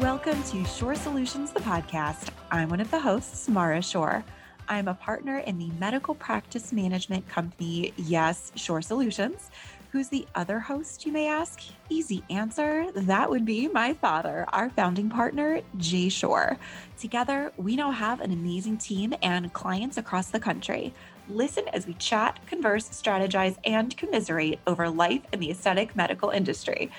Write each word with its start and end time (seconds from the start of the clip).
Welcome 0.00 0.42
to 0.44 0.62
Shorr 0.66 0.94
Solutions, 0.94 1.52
the 1.52 1.60
podcast. 1.60 2.28
I'm 2.50 2.68
one 2.68 2.80
of 2.80 2.90
the 2.90 3.00
hosts, 3.00 3.48
Mara 3.48 3.80
Shorr. 3.80 4.22
I'm 4.68 4.88
a 4.88 4.94
partner 4.94 5.38
in 5.38 5.56
the 5.56 5.70
medical 5.78 6.14
practice 6.14 6.70
management 6.70 7.26
company, 7.28 7.94
Yes, 7.96 8.52
Shorr 8.56 8.82
Solutions. 8.82 9.50
Who's 9.92 10.08
the 10.08 10.26
other 10.34 10.60
host, 10.60 11.06
you 11.06 11.12
may 11.12 11.28
ask? 11.28 11.62
Easy 11.88 12.22
answer. 12.28 12.92
That 12.94 13.30
would 13.30 13.46
be 13.46 13.68
my 13.68 13.94
father, 13.94 14.44
our 14.50 14.68
founding 14.68 15.08
partner, 15.08 15.62
Jay 15.78 16.10
Shorr. 16.10 16.58
Together, 16.98 17.50
we 17.56 17.74
now 17.74 17.90
have 17.90 18.20
an 18.20 18.32
amazing 18.32 18.76
team 18.76 19.14
and 19.22 19.50
clients 19.54 19.96
across 19.96 20.28
the 20.28 20.40
country. 20.40 20.92
Listen 21.28 21.64
as 21.68 21.86
we 21.86 21.94
chat, 21.94 22.38
converse, 22.46 22.86
strategize, 22.90 23.56
and 23.64 23.96
commiserate 23.96 24.58
over 24.66 24.90
life 24.90 25.22
in 25.32 25.40
the 25.40 25.50
aesthetic 25.50 25.96
medical 25.96 26.28
industry. 26.28 26.90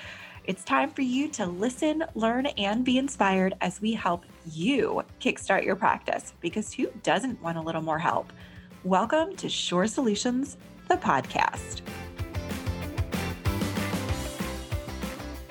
It's 0.48 0.64
time 0.64 0.88
for 0.88 1.02
you 1.02 1.28
to 1.32 1.44
listen, 1.44 2.02
learn, 2.14 2.46
and 2.46 2.82
be 2.82 2.96
inspired 2.96 3.52
as 3.60 3.82
we 3.82 3.92
help 3.92 4.24
you 4.50 5.02
kickstart 5.20 5.62
your 5.62 5.76
practice 5.76 6.32
because 6.40 6.72
who 6.72 6.86
doesn't 7.02 7.42
want 7.42 7.58
a 7.58 7.60
little 7.60 7.82
more 7.82 7.98
help? 7.98 8.32
Welcome 8.82 9.36
to 9.36 9.50
Shorr 9.50 9.86
Solutions, 9.86 10.56
the 10.88 10.96
podcast. 10.96 11.82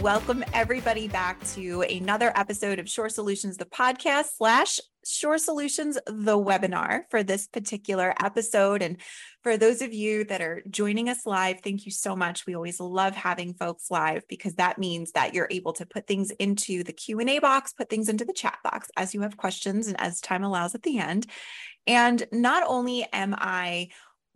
Welcome 0.02 0.46
everybody 0.54 1.08
back 1.08 1.44
to 1.56 1.82
another 1.82 2.32
episode 2.36 2.78
of 2.78 2.88
Shorr 2.88 3.10
Solutions, 3.10 3.58
the 3.58 3.66
podcast 3.66 4.28
slash 4.38 4.80
Shorr 5.04 5.40
Solutions, 5.40 5.98
the 6.06 6.38
webinar 6.38 7.02
for 7.10 7.24
this 7.24 7.48
particular 7.48 8.14
episode. 8.24 8.84
And 8.84 8.98
for 9.42 9.58
those 9.58 9.82
of 9.82 9.94
you 9.94 10.24
that 10.26 10.40
are 10.40 10.62
joining 10.70 11.10
us 11.10 11.26
live, 11.26 11.62
thank 11.64 11.88
you 11.88 11.92
so 11.92 12.16
much. 12.16 12.46
We 12.46 12.56
always 12.56 12.80
love 12.80 13.16
having 13.16 13.56
folks 13.56 13.90
live 13.90 14.24
because 14.30 14.54
that 14.56 14.78
means 14.78 15.14
that 15.14 15.34
you're 15.34 15.48
able 15.50 15.74
to 15.74 15.86
put 15.88 16.06
things 16.06 16.30
into 16.30 16.84
the 16.84 16.94
Q&A 16.94 17.40
box, 17.40 17.74
put 17.74 17.90
things 17.90 18.08
into 18.08 18.24
the 18.24 18.34
chat 18.34 18.60
box 18.64 18.90
as 18.96 19.16
you 19.16 19.22
have 19.22 19.36
questions 19.36 19.88
and 19.88 20.00
as 20.00 20.22
time 20.22 20.44
allows 20.44 20.76
at 20.76 20.84
the 20.84 21.00
end. 21.00 21.26
And 21.88 22.28
not 22.32 22.64
only 22.68 23.08
am 23.12 23.34
I 23.36 23.88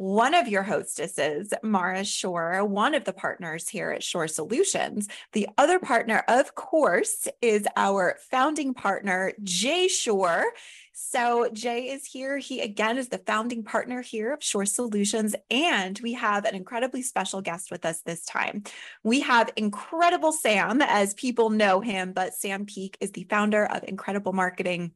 one 0.01 0.33
of 0.33 0.47
your 0.47 0.63
hostesses, 0.63 1.53
Mara 1.61 2.03
Shorr, 2.03 2.65
one 2.65 2.95
of 2.95 3.03
the 3.03 3.13
partners 3.13 3.69
here 3.69 3.91
at 3.91 4.01
Shorr 4.01 4.27
Solutions. 4.27 5.07
The 5.33 5.47
other 5.59 5.77
partner, 5.77 6.23
of 6.27 6.55
course, 6.55 7.27
is 7.39 7.67
our 7.77 8.17
founding 8.31 8.73
partner, 8.73 9.33
Jay 9.43 9.87
Shorr. 9.87 10.45
So, 10.93 11.49
Jay 11.53 11.89
is 11.89 12.03
here. 12.03 12.39
He 12.39 12.61
again 12.61 12.97
is 12.97 13.09
the 13.09 13.19
founding 13.19 13.63
partner 13.63 14.01
here 14.01 14.33
of 14.33 14.39
Shorr 14.41 14.65
Solutions. 14.65 15.35
And 15.51 15.99
we 16.01 16.13
have 16.13 16.45
an 16.45 16.55
incredibly 16.55 17.03
special 17.03 17.41
guest 17.41 17.69
with 17.69 17.85
us 17.85 18.01
this 18.01 18.25
time. 18.25 18.63
We 19.03 19.19
have 19.19 19.51
incredible 19.55 20.31
Sam, 20.31 20.81
as 20.81 21.13
people 21.13 21.51
know 21.51 21.79
him, 21.79 22.13
but 22.13 22.33
Sam 22.33 22.65
Peek 22.65 22.97
is 23.01 23.11
the 23.11 23.27
founder 23.29 23.65
of 23.65 23.83
Incredible 23.87 24.33
Marketing 24.33 24.93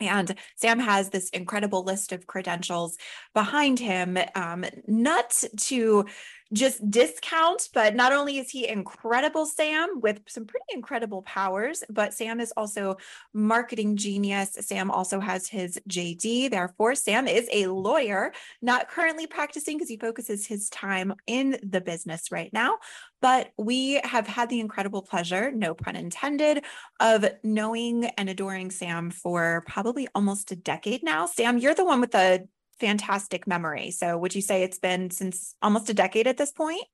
and 0.00 0.34
Sam 0.56 0.78
has 0.78 1.10
this 1.10 1.30
incredible 1.30 1.84
list 1.84 2.12
of 2.12 2.26
credentials 2.26 2.96
behind 3.34 3.78
him, 3.78 4.18
um, 4.34 4.64
not 4.86 5.42
to 5.58 6.06
just 6.52 6.90
discount, 6.90 7.68
but 7.72 7.94
not 7.94 8.12
only 8.12 8.38
is 8.38 8.50
he 8.50 8.68
incredible, 8.68 9.46
Sam, 9.46 10.00
with 10.00 10.20
some 10.26 10.44
pretty 10.44 10.66
incredible 10.72 11.22
powers, 11.22 11.82
but 11.88 12.12
Sam 12.14 12.40
is 12.40 12.52
also 12.56 12.96
marketing 13.32 13.96
genius. 13.96 14.56
Sam 14.60 14.90
also 14.90 15.20
has 15.20 15.48
his 15.48 15.80
JD. 15.88 16.50
Therefore, 16.50 16.94
Sam 16.94 17.26
is 17.26 17.48
a 17.52 17.66
lawyer, 17.66 18.32
not 18.60 18.88
currently 18.88 19.26
practicing 19.26 19.76
because 19.76 19.88
he 19.88 19.96
focuses 19.96 20.46
his 20.46 20.68
time 20.68 21.14
in 21.26 21.58
the 21.62 21.80
business 21.80 22.30
right 22.30 22.52
now. 22.52 22.76
But 23.20 23.52
we 23.56 24.00
have 24.04 24.26
had 24.26 24.48
the 24.48 24.60
incredible 24.60 25.02
pleasure, 25.02 25.52
no 25.52 25.74
pun 25.74 25.94
intended, 25.96 26.64
of 26.98 27.24
knowing 27.44 28.06
and 28.06 28.28
adoring 28.28 28.70
Sam 28.70 29.10
for 29.10 29.62
probably 29.66 30.08
almost 30.14 30.50
a 30.50 30.56
decade 30.56 31.02
now. 31.02 31.26
Sam, 31.26 31.56
you're 31.56 31.74
the 31.74 31.84
one 31.84 32.00
with 32.00 32.10
the 32.10 32.48
fantastic 32.78 33.46
memory. 33.46 33.90
So 33.90 34.16
would 34.18 34.34
you 34.34 34.42
say 34.42 34.62
it's 34.62 34.78
been 34.78 35.10
since 35.10 35.54
almost 35.62 35.90
a 35.90 35.94
decade 35.94 36.26
at 36.26 36.36
this 36.36 36.52
point? 36.52 36.84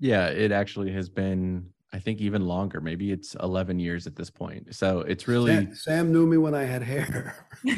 Yeah, 0.00 0.26
it 0.26 0.52
actually 0.52 0.92
has 0.92 1.08
been, 1.08 1.70
I 1.92 1.98
think, 1.98 2.20
even 2.20 2.46
longer. 2.46 2.80
Maybe 2.80 3.12
it's 3.12 3.34
11 3.36 3.78
years 3.78 4.06
at 4.06 4.16
this 4.16 4.30
point. 4.30 4.74
So 4.74 5.00
it's 5.00 5.28
really. 5.28 5.54
Sam, 5.54 5.74
Sam 5.74 6.12
knew 6.12 6.26
me 6.26 6.36
when 6.36 6.54
I 6.54 6.64
had 6.64 6.82
hair. 6.82 7.46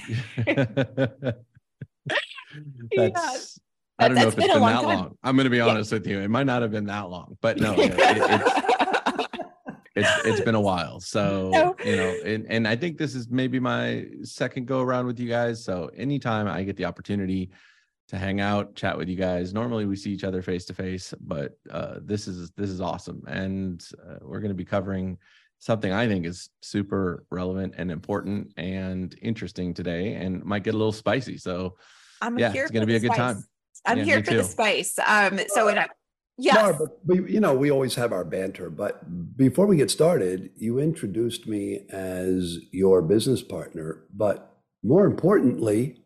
That's. 2.97 3.61
I 3.99 4.09
don't 4.09 4.17
know 4.17 4.23
if 4.23 4.29
it's 4.29 4.37
been, 4.37 4.49
been 4.49 4.61
that 4.61 4.83
time. 4.83 4.85
long. 4.85 5.19
I'm 5.23 5.37
going 5.37 5.45
to 5.45 5.51
be 5.51 5.61
honest 5.61 5.91
yeah. 5.91 5.99
with 5.99 6.07
you. 6.07 6.21
It 6.21 6.29
might 6.29 6.45
not 6.45 6.63
have 6.63 6.71
been 6.71 6.87
that 6.87 7.09
long, 7.09 7.37
but 7.41 7.59
no, 7.59 7.73
it, 7.79 7.95
it's, 7.97 8.86
it's 9.97 10.09
it's 10.25 10.41
been 10.43 10.55
a 10.55 10.61
while. 10.71 11.01
So 11.01 11.51
no. 11.51 11.77
you 11.85 11.97
know, 11.97 12.15
and, 12.25 12.47
and 12.49 12.69
I 12.69 12.77
think 12.77 12.99
this 12.99 13.15
is 13.15 13.29
maybe 13.29 13.59
my 13.59 14.07
second 14.23 14.67
go 14.67 14.81
around 14.81 15.07
with 15.07 15.19
you 15.19 15.29
guys. 15.29 15.65
So 15.65 15.91
anytime 15.97 16.47
I 16.47 16.63
get 16.63 16.77
the 16.77 16.85
opportunity 16.85 17.51
to 18.09 18.19
hang 18.19 18.41
out, 18.41 18.77
chat 18.77 18.97
with 18.97 19.09
you 19.09 19.17
guys, 19.17 19.53
normally 19.53 19.87
we 19.87 19.97
see 19.97 20.13
each 20.13 20.23
other 20.23 20.43
face 20.43 20.65
to 20.67 20.75
face, 20.75 21.13
but 21.21 21.59
uh, 21.71 21.97
this 22.03 22.29
is 22.29 22.51
this 22.53 22.71
is 22.71 22.81
awesome, 22.81 23.23
and 23.27 23.85
uh, 24.07 24.19
we're 24.21 24.41
going 24.41 24.51
to 24.51 24.55
be 24.55 24.65
covering 24.65 25.19
something 25.59 25.91
I 25.91 26.07
think 26.07 26.27
is 26.27 26.51
super 26.61 27.25
relevant 27.31 27.75
and 27.79 27.91
important 27.91 28.53
and 28.57 29.17
interesting 29.23 29.75
today, 29.75 30.15
and 30.15 30.45
might 30.45 30.63
get 30.63 30.75
a 30.75 30.79
little 30.79 30.93
spicy. 30.93 31.39
So 31.39 31.77
I'm 32.21 32.39
yeah, 32.39 32.53
it's 32.55 32.71
going 32.71 32.83
to 32.83 32.87
be 32.87 32.97
a 32.97 33.01
good 33.01 33.15
time. 33.15 33.45
I'm 33.87 33.99
yeah, 33.99 34.05
here 34.05 34.25
for 34.25 34.31
too. 34.33 34.37
the 34.39 34.45
spice. 34.45 34.99
Um, 34.99 35.41
so 35.49 35.69
and 35.69 35.79
I, 35.79 35.89
Yes. 36.39 36.77
but, 36.79 37.07
but, 37.07 37.31
you 37.31 37.41
know, 37.41 37.55
we 37.55 37.71
always 37.71 37.95
have 37.95 38.13
our 38.13 38.25
banter. 38.25 38.69
But 38.69 39.37
before 39.37 39.67
we 39.67 39.77
get 39.77 39.91
started, 39.91 40.51
you 40.57 40.79
introduced 40.79 41.47
me 41.47 41.87
as 41.91 42.59
your 42.73 43.01
business 43.03 43.43
partner. 43.43 44.05
But 44.15 44.55
more 44.83 45.07
importantly, 45.07 46.03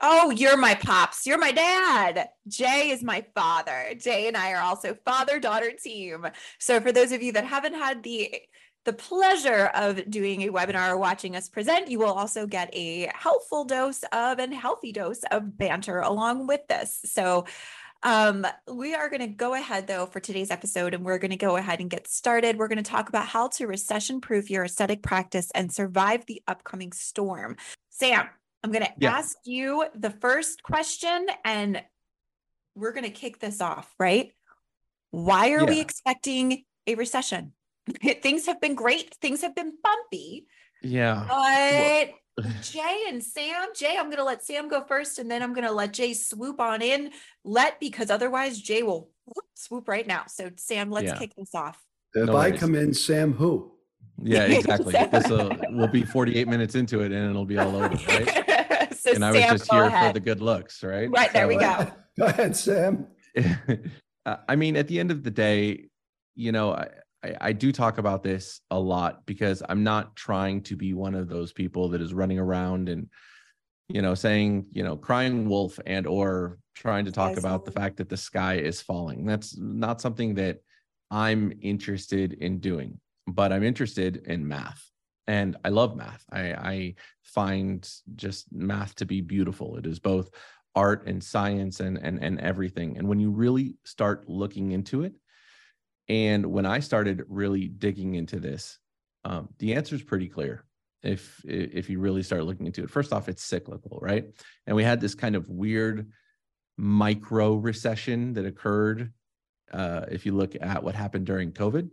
Oh, 0.00 0.30
you're 0.30 0.56
my 0.56 0.76
pops. 0.76 1.26
You're 1.26 1.38
my 1.38 1.50
dad. 1.50 2.28
Jay 2.46 2.90
is 2.90 3.02
my 3.02 3.24
father. 3.34 3.94
Jay 3.98 4.28
and 4.28 4.36
I 4.36 4.52
are 4.52 4.62
also 4.62 4.96
father 5.04 5.40
daughter 5.40 5.72
team. 5.72 6.24
So 6.60 6.80
for 6.80 6.92
those 6.92 7.10
of 7.10 7.20
you 7.20 7.32
that 7.32 7.44
haven't 7.44 7.74
had 7.74 8.02
the 8.02 8.42
the 8.84 8.92
pleasure 8.92 9.66
of 9.74 10.08
doing 10.08 10.42
a 10.42 10.52
webinar 10.52 10.90
or 10.90 10.96
watching 10.96 11.36
us 11.36 11.48
present, 11.48 11.90
you 11.90 11.98
will 11.98 12.12
also 12.12 12.46
get 12.46 12.70
a 12.72 13.10
helpful 13.14 13.64
dose 13.64 14.02
of 14.12 14.38
and 14.38 14.54
healthy 14.54 14.92
dose 14.92 15.22
of 15.30 15.58
banter 15.58 15.98
along 15.98 16.46
with 16.46 16.66
this. 16.68 17.00
So 17.04 17.44
um, 18.02 18.46
we 18.72 18.94
are 18.94 19.08
going 19.08 19.20
to 19.20 19.26
go 19.26 19.54
ahead 19.54 19.86
though 19.86 20.06
for 20.06 20.20
today's 20.20 20.50
episode 20.50 20.94
and 20.94 21.04
we're 21.04 21.18
going 21.18 21.30
to 21.30 21.36
go 21.36 21.56
ahead 21.56 21.80
and 21.80 21.90
get 21.90 22.06
started. 22.06 22.56
We're 22.56 22.68
going 22.68 22.82
to 22.82 22.88
talk 22.88 23.08
about 23.08 23.26
how 23.26 23.48
to 23.48 23.66
recession 23.66 24.20
proof 24.20 24.50
your 24.50 24.64
aesthetic 24.64 25.02
practice 25.02 25.50
and 25.54 25.72
survive 25.72 26.24
the 26.26 26.42
upcoming 26.46 26.92
storm. 26.92 27.56
Sam, 27.90 28.28
I'm 28.62 28.70
going 28.70 28.84
to 28.84 28.92
yeah. 28.98 29.16
ask 29.16 29.36
you 29.44 29.84
the 29.94 30.10
first 30.10 30.62
question 30.62 31.26
and 31.44 31.82
we're 32.74 32.92
going 32.92 33.04
to 33.04 33.10
kick 33.10 33.40
this 33.40 33.60
off, 33.60 33.92
right? 33.98 34.32
Why 35.10 35.50
are 35.50 35.60
yeah. 35.60 35.70
we 35.70 35.80
expecting 35.80 36.64
a 36.86 36.94
recession? 36.94 37.52
Things 38.22 38.46
have 38.46 38.60
been 38.60 38.74
great, 38.74 39.14
things 39.16 39.40
have 39.42 39.54
been 39.54 39.72
bumpy. 39.82 40.46
Yeah. 40.82 41.24
But 41.28 42.10
Jay 42.62 43.04
and 43.08 43.22
Sam. 43.22 43.68
Jay, 43.74 43.96
I'm 43.98 44.06
going 44.06 44.18
to 44.18 44.24
let 44.24 44.44
Sam 44.44 44.68
go 44.68 44.82
first, 44.82 45.18
and 45.18 45.30
then 45.30 45.42
I'm 45.42 45.52
going 45.52 45.66
to 45.66 45.72
let 45.72 45.92
Jay 45.92 46.14
swoop 46.14 46.60
on 46.60 46.82
in. 46.82 47.10
Let 47.44 47.80
because 47.80 48.10
otherwise 48.10 48.60
Jay 48.60 48.82
will 48.82 49.10
whoop, 49.24 49.44
swoop 49.54 49.88
right 49.88 50.06
now. 50.06 50.24
So 50.28 50.50
Sam, 50.56 50.90
let's 50.90 51.06
yeah. 51.06 51.18
kick 51.18 51.34
this 51.36 51.54
off. 51.54 51.82
If 52.14 52.26
no 52.26 52.36
I 52.36 52.50
come 52.50 52.74
in, 52.74 52.94
Sam, 52.94 53.32
who? 53.32 53.72
Yeah, 54.22 54.42
exactly. 54.44 54.92
this 54.92 55.28
will 55.28 55.56
we'll 55.70 55.88
be 55.88 56.04
48 56.04 56.48
minutes 56.48 56.74
into 56.74 57.00
it, 57.00 57.12
and 57.12 57.30
it'll 57.30 57.44
be 57.44 57.58
all 57.58 57.76
over, 57.76 57.88
right? 58.08 58.94
so 58.96 59.12
and 59.12 59.24
I 59.24 59.32
was 59.32 59.40
just 59.42 59.70
here 59.70 59.84
ahead. 59.84 60.08
for 60.08 60.12
the 60.14 60.20
good 60.20 60.40
looks, 60.40 60.82
right? 60.82 61.10
Right 61.10 61.32
there, 61.32 61.44
so, 61.44 61.48
we 61.48 61.56
go. 61.56 61.86
Go 62.18 62.26
ahead, 62.26 62.56
Sam. 62.56 63.06
I 64.26 64.56
mean, 64.56 64.76
at 64.76 64.88
the 64.88 65.00
end 65.00 65.10
of 65.10 65.22
the 65.22 65.30
day, 65.30 65.88
you 66.34 66.52
know, 66.52 66.74
I, 66.74 66.88
I, 67.24 67.34
I 67.40 67.52
do 67.52 67.72
talk 67.72 67.98
about 67.98 68.22
this 68.22 68.60
a 68.70 68.78
lot 68.78 69.26
because 69.26 69.62
I'm 69.68 69.82
not 69.82 70.16
trying 70.16 70.62
to 70.62 70.76
be 70.76 70.94
one 70.94 71.14
of 71.14 71.28
those 71.28 71.52
people 71.52 71.88
that 71.90 72.00
is 72.00 72.14
running 72.14 72.38
around 72.38 72.88
and 72.88 73.08
you 73.88 74.02
know 74.02 74.14
saying 74.14 74.66
you 74.72 74.84
know 74.84 74.96
crying 74.96 75.48
wolf 75.48 75.78
and 75.86 76.06
or 76.06 76.58
trying 76.74 77.04
to 77.06 77.12
talk 77.12 77.36
about 77.36 77.64
the 77.64 77.72
fact 77.72 77.96
that 77.96 78.08
the 78.08 78.16
sky 78.16 78.54
is 78.54 78.80
falling. 78.80 79.24
That's 79.24 79.56
not 79.58 80.00
something 80.00 80.34
that 80.34 80.58
i'm 81.10 81.52
interested 81.62 82.34
in 82.34 82.58
doing 82.58 83.00
but 83.26 83.52
i'm 83.52 83.62
interested 83.62 84.22
in 84.26 84.46
math. 84.46 84.84
And 85.26 85.56
i 85.64 85.68
love 85.68 85.96
math. 85.96 86.24
I 86.32 86.40
i 86.40 86.94
find 87.22 87.88
just 88.16 88.50
math 88.52 88.94
to 88.96 89.04
be 89.04 89.20
beautiful. 89.20 89.76
It 89.76 89.86
is 89.86 89.98
both 89.98 90.30
art 90.74 91.06
and 91.06 91.22
science 91.22 91.80
and 91.80 91.98
and 91.98 92.22
and 92.22 92.40
everything. 92.40 92.96
And 92.96 93.08
when 93.08 93.20
you 93.20 93.30
really 93.30 93.76
start 93.84 94.28
looking 94.28 94.72
into 94.72 95.02
it 95.02 95.12
and 96.08 96.46
when 96.46 96.66
I 96.66 96.80
started 96.80 97.24
really 97.28 97.68
digging 97.68 98.14
into 98.14 98.40
this, 98.40 98.78
um, 99.24 99.48
the 99.58 99.74
answer 99.74 99.94
is 99.94 100.02
pretty 100.02 100.28
clear. 100.28 100.64
If 101.02 101.42
if 101.44 101.88
you 101.90 102.00
really 102.00 102.22
start 102.22 102.44
looking 102.44 102.66
into 102.66 102.82
it, 102.82 102.90
first 102.90 103.12
off, 103.12 103.28
it's 103.28 103.42
cyclical, 103.42 103.98
right? 104.00 104.24
And 104.66 104.74
we 104.74 104.82
had 104.82 105.00
this 105.00 105.14
kind 105.14 105.36
of 105.36 105.48
weird 105.48 106.10
micro 106.76 107.54
recession 107.54 108.32
that 108.34 108.46
occurred. 108.46 109.12
Uh, 109.72 110.06
if 110.10 110.24
you 110.24 110.32
look 110.32 110.54
at 110.60 110.82
what 110.82 110.94
happened 110.94 111.26
during 111.26 111.52
COVID, 111.52 111.90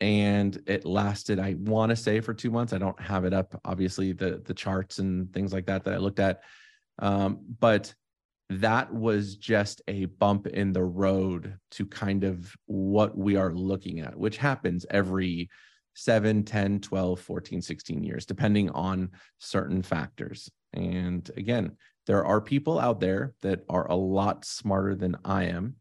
and 0.00 0.60
it 0.66 0.84
lasted 0.84 1.38
i 1.38 1.54
want 1.60 1.90
to 1.90 1.96
say 1.96 2.20
for 2.20 2.34
two 2.34 2.50
months 2.50 2.72
i 2.72 2.78
don't 2.78 3.00
have 3.00 3.24
it 3.24 3.32
up 3.32 3.58
obviously 3.64 4.12
the 4.12 4.42
the 4.44 4.52
charts 4.54 4.98
and 4.98 5.32
things 5.32 5.52
like 5.52 5.66
that 5.66 5.84
that 5.84 5.94
i 5.94 5.96
looked 5.96 6.18
at 6.18 6.42
um, 7.00 7.40
but 7.58 7.94
that 8.60 8.92
was 8.92 9.36
just 9.36 9.82
a 9.88 10.04
bump 10.06 10.46
in 10.46 10.72
the 10.72 10.82
road 10.82 11.56
to 11.70 11.86
kind 11.86 12.24
of 12.24 12.54
what 12.66 13.16
we 13.16 13.36
are 13.36 13.52
looking 13.52 14.00
at 14.00 14.16
which 14.16 14.36
happens 14.36 14.86
every 14.90 15.48
7 15.94 16.42
10 16.42 16.80
12 16.80 17.20
14 17.20 17.62
16 17.62 18.02
years 18.02 18.26
depending 18.26 18.70
on 18.70 19.10
certain 19.38 19.82
factors. 19.82 20.50
And 20.72 21.28
again 21.36 21.76
there 22.06 22.24
are 22.24 22.40
people 22.40 22.78
out 22.78 23.00
there 23.00 23.34
that 23.42 23.64
are 23.68 23.90
a 23.90 23.94
lot 23.94 24.44
smarter 24.44 24.94
than 24.94 25.16
i 25.24 25.44
am. 25.44 25.76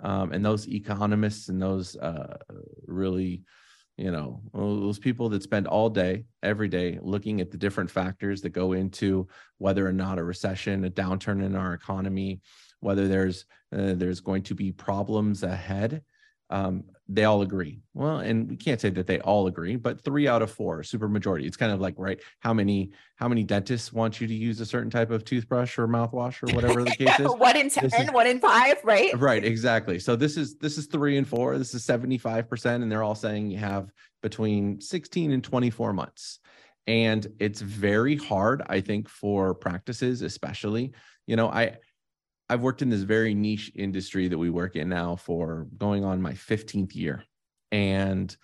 Um, 0.00 0.32
and 0.32 0.44
those 0.44 0.68
economists 0.68 1.48
and 1.48 1.60
those 1.60 1.96
uh, 1.96 2.36
really 2.86 3.42
you 3.96 4.10
know 4.10 4.40
those 4.52 4.98
people 4.98 5.28
that 5.28 5.42
spend 5.42 5.66
all 5.68 5.88
day 5.88 6.24
every 6.42 6.68
day 6.68 6.98
looking 7.00 7.40
at 7.40 7.50
the 7.50 7.56
different 7.56 7.90
factors 7.90 8.42
that 8.42 8.50
go 8.50 8.72
into 8.72 9.28
whether 9.58 9.86
or 9.86 9.92
not 9.92 10.18
a 10.18 10.24
recession 10.24 10.84
a 10.84 10.90
downturn 10.90 11.44
in 11.44 11.54
our 11.54 11.74
economy 11.74 12.40
whether 12.84 13.08
there's 13.08 13.46
uh, 13.72 13.94
there's 13.94 14.20
going 14.20 14.42
to 14.42 14.54
be 14.54 14.70
problems 14.70 15.42
ahead. 15.42 16.02
Um, 16.50 16.84
they 17.08 17.24
all 17.24 17.42
agree. 17.42 17.80
Well, 17.92 18.18
and 18.18 18.48
we 18.48 18.56
can't 18.56 18.80
say 18.80 18.88
that 18.90 19.06
they 19.06 19.20
all 19.20 19.46
agree, 19.46 19.76
but 19.76 20.02
three 20.02 20.26
out 20.26 20.40
of 20.40 20.50
four, 20.50 20.82
super 20.82 21.08
majority. 21.08 21.46
It's 21.46 21.56
kind 21.56 21.70
of 21.70 21.80
like 21.80 21.94
right, 21.98 22.18
how 22.40 22.54
many 22.54 22.92
how 23.16 23.28
many 23.28 23.42
dentists 23.42 23.92
want 23.92 24.20
you 24.20 24.26
to 24.26 24.34
use 24.34 24.60
a 24.60 24.66
certain 24.66 24.90
type 24.90 25.10
of 25.10 25.24
toothbrush 25.24 25.78
or 25.78 25.86
mouthwash 25.86 26.42
or 26.42 26.54
whatever 26.54 26.82
the 26.82 26.92
case 26.92 27.20
is? 27.20 27.26
one 27.36 27.56
in 27.56 27.68
ten, 27.68 27.84
is, 27.84 28.10
one 28.10 28.26
in 28.26 28.40
five, 28.40 28.76
right? 28.84 29.18
Right, 29.20 29.44
exactly. 29.44 29.98
So 29.98 30.16
this 30.16 30.38
is 30.38 30.56
this 30.56 30.78
is 30.78 30.86
three 30.86 31.18
and 31.18 31.28
four. 31.28 31.58
This 31.58 31.74
is 31.74 31.84
seventy 31.84 32.16
five 32.16 32.48
percent, 32.48 32.82
and 32.82 32.90
they're 32.90 33.02
all 33.02 33.14
saying 33.14 33.50
you 33.50 33.58
have 33.58 33.92
between 34.22 34.80
sixteen 34.80 35.32
and 35.32 35.44
twenty 35.44 35.68
four 35.68 35.92
months, 35.92 36.38
and 36.86 37.26
it's 37.38 37.60
very 37.60 38.16
hard, 38.16 38.62
I 38.66 38.80
think, 38.80 39.10
for 39.10 39.54
practices, 39.54 40.22
especially. 40.22 40.92
You 41.26 41.36
know, 41.36 41.48
I 41.48 41.76
I've 42.48 42.60
worked 42.60 42.82
in 42.82 42.90
this 42.90 43.02
very 43.02 43.34
niche 43.34 43.72
industry 43.74 44.28
that 44.28 44.38
we 44.38 44.50
work 44.50 44.76
in 44.76 44.88
now 44.88 45.16
for 45.16 45.66
going 45.78 46.04
on 46.04 46.20
my 46.20 46.32
15th 46.32 46.94
year. 46.94 47.24
And, 47.72 48.34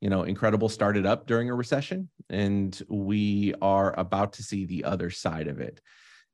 you 0.00 0.08
know, 0.08 0.22
Incredible 0.22 0.68
started 0.68 1.06
up 1.06 1.26
during 1.26 1.50
a 1.50 1.54
recession, 1.54 2.08
and 2.28 2.80
we 2.88 3.54
are 3.60 3.98
about 3.98 4.34
to 4.34 4.42
see 4.42 4.64
the 4.64 4.84
other 4.84 5.10
side 5.10 5.46
of 5.46 5.60
it. 5.60 5.80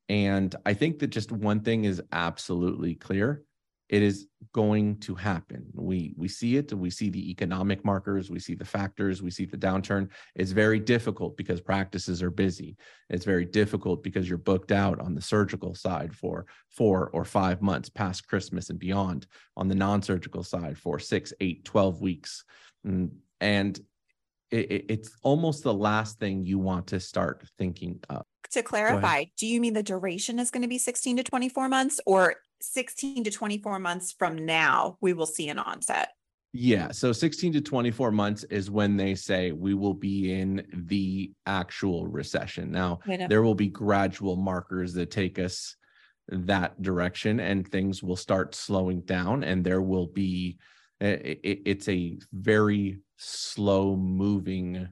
And 0.09 0.55
I 0.65 0.73
think 0.73 0.99
that 0.99 1.07
just 1.07 1.31
one 1.31 1.59
thing 1.61 1.83
is 1.83 2.01
absolutely 2.11 2.95
clear 2.95 3.43
it 3.89 4.01
is 4.01 4.27
going 4.53 4.99
to 4.99 5.15
happen. 5.15 5.65
We 5.73 6.13
we 6.17 6.27
see 6.27 6.57
it. 6.57 6.73
We 6.73 6.89
see 6.89 7.09
the 7.09 7.31
economic 7.31 7.85
markers. 7.85 8.29
We 8.29 8.39
see 8.39 8.53
the 8.53 8.65
factors. 8.65 9.21
We 9.21 9.31
see 9.31 9.45
the 9.45 9.57
downturn. 9.57 10.09
It's 10.35 10.51
very 10.51 10.79
difficult 10.79 11.37
because 11.37 11.61
practices 11.61 12.21
are 12.21 12.29
busy. 12.29 12.75
It's 13.09 13.25
very 13.25 13.45
difficult 13.45 14.03
because 14.03 14.27
you're 14.27 14.37
booked 14.37 14.71
out 14.71 14.99
on 14.99 15.15
the 15.15 15.21
surgical 15.21 15.73
side 15.73 16.13
for 16.13 16.45
four 16.69 17.09
or 17.13 17.23
five 17.23 17.61
months 17.61 17.89
past 17.89 18.27
Christmas 18.27 18.69
and 18.69 18.79
beyond. 18.79 19.27
On 19.55 19.67
the 19.67 19.75
non-surgical 19.75 20.43
side 20.43 20.77
for 20.77 20.99
six, 20.99 21.33
eight, 21.39 21.63
12 21.63 22.01
weeks, 22.01 22.43
mm, 22.85 23.09
and 23.39 23.79
it, 24.51 24.85
it's 24.89 25.15
almost 25.23 25.63
the 25.63 25.73
last 25.73 26.19
thing 26.19 26.45
you 26.45 26.59
want 26.59 26.87
to 26.87 26.99
start 26.99 27.43
thinking 27.57 27.99
of 28.09 28.23
to 28.51 28.63
clarify, 28.63 29.25
do 29.37 29.45
you 29.45 29.59
mean 29.59 29.73
the 29.73 29.83
duration 29.83 30.39
is 30.39 30.51
going 30.51 30.61
to 30.61 30.67
be 30.67 30.77
16 30.77 31.17
to 31.17 31.23
24 31.23 31.69
months 31.69 31.99
or 32.05 32.35
16 32.61 33.23
to 33.23 33.31
24 33.31 33.79
months 33.79 34.13
from 34.17 34.45
now, 34.45 34.97
we 35.01 35.13
will 35.13 35.25
see 35.25 35.49
an 35.49 35.59
onset? 35.59 36.09
Yeah. 36.53 36.91
So 36.91 37.11
16 37.11 37.53
to 37.53 37.61
24 37.61 38.11
months 38.11 38.43
is 38.45 38.71
when 38.71 38.97
they 38.97 39.15
say 39.15 39.51
we 39.51 39.73
will 39.73 39.93
be 39.93 40.33
in 40.33 40.65
the 40.73 41.31
actual 41.45 42.07
recession. 42.07 42.71
Now, 42.71 42.99
there 43.05 43.43
will 43.43 43.55
be 43.55 43.67
gradual 43.67 44.37
markers 44.37 44.93
that 44.93 45.11
take 45.11 45.37
us 45.39 45.75
that 46.29 46.81
direction 46.81 47.39
and 47.39 47.67
things 47.67 48.03
will 48.03 48.15
start 48.15 48.55
slowing 48.55 49.01
down 49.01 49.43
and 49.43 49.63
there 49.63 49.81
will 49.81 50.07
be 50.07 50.57
eh, 50.99 51.37
it, 51.43 51.61
it's 51.65 51.87
a 51.87 52.17
very 52.33 52.97
slow 53.17 53.95
moving 53.95 54.87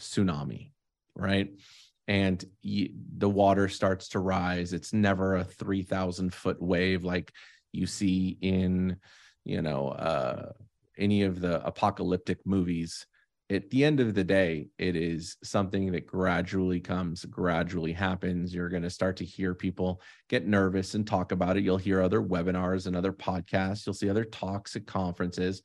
tsunami 0.00 0.70
right 1.14 1.50
and 2.08 2.44
the 2.64 3.28
water 3.28 3.68
starts 3.68 4.08
to 4.08 4.18
rise. 4.18 4.72
It's 4.72 4.92
never 4.92 5.36
a 5.36 5.44
3000 5.44 6.34
foot 6.34 6.60
wave 6.60 7.04
like 7.04 7.32
you 7.72 7.86
see 7.86 8.36
in 8.40 8.96
you 9.44 9.62
know 9.62 9.88
uh 9.88 10.52
any 10.98 11.22
of 11.22 11.40
the 11.40 11.64
apocalyptic 11.64 12.38
movies. 12.44 13.06
At 13.50 13.70
the 13.70 13.84
end 13.84 14.00
of 14.00 14.14
the 14.14 14.24
day 14.24 14.68
it 14.78 14.96
is 14.96 15.36
something 15.42 15.92
that 15.92 16.06
gradually 16.06 16.80
comes 16.80 17.24
gradually 17.24 17.92
happens. 17.92 18.54
You're 18.54 18.68
going 18.68 18.82
to 18.82 18.90
start 18.90 19.16
to 19.18 19.24
hear 19.24 19.54
people 19.54 20.00
get 20.28 20.46
nervous 20.46 20.94
and 20.94 21.06
talk 21.06 21.32
about 21.32 21.56
it. 21.56 21.64
You'll 21.64 21.78
hear 21.78 22.02
other 22.02 22.20
webinars 22.20 22.86
and 22.86 22.96
other 22.96 23.12
podcasts. 23.12 23.86
You'll 23.86 23.94
see 23.94 24.10
other 24.10 24.24
talks 24.24 24.74
at 24.76 24.86
conferences. 24.86 25.62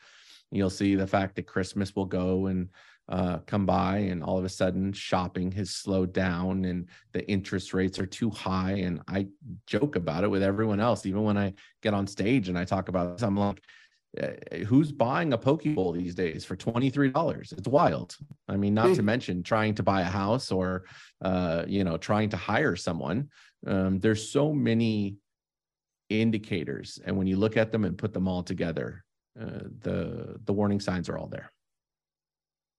You'll 0.51 0.69
see 0.69 0.95
the 0.95 1.07
fact 1.07 1.36
that 1.36 1.48
christmas 1.48 1.95
will 1.95 2.06
go 2.06 2.48
and 2.48 2.69
uh, 3.09 3.38
come 3.39 3.65
by 3.65 3.98
and 3.98 4.21
all 4.21 4.38
of 4.38 4.44
a 4.44 4.50
sudden 4.50 4.92
shopping 4.92 5.51
has 5.51 5.69
slowed 5.69 6.12
down 6.12 6.65
and 6.65 6.88
the 7.13 7.27
interest 7.30 7.74
rates 7.74 8.00
are 8.00 8.06
too 8.06 8.30
high 8.30 8.74
and 8.74 9.01
i 9.07 9.25
joke 9.65 9.95
about 9.95 10.24
it 10.24 10.27
with 10.27 10.44
everyone 10.44 10.80
else. 10.80 11.06
Even 11.06 11.24
when 11.24 11.38
i 11.38 11.54
get 11.81 11.94
on 11.94 12.06
stage 12.06 12.50
and 12.50 12.57
i 12.57 12.65
talk 12.65 12.89
about 12.89 13.13
this 13.13 13.24
i'm 13.24 13.38
like 13.38 13.62
eh, 14.18 14.63
who's 14.65 14.92
buying 14.92 15.31
a 15.31 15.38
poke 15.38 15.63
bowl 15.63 15.94
these 15.94 16.15
days 16.15 16.44
for 16.44 16.57
$23 16.57 17.54
it's 17.54 17.68
wild. 17.68 18.15
I 18.50 18.57
mean 18.57 18.74
not 18.74 18.95
to 18.95 19.04
mention 19.13 19.42
trying 19.42 19.75
to 19.75 19.83
buy 19.83 20.01
a 20.01 20.06
house 20.06 20.51
or 20.51 20.83
uh, 21.21 21.63
you 21.65 21.83
know 21.86 21.98
trying 21.98 22.30
to 22.30 22.38
hire 22.38 22.75
someone. 22.75 23.30
Um, 23.65 24.00
there's 24.00 24.30
so 24.30 24.54
many 24.54 25.15
indicators 26.09 27.00
and 27.06 27.18
when 27.18 27.27
you 27.27 27.38
look 27.38 27.57
at 27.57 27.71
them 27.71 27.86
and 27.86 27.98
put 27.98 28.13
them 28.13 28.27
all 28.27 28.44
together 28.44 29.04
uh, 29.39 29.63
the 29.80 30.39
the 30.45 30.54
warning 30.54 30.80
signs 30.80 31.09
are 31.09 31.18
all 31.18 31.27
there 31.27 31.51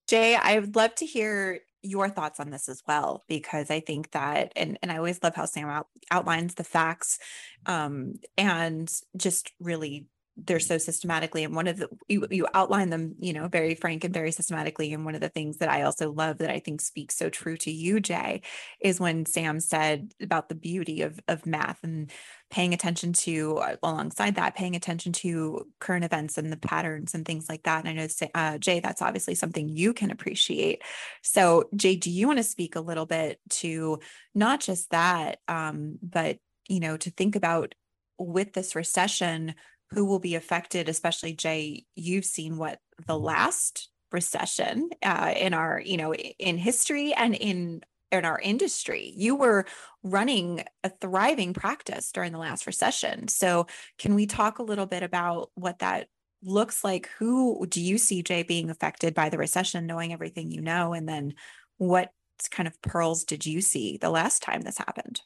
Jay, 0.09 0.35
I 0.35 0.59
would 0.59 0.75
love 0.75 0.95
to 0.97 1.07
hear 1.07 1.61
your 1.83 2.09
thoughts 2.09 2.41
on 2.41 2.51
this 2.51 2.69
as 2.69 2.83
well, 2.89 3.25
because 3.29 3.71
I 3.71 3.81
think 3.81 4.11
that, 4.13 4.53
and, 4.57 4.79
and 4.83 4.91
I 4.91 4.97
always 4.97 5.23
love 5.23 5.35
how 5.35 5.45
Sam 5.45 5.69
out, 5.69 5.87
outlines 6.11 6.55
the 6.55 6.65
facts 6.65 7.19
um, 7.67 8.15
and 8.37 8.91
just 9.17 9.53
really 9.61 10.09
they're 10.47 10.61
so 10.61 10.79
systematically 10.79 11.43
and 11.45 11.55
one 11.55 11.67
of 11.67 11.79
the 11.79 11.89
you, 12.07 12.27
you 12.31 12.47
outline 12.55 12.91
them 12.91 13.15
you 13.19 13.33
know 13.33 13.49
very 13.49 13.75
frank 13.75 14.05
and 14.05 14.15
very 14.15 14.31
systematically 14.31 14.93
and 14.93 15.05
one 15.05 15.15
of 15.15 15.21
the 15.21 15.29
things 15.29 15.57
that 15.57 15.69
i 15.69 15.83
also 15.83 16.13
love 16.13 16.39
that 16.39 16.51
i 16.51 16.61
think 16.61 16.81
speaks 16.81 17.17
so 17.17 17.29
true 17.29 17.57
to 17.57 17.71
you 17.71 17.99
jay 17.99 18.41
is 18.81 19.01
when 19.01 19.27
sam 19.27 19.59
said 19.59 20.13
about 20.23 20.49
the 20.49 20.55
beauty 20.55 21.03
of 21.03 21.19
of 21.27 21.45
math 21.45 21.79
and 21.83 22.13
paying 22.51 22.73
attention 22.73 23.13
to 23.13 23.59
uh, 23.59 23.77
alongside 23.83 24.37
that 24.37 24.55
paying 24.55 24.77
attention 24.77 25.13
to 25.13 25.67
current 25.81 26.05
events 26.05 26.39
and 26.39 26.53
the 26.53 26.57
patterns 26.57 27.15
and 27.15 27.25
things 27.25 27.49
like 27.49 27.63
that 27.65 27.85
and 27.85 27.89
i 27.89 27.93
know 27.93 28.29
uh, 28.35 28.59
jay 28.59 28.81
that's 28.81 29.03
obviously 29.03 29.35
something 29.35 29.69
you 29.69 29.93
can 29.93 30.11
appreciate 30.11 30.83
so 31.23 31.69
jay 31.77 31.97
do 31.97 32.11
you 32.11 32.27
want 32.27 32.39
to 32.39 32.45
speak 32.45 32.77
a 32.77 32.81
little 32.81 33.07
bit 33.07 33.39
to 33.51 33.99
not 34.35 34.61
just 34.61 34.91
that 34.91 35.39
um, 35.49 35.99
but 36.03 36.39
you 36.69 36.81
know 36.81 36.97
to 36.97 37.11
think 37.11 37.37
about 37.37 37.75
with 38.19 38.53
this 38.53 38.75
recession 38.75 39.55
who 39.91 40.05
will 40.05 40.19
be 40.19 40.35
affected, 40.35 40.89
especially 40.89 41.33
Jay, 41.33 41.85
you've 41.95 42.25
seen 42.25 42.57
what 42.57 42.79
the 43.07 43.15
mm-hmm. 43.15 43.25
last 43.25 43.89
recession 44.13 44.91
uh, 45.03 45.33
in 45.37 45.55
our, 45.55 45.81
you 45.85 45.97
know, 45.97 46.15
in 46.15 46.59
history 46.59 47.13
and 47.15 47.35
in 47.35 47.83
in 48.11 48.25
our 48.25 48.39
industry. 48.39 49.13
You 49.17 49.37
were 49.37 49.67
running 50.03 50.65
a 50.85 50.91
thriving 50.91 51.55
practice 51.55 52.11
during 52.13 52.33
the 52.33 52.39
last 52.39 52.67
recession. 52.67 53.29
So 53.29 53.67
can 53.99 54.15
we 54.15 54.27
talk 54.27 54.59
a 54.59 54.65
little 54.65 54.87
bit 54.87 55.03
about 55.03 55.51
what 55.55 55.81
that 55.81 56.09
looks 56.43 56.85
like? 56.85 57.09
Who 57.19 57.67
do 57.69 57.81
you 57.81 57.99
see 57.99 58.23
Jay 58.23 58.43
being 58.43 58.71
affected 58.71 59.15
by 59.15 59.29
the 59.29 59.39
recession, 59.39 59.87
knowing 59.87 60.13
everything 60.13 60.51
you 60.51 60.61
know? 60.61 60.93
And 60.95 61.09
then 61.09 61.35
what 61.77 62.13
kind 62.51 62.67
of 62.67 62.81
pearls 62.83 63.25
did 63.25 63.45
you 63.45 63.61
see 63.61 63.97
the 63.97 64.11
last 64.11 64.43
time 64.43 64.63
this 64.63 64.79
happened? 64.79 65.21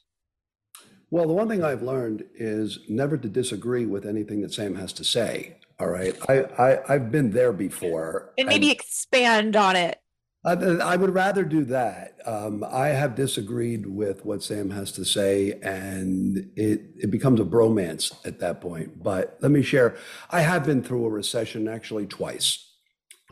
Well, 1.11 1.27
the 1.27 1.33
one 1.33 1.47
thing 1.47 1.63
I've 1.63 1.83
learned 1.83 2.25
is 2.33 2.79
never 2.89 3.17
to 3.17 3.29
disagree 3.29 3.85
with 3.85 4.05
anything 4.05 4.41
that 4.41 4.51
Sam 4.51 4.73
has 4.75 4.91
to 4.93 5.03
say. 5.03 5.57
All 5.79 5.87
right. 5.87 6.15
I, 6.27 6.79
I, 6.87 6.93
have 6.93 7.11
been 7.11 7.31
there 7.31 7.53
before. 7.53 8.33
And 8.37 8.47
maybe 8.47 8.71
and 8.71 8.75
expand 8.75 9.55
on 9.55 9.75
it. 9.75 9.99
I, 10.45 10.97
would 10.97 11.13
rather 11.13 11.43
do 11.45 11.63
that. 11.65 12.17
Um, 12.25 12.65
I 12.69 12.89
have 12.89 13.15
disagreed 13.15 13.85
with 13.87 14.25
what 14.25 14.43
Sam 14.43 14.71
has 14.71 14.91
to 14.93 15.05
say, 15.05 15.53
and 15.63 16.51
it, 16.57 16.81
it 16.97 17.11
becomes 17.11 17.39
a 17.39 17.45
bromance 17.45 18.13
at 18.25 18.39
that 18.39 18.59
point. 18.59 19.01
But 19.01 19.37
let 19.41 19.51
me 19.51 19.61
share 19.61 19.95
I 20.29 20.41
have 20.41 20.65
been 20.65 20.83
through 20.83 21.05
a 21.05 21.09
recession 21.09 21.69
actually 21.69 22.07
twice. 22.07 22.69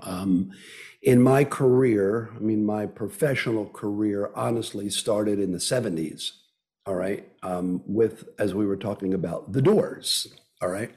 Um, 0.03 0.51
in 1.01 1.22
my 1.22 1.44
career, 1.44 2.30
I 2.36 2.39
mean, 2.39 2.65
my 2.65 2.86
professional 2.86 3.65
career 3.65 4.32
honestly 4.34 4.89
started 4.89 5.39
in 5.39 5.51
the 5.51 5.58
70s 5.58 6.32
all 6.86 6.96
right, 6.96 7.27
um, 7.44 7.84
with, 7.86 8.27
as 8.39 8.53
we 8.53 8.65
were 8.65 8.77
talking 8.77 9.13
about, 9.13 9.53
the 9.53 9.62
doors, 9.62 10.27
all 10.62 10.70
right. 10.70 10.91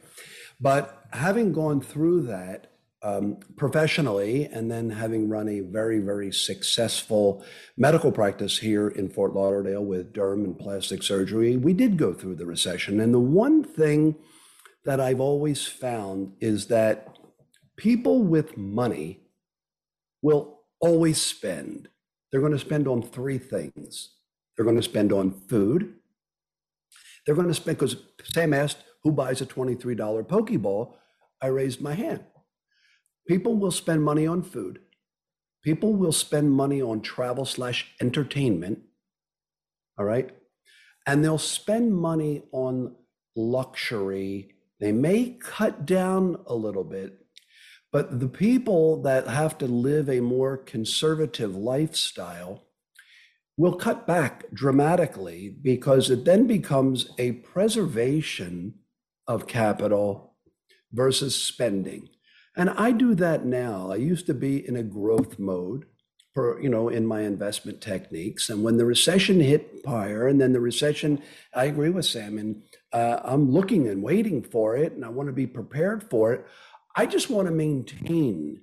But 0.60 1.04
having 1.12 1.52
gone 1.52 1.80
through 1.80 2.22
that, 2.22 2.72
um, 3.04 3.36
professionally, 3.56 4.46
and 4.46 4.70
then 4.70 4.88
having 4.88 5.28
run 5.28 5.46
a 5.48 5.60
very, 5.60 5.98
very 5.98 6.32
successful 6.32 7.44
medical 7.76 8.10
practice 8.10 8.58
here 8.58 8.88
in 8.88 9.10
Fort 9.10 9.34
Lauderdale 9.34 9.84
with 9.84 10.14
derm 10.14 10.42
and 10.44 10.58
plastic 10.58 11.02
surgery, 11.02 11.58
we 11.58 11.74
did 11.74 11.98
go 11.98 12.14
through 12.14 12.36
the 12.36 12.46
recession. 12.46 13.00
And 13.00 13.12
the 13.12 13.20
one 13.20 13.62
thing 13.62 14.16
that 14.86 15.00
I've 15.00 15.20
always 15.20 15.66
found 15.66 16.32
is 16.40 16.68
that 16.68 17.18
people 17.76 18.22
with 18.22 18.56
money 18.56 19.20
will 20.22 20.60
always 20.80 21.20
spend. 21.20 21.88
They're 22.32 22.40
going 22.40 22.52
to 22.52 22.58
spend 22.58 22.88
on 22.88 23.02
three 23.02 23.38
things. 23.38 24.14
They're 24.56 24.64
going 24.64 24.76
to 24.76 24.82
spend 24.82 25.12
on 25.12 25.42
food. 25.48 25.92
They're 27.26 27.34
going 27.34 27.48
to 27.48 27.54
spend, 27.54 27.78
because 27.78 27.96
Sam 28.22 28.54
asked, 28.54 28.78
who 29.02 29.12
buys 29.12 29.42
a 29.42 29.46
$23 29.46 30.26
poke 30.26 30.58
bowl? 30.62 30.98
I 31.42 31.48
raised 31.48 31.82
my 31.82 31.92
hand. 31.92 32.24
People 33.26 33.56
will 33.56 33.70
spend 33.70 34.02
money 34.02 34.26
on 34.26 34.42
food. 34.42 34.80
People 35.62 35.94
will 35.94 36.12
spend 36.12 36.52
money 36.52 36.82
on 36.82 37.00
travel 37.00 37.46
slash 37.46 37.94
entertainment. 38.00 38.80
All 39.98 40.04
right. 40.04 40.30
And 41.06 41.24
they'll 41.24 41.38
spend 41.38 41.94
money 41.94 42.42
on 42.52 42.94
luxury. 43.34 44.54
They 44.80 44.92
may 44.92 45.38
cut 45.40 45.86
down 45.86 46.36
a 46.46 46.54
little 46.54 46.84
bit, 46.84 47.18
but 47.92 48.20
the 48.20 48.28
people 48.28 49.02
that 49.02 49.26
have 49.26 49.56
to 49.58 49.66
live 49.66 50.10
a 50.10 50.20
more 50.20 50.56
conservative 50.56 51.56
lifestyle 51.56 52.64
will 53.56 53.74
cut 53.74 54.06
back 54.06 54.44
dramatically 54.52 55.56
because 55.62 56.10
it 56.10 56.24
then 56.24 56.46
becomes 56.46 57.10
a 57.18 57.32
preservation 57.32 58.74
of 59.28 59.46
capital 59.46 60.34
versus 60.92 61.34
spending. 61.40 62.08
And 62.56 62.70
I 62.70 62.92
do 62.92 63.14
that 63.16 63.44
now. 63.44 63.90
I 63.90 63.96
used 63.96 64.26
to 64.26 64.34
be 64.34 64.66
in 64.66 64.76
a 64.76 64.82
growth 64.82 65.38
mode 65.38 65.86
for, 66.34 66.60
you 66.60 66.68
know, 66.68 66.88
in 66.88 67.06
my 67.06 67.22
investment 67.22 67.80
techniques. 67.80 68.50
And 68.50 68.62
when 68.62 68.76
the 68.76 68.84
recession 68.84 69.40
hit 69.40 69.82
higher, 69.86 70.26
and 70.26 70.40
then 70.40 70.52
the 70.52 70.60
recession, 70.60 71.22
I 71.54 71.64
agree 71.66 71.90
with 71.90 72.06
Sam, 72.06 72.38
and 72.38 72.62
uh, 72.92 73.20
I'm 73.24 73.50
looking 73.50 73.88
and 73.88 74.02
waiting 74.02 74.42
for 74.42 74.76
it, 74.76 74.92
and 74.92 75.04
I 75.04 75.08
want 75.08 75.28
to 75.28 75.32
be 75.32 75.46
prepared 75.46 76.08
for 76.10 76.32
it. 76.32 76.46
I 76.96 77.06
just 77.06 77.30
want 77.30 77.46
to 77.48 77.54
maintain 77.54 78.62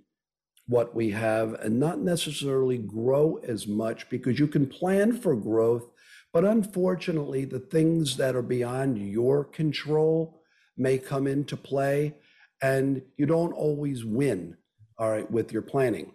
what 0.67 0.95
we 0.95 1.12
have 1.12 1.53
and 1.55 1.79
not 1.79 2.00
necessarily 2.00 2.77
grow 2.77 3.39
as 3.43 3.67
much 3.67 4.10
because 4.10 4.39
you 4.39 4.48
can 4.48 4.67
plan 4.67 5.12
for 5.13 5.36
growth. 5.36 5.89
But 6.31 6.45
unfortunately, 6.45 7.43
the 7.43 7.60
things 7.60 8.15
that 8.17 8.36
are 8.36 8.41
beyond 8.41 8.98
your 8.98 9.43
control 9.43 10.41
may 10.77 10.98
come 10.98 11.27
into 11.27 11.57
play 11.57 12.15
and 12.62 13.01
you 13.18 13.25
don't 13.25 13.53
always 13.53 14.06
win, 14.06 14.58
all 14.98 15.10
right, 15.10 15.30
with 15.30 15.51
your 15.51 15.62
planning. 15.62 16.13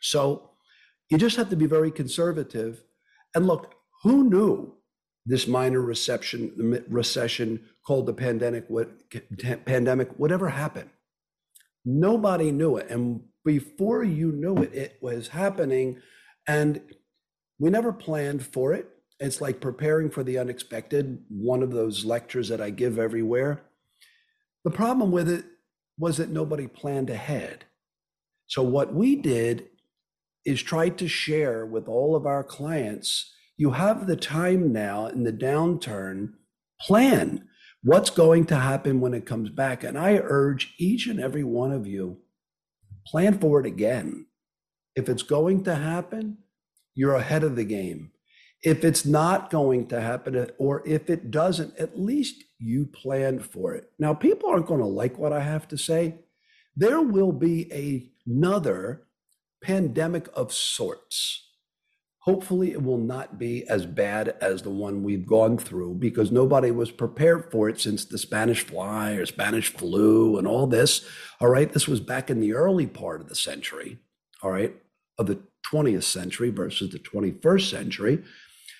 So 0.00 0.50
you 1.10 1.18
just 1.18 1.36
have 1.36 1.50
to 1.50 1.56
be 1.56 1.66
very 1.66 1.90
conservative. 1.90 2.82
And 3.34 3.46
look, 3.46 3.74
who 4.02 4.28
knew 4.28 4.74
this 5.24 5.46
minor 5.48 5.80
recession, 5.80 6.84
recession 6.88 7.64
called 7.84 8.06
the 8.06 8.14
pandemic, 8.14 8.64
what 8.68 8.90
pandemic 9.64 10.16
would 10.18 10.32
ever 10.32 10.48
happen? 10.48 10.90
Nobody 11.84 12.52
knew 12.52 12.76
it. 12.76 12.90
And 12.90 13.22
before 13.44 14.04
you 14.04 14.32
knew 14.32 14.56
it, 14.56 14.72
it 14.74 14.98
was 15.00 15.28
happening. 15.28 16.00
And 16.46 16.80
we 17.58 17.70
never 17.70 17.92
planned 17.92 18.44
for 18.44 18.72
it. 18.72 18.88
It's 19.18 19.40
like 19.40 19.60
preparing 19.60 20.10
for 20.10 20.22
the 20.22 20.38
unexpected, 20.38 21.24
one 21.28 21.62
of 21.62 21.72
those 21.72 22.04
lectures 22.04 22.48
that 22.48 22.60
I 22.60 22.70
give 22.70 22.98
everywhere. 22.98 23.62
The 24.64 24.70
problem 24.70 25.10
with 25.10 25.28
it 25.28 25.44
was 25.98 26.16
that 26.18 26.30
nobody 26.30 26.66
planned 26.66 27.10
ahead. 27.10 27.64
So, 28.46 28.62
what 28.62 28.94
we 28.94 29.16
did 29.16 29.68
is 30.44 30.62
try 30.62 30.88
to 30.90 31.08
share 31.08 31.66
with 31.66 31.88
all 31.88 32.14
of 32.14 32.26
our 32.26 32.44
clients 32.44 33.32
you 33.56 33.70
have 33.70 34.06
the 34.06 34.16
time 34.16 34.72
now 34.72 35.06
in 35.06 35.24
the 35.24 35.32
downturn, 35.32 36.34
plan 36.80 37.48
what's 37.82 38.10
going 38.10 38.44
to 38.46 38.56
happen 38.56 39.00
when 39.00 39.14
it 39.14 39.24
comes 39.24 39.48
back. 39.48 39.82
And 39.82 39.98
I 39.98 40.18
urge 40.18 40.74
each 40.78 41.06
and 41.06 41.18
every 41.18 41.44
one 41.44 41.72
of 41.72 41.86
you 41.86 42.18
plan 43.06 43.38
for 43.38 43.60
it 43.60 43.66
again. 43.66 44.26
If 44.94 45.08
it's 45.08 45.22
going 45.22 45.64
to 45.64 45.74
happen, 45.74 46.38
you're 46.94 47.14
ahead 47.14 47.44
of 47.44 47.56
the 47.56 47.64
game. 47.64 48.10
If 48.62 48.84
it's 48.84 49.06
not 49.06 49.50
going 49.50 49.86
to 49.88 50.00
happen, 50.00 50.50
or 50.58 50.86
if 50.86 51.08
it 51.08 51.30
doesn't, 51.30 51.78
at 51.78 51.98
least 51.98 52.42
you 52.58 52.86
planned 52.86 53.44
for 53.44 53.74
it. 53.74 53.90
Now, 53.98 54.14
people 54.14 54.50
aren't 54.50 54.66
going 54.66 54.80
to 54.80 54.86
like 54.86 55.18
what 55.18 55.32
I 55.32 55.40
have 55.40 55.68
to 55.68 55.78
say. 55.78 56.16
There 56.76 57.00
will 57.00 57.32
be 57.32 57.72
a, 57.72 58.10
another 58.26 59.06
pandemic 59.62 60.28
of 60.34 60.52
sorts. 60.52 61.42
Hopefully, 62.20 62.72
it 62.72 62.82
will 62.82 62.98
not 62.98 63.38
be 63.38 63.66
as 63.68 63.86
bad 63.86 64.36
as 64.40 64.62
the 64.62 64.70
one 64.70 65.04
we've 65.04 65.26
gone 65.26 65.56
through 65.56 65.94
because 65.94 66.32
nobody 66.32 66.72
was 66.72 66.90
prepared 66.90 67.52
for 67.52 67.68
it 67.68 67.80
since 67.80 68.04
the 68.04 68.18
Spanish 68.18 68.62
fly 68.62 69.12
or 69.12 69.24
Spanish 69.26 69.72
flu 69.72 70.36
and 70.36 70.46
all 70.46 70.66
this. 70.66 71.06
All 71.40 71.48
right, 71.48 71.72
this 71.72 71.86
was 71.86 72.00
back 72.00 72.28
in 72.28 72.40
the 72.40 72.52
early 72.52 72.86
part 72.86 73.20
of 73.20 73.28
the 73.28 73.36
century, 73.36 73.98
all 74.42 74.50
right, 74.50 74.74
of 75.18 75.26
the 75.26 75.38
20th 75.72 76.02
century 76.02 76.50
versus 76.50 76.90
the 76.90 76.98
21st 76.98 77.70
century. 77.70 78.24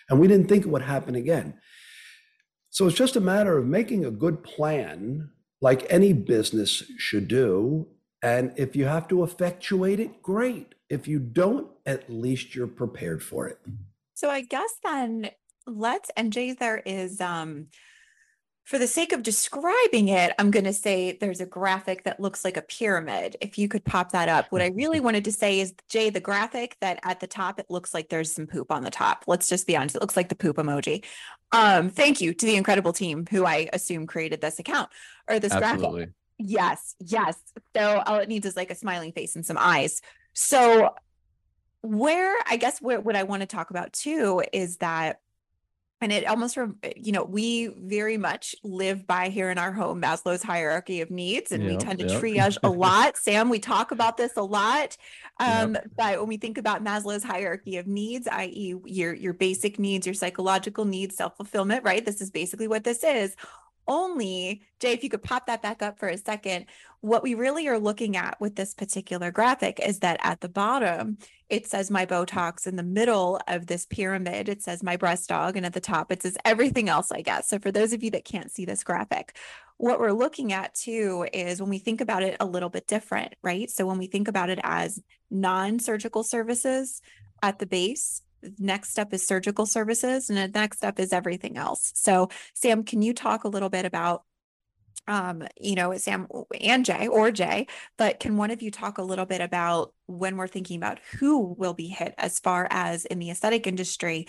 And 0.09 0.19
we 0.19 0.29
didn't 0.29 0.49
think 0.49 0.65
it 0.65 0.71
would 0.71 0.83
happen 0.83 1.15
again. 1.15 1.55
So 2.77 2.87
it's 2.87 2.95
just 2.95 3.17
a 3.17 3.23
matter 3.23 3.57
of 3.57 3.65
making 3.65 4.05
a 4.05 4.11
good 4.11 4.45
plan, 4.45 5.31
like 5.63 5.87
any 5.89 6.13
business 6.13 6.83
should 6.99 7.27
do. 7.27 7.89
And 8.21 8.53
if 8.57 8.77
you 8.77 8.85
have 8.85 9.09
to 9.09 9.25
effectuate 9.25 9.99
it, 9.99 10.21
great. 10.23 10.75
If 10.91 11.09
you 11.09 11.19
don't, 11.19 11.69
at 11.87 12.11
least 12.13 12.55
you're 12.55 12.67
prepared 12.67 13.23
for 13.23 13.49
it. 13.49 13.59
So 14.13 14.29
I 14.29 14.43
guess 14.43 14.75
then 14.85 15.31
let's, 15.67 16.11
and 16.19 16.31
Jay, 16.31 16.53
there 16.53 16.83
is 16.85 17.19
um 17.19 17.69
for 18.67 18.79
the 18.79 18.89
sake 18.89 19.13
of 19.13 19.23
describing 19.23 20.09
it, 20.09 20.33
I'm 20.41 20.51
going 20.51 20.65
to 20.65 20.73
say 20.73 21.17
there's 21.21 21.41
a 21.41 21.47
graphic 21.47 22.03
that 22.03 22.19
looks 22.19 22.45
like 22.45 22.57
a 22.57 22.63
pyramid. 22.63 23.37
If 23.41 23.59
you 23.59 23.69
could 23.69 23.85
pop 23.85 24.11
that 24.11 24.29
up. 24.29 24.47
What 24.51 24.61
I 24.61 24.73
really 24.75 24.99
wanted 24.99 25.25
to 25.27 25.33
say 25.33 25.61
is, 25.61 25.73
Jay, 25.89 26.11
the 26.11 26.19
graphic 26.19 26.77
that 26.81 26.99
at 27.05 27.21
the 27.21 27.29
top, 27.29 27.61
it 27.61 27.67
looks 27.69 27.95
like 27.95 28.09
there's 28.09 28.33
some 28.33 28.49
poop 28.49 28.73
on 28.73 28.83
the 28.83 28.91
top. 28.91 29.23
Let's 29.29 29.49
just 29.49 29.69
be 29.69 29.77
honest. 29.77 29.95
It 29.95 30.01
looks 30.01 30.17
like 30.17 30.29
the 30.29 30.35
poop 30.35 30.57
emoji. 30.57 31.05
Um, 31.53 31.91
thank 31.91 32.21
you 32.21 32.35
to 32.35 32.45
the 32.45 32.57
incredible 32.57 32.93
team 32.93 33.25
who 33.31 33.47
I 33.47 33.69
assume 33.73 34.09
created 34.09 34.41
this 34.41 34.59
account 34.59 34.91
or 35.29 35.39
this 35.39 35.53
Absolutely. 35.53 35.91
graphic. 35.91 36.15
Yes, 36.39 36.97
yes. 36.99 37.37
So 37.77 38.03
all 38.05 38.17
it 38.17 38.29
needs 38.29 38.47
is 38.47 38.57
like 38.57 38.73
a 38.73 38.75
smiling 38.75 39.13
face 39.13 39.37
and 39.37 39.47
some 39.47 39.59
eyes. 39.59 40.01
So 40.33 40.93
where 41.83 42.35
I 42.49 42.57
guess 42.57 42.83
what, 42.83 43.05
what 43.05 43.15
I 43.15 43.23
want 43.23 43.43
to 43.43 43.47
talk 43.47 43.71
about 43.71 43.93
too 43.93 44.43
is 44.53 44.79
that 44.79 45.21
and 46.01 46.13
it 46.13 46.27
almost 46.27 46.57
you 46.97 47.13
know 47.13 47.25
we 47.25 47.69
very 47.69 48.17
much 48.17 48.55
live 48.63 49.07
by 49.07 49.29
here 49.29 49.51
in 49.51 49.59
our 49.59 49.73
home 49.73 50.01
maslow's 50.01 50.43
hierarchy 50.43 51.01
of 51.01 51.11
needs 51.11 51.53
and 51.53 51.63
yep, 51.63 51.73
we 51.73 51.77
tend 51.79 51.99
to 51.99 52.07
yep. 52.07 52.21
triage 52.21 52.59
a 52.63 52.69
lot 52.85 53.17
sam 53.17 53.49
we 53.49 53.59
talk 53.59 53.91
about 53.91 54.17
this 54.17 54.37
a 54.37 54.43
lot 54.43 54.97
um, 55.39 55.75
yep. 55.75 55.91
but 55.97 56.19
when 56.19 56.29
we 56.29 56.37
think 56.37 56.59
about 56.59 56.85
maslow's 56.85 57.25
hierarchy 57.25 57.77
of 57.77 57.87
needs 57.87 58.29
i.e 58.33 58.75
your 58.85 59.15
your 59.15 59.33
basic 59.33 59.79
needs 59.79 60.07
your 60.07 60.15
psychological 60.15 60.85
needs 60.85 61.17
self-fulfillment 61.17 61.83
right 61.85 62.05
this 62.05 62.21
is 62.21 62.31
basically 62.31 62.69
what 62.69 62.85
this 62.85 63.03
is 63.03 63.35
only, 63.89 64.63
Jay, 64.81 64.93
if 64.93 65.05
you 65.05 65.11
could 65.11 65.23
pop 65.23 65.47
that 65.47 65.63
back 65.63 65.83
up 65.83 65.99
for 65.99 66.09
a 66.09 66.19
second, 66.19 66.67
what 67.01 67.23
we 67.23 67.35
really 67.35 67.69
are 67.69 67.79
looking 67.79 68.17
at 68.17 68.41
with 68.41 68.57
this 68.57 68.75
particular 68.75 69.31
graphic 69.31 69.81
is 69.81 70.01
that 70.01 70.19
at 70.23 70.41
the 70.41 70.49
bottom, 70.49 71.19
it 71.49 71.67
says 71.67 71.91
my 71.91 72.05
Botox. 72.05 72.67
In 72.67 72.77
the 72.77 72.83
middle 72.83 73.41
of 73.47 73.67
this 73.67 73.87
pyramid, 73.87 74.49
it 74.49 74.63
says 74.63 74.83
my 74.83 74.97
breast 74.97 75.31
aug. 75.31 75.57
And 75.57 75.65
at 75.65 75.73
the 75.73 75.81
top, 75.81 76.11
it 76.11 76.23
says 76.23 76.37
everything 76.45 76.89
else, 76.89 77.13
I 77.13 77.23
guess. 77.23 77.49
So 77.49 77.59
for 77.59 77.71
those 77.71 77.93
of 77.93 78.03
you 78.03 78.11
that 78.11 78.25
can't 78.25 78.51
see 78.51 78.65
this 78.65 78.83
graphic, 78.83 79.37
what 79.79 80.01
we're 80.01 80.13
looking 80.13 80.53
at 80.53 80.75
too 80.75 81.27
is 81.33 81.61
when 81.61 81.71
we 81.71 81.79
think 81.79 82.01
about 82.01 82.23
it 82.23 82.37
a 82.41 82.47
little 82.47 82.71
bit 82.71 82.87
different, 82.87 83.35
right? 83.43 83.71
So 83.71 83.87
when 83.87 83.99
we 83.99 84.07
think 84.07 84.27
about 84.27 84.51
it 84.51 84.59
as 84.63 85.01
non 85.31 85.79
surgical 85.79 86.23
services 86.23 87.03
at 87.43 87.59
the 87.59 87.67
base, 87.67 88.23
next 88.59 88.91
step 88.91 89.13
is 89.13 89.27
surgical 89.27 89.67
services 89.67 90.31
and 90.31 90.39
the 90.39 90.49
next 90.59 90.79
step 90.79 90.99
is 90.99 91.13
everything 91.13 91.57
else 91.57 91.93
so 91.95 92.29
sam 92.55 92.83
can 92.83 93.03
you 93.03 93.13
talk 93.15 93.45
a 93.45 93.49
little 93.49 93.71
bit 93.71 93.85
about 93.85 94.23
um, 95.09 95.47
you 95.61 95.75
know, 95.75 95.97
Sam 95.97 96.27
and 96.61 96.85
Jay 96.85 97.07
or 97.07 97.31
Jay, 97.31 97.67
but 97.97 98.19
can 98.19 98.37
one 98.37 98.51
of 98.51 98.63
you 98.63 98.71
talk 98.71 98.99
a 98.99 99.03
little 99.03 99.27
bit 99.27 99.41
about 99.41 99.93
when 100.07 100.37
we're 100.37 100.49
thinking 100.49 100.77
about 100.79 100.99
who 101.19 101.55
will 101.57 101.75
be 101.75 101.87
hit 101.87 102.15
as 102.19 102.41
far 102.41 102.67
as 102.71 103.05
in 103.05 103.19
the 103.19 103.31
aesthetic 103.31 103.67
industry? 103.67 104.27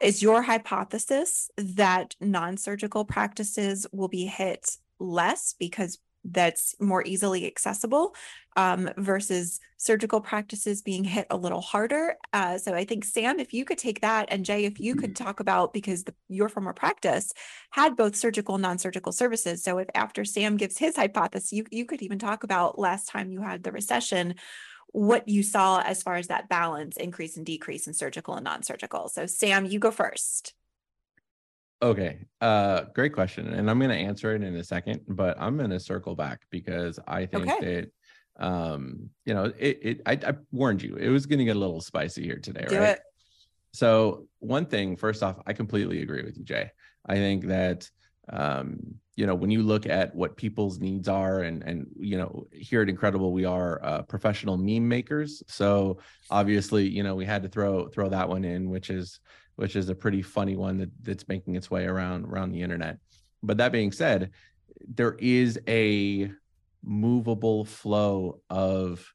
Is 0.00 0.22
your 0.22 0.42
hypothesis 0.42 1.50
that 1.56 2.14
non 2.20 2.56
surgical 2.56 3.04
practices 3.04 3.86
will 3.90 4.08
be 4.08 4.26
hit 4.26 4.76
less 4.98 5.54
because 5.58 5.98
that's 6.32 6.74
more 6.80 7.02
easily 7.04 7.46
accessible 7.46 8.14
um, 8.56 8.90
versus 8.96 9.60
surgical 9.76 10.20
practices 10.20 10.82
being 10.82 11.04
hit 11.04 11.26
a 11.30 11.36
little 11.36 11.60
harder. 11.60 12.16
Uh, 12.32 12.58
so 12.58 12.74
I 12.74 12.84
think 12.84 13.04
Sam, 13.04 13.38
if 13.38 13.52
you 13.52 13.64
could 13.64 13.78
take 13.78 14.00
that, 14.00 14.26
and 14.30 14.44
Jay, 14.44 14.64
if 14.64 14.80
you 14.80 14.96
could 14.96 15.14
talk 15.14 15.38
about 15.38 15.72
because 15.72 16.04
the, 16.04 16.14
your 16.28 16.48
former 16.48 16.72
practice 16.72 17.32
had 17.70 17.96
both 17.96 18.16
surgical 18.16 18.56
and 18.56 18.62
non-surgical 18.62 19.12
services. 19.12 19.62
So 19.62 19.78
if 19.78 19.88
after 19.94 20.24
Sam 20.24 20.56
gives 20.56 20.76
his 20.76 20.96
hypothesis, 20.96 21.52
you 21.52 21.64
you 21.70 21.84
could 21.84 22.02
even 22.02 22.18
talk 22.18 22.42
about 22.42 22.78
last 22.78 23.08
time 23.08 23.30
you 23.30 23.42
had 23.42 23.62
the 23.62 23.72
recession 23.72 24.34
what 24.92 25.28
you 25.28 25.42
saw 25.42 25.80
as 25.80 26.02
far 26.02 26.16
as 26.16 26.28
that 26.28 26.48
balance 26.48 26.96
increase 26.96 27.36
and 27.36 27.44
decrease 27.44 27.86
in 27.86 27.94
surgical 27.94 28.34
and 28.34 28.44
non-surgical. 28.44 29.08
So 29.08 29.26
Sam, 29.26 29.66
you 29.66 29.78
go 29.78 29.90
first. 29.90 30.54
Okay. 31.80 32.18
Uh 32.40 32.84
great 32.94 33.12
question. 33.12 33.48
And 33.48 33.70
I'm 33.70 33.78
going 33.78 33.90
to 33.90 33.96
answer 33.96 34.34
it 34.34 34.42
in 34.42 34.56
a 34.56 34.64
second, 34.64 35.00
but 35.08 35.40
I'm 35.40 35.56
going 35.56 35.70
to 35.70 35.80
circle 35.80 36.14
back 36.16 36.40
because 36.50 36.98
I 37.06 37.26
think 37.26 37.48
okay. 37.48 37.86
that 38.38 38.44
um 38.44 39.10
you 39.24 39.34
know, 39.34 39.52
it 39.58 39.78
it 39.82 40.00
I, 40.06 40.12
I 40.12 40.34
warned 40.50 40.82
you. 40.82 40.96
It 40.96 41.08
was 41.08 41.26
going 41.26 41.38
to 41.38 41.44
get 41.44 41.56
a 41.56 41.58
little 41.58 41.80
spicy 41.80 42.24
here 42.24 42.38
today, 42.38 42.66
Do 42.68 42.78
right? 42.78 42.88
It. 42.90 43.00
So, 43.72 44.26
one 44.40 44.66
thing 44.66 44.96
first 44.96 45.22
off, 45.22 45.36
I 45.46 45.52
completely 45.52 46.02
agree 46.02 46.22
with 46.22 46.38
you, 46.38 46.44
Jay. 46.44 46.70
I 47.06 47.14
think 47.14 47.46
that 47.46 47.88
um 48.30 48.78
you 49.16 49.26
know 49.26 49.34
when 49.34 49.50
you 49.50 49.62
look 49.62 49.86
at 49.86 50.14
what 50.14 50.36
people's 50.36 50.78
needs 50.78 51.08
are 51.08 51.40
and 51.40 51.62
and 51.64 51.86
you 51.98 52.16
know 52.18 52.46
here 52.52 52.82
at 52.82 52.88
incredible 52.88 53.32
we 53.32 53.44
are 53.44 53.80
uh, 53.82 54.02
professional 54.02 54.56
meme 54.56 54.86
makers 54.86 55.42
so 55.48 55.98
obviously 56.30 56.86
you 56.86 57.02
know 57.02 57.16
we 57.16 57.24
had 57.24 57.42
to 57.42 57.48
throw 57.48 57.88
throw 57.88 58.08
that 58.08 58.28
one 58.28 58.44
in 58.44 58.68
which 58.68 58.90
is 58.90 59.18
which 59.58 59.74
is 59.74 59.88
a 59.88 59.94
pretty 59.94 60.22
funny 60.22 60.54
one 60.54 60.78
that, 60.78 60.90
that's 61.02 61.26
making 61.26 61.56
its 61.56 61.68
way 61.68 61.84
around 61.84 62.24
around 62.24 62.52
the 62.52 62.62
internet. 62.62 62.98
But 63.42 63.56
that 63.56 63.72
being 63.72 63.90
said, 63.90 64.30
there 64.86 65.16
is 65.18 65.58
a 65.66 66.30
movable 66.84 67.64
flow 67.64 68.40
of 68.48 69.12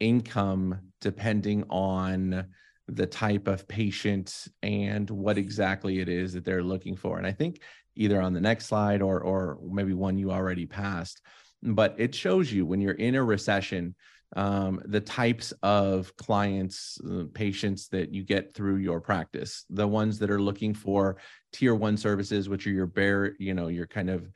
income 0.00 0.80
depending 1.00 1.62
on 1.70 2.46
the 2.88 3.06
type 3.06 3.46
of 3.46 3.68
patient 3.68 4.48
and 4.64 5.08
what 5.10 5.38
exactly 5.38 6.00
it 6.00 6.08
is 6.08 6.32
that 6.32 6.44
they're 6.44 6.64
looking 6.64 6.96
for. 6.96 7.16
And 7.16 7.26
I 7.26 7.32
think 7.32 7.60
either 7.94 8.20
on 8.20 8.32
the 8.32 8.40
next 8.40 8.66
slide 8.66 9.00
or 9.00 9.20
or 9.20 9.60
maybe 9.62 9.92
one 9.92 10.18
you 10.18 10.32
already 10.32 10.66
passed, 10.66 11.22
but 11.62 11.94
it 11.98 12.16
shows 12.16 12.52
you 12.52 12.66
when 12.66 12.80
you're 12.80 12.94
in 12.94 13.14
a 13.14 13.22
recession 13.22 13.94
um, 14.36 14.80
the 14.84 15.00
types 15.00 15.52
of 15.62 16.14
clients, 16.16 17.00
uh, 17.00 17.24
patients 17.32 17.88
that 17.88 18.12
you 18.12 18.22
get 18.22 18.54
through 18.54 18.76
your 18.76 19.00
practice, 19.00 19.64
the 19.70 19.86
ones 19.86 20.18
that 20.18 20.30
are 20.30 20.40
looking 20.40 20.74
for 20.74 21.16
tier 21.52 21.74
one 21.74 21.96
services, 21.96 22.48
which 22.48 22.66
are 22.66 22.70
your 22.70 22.86
bare, 22.86 23.34
you 23.38 23.54
know, 23.54 23.68
your 23.68 23.86
kind 23.86 24.10
of 24.10 24.30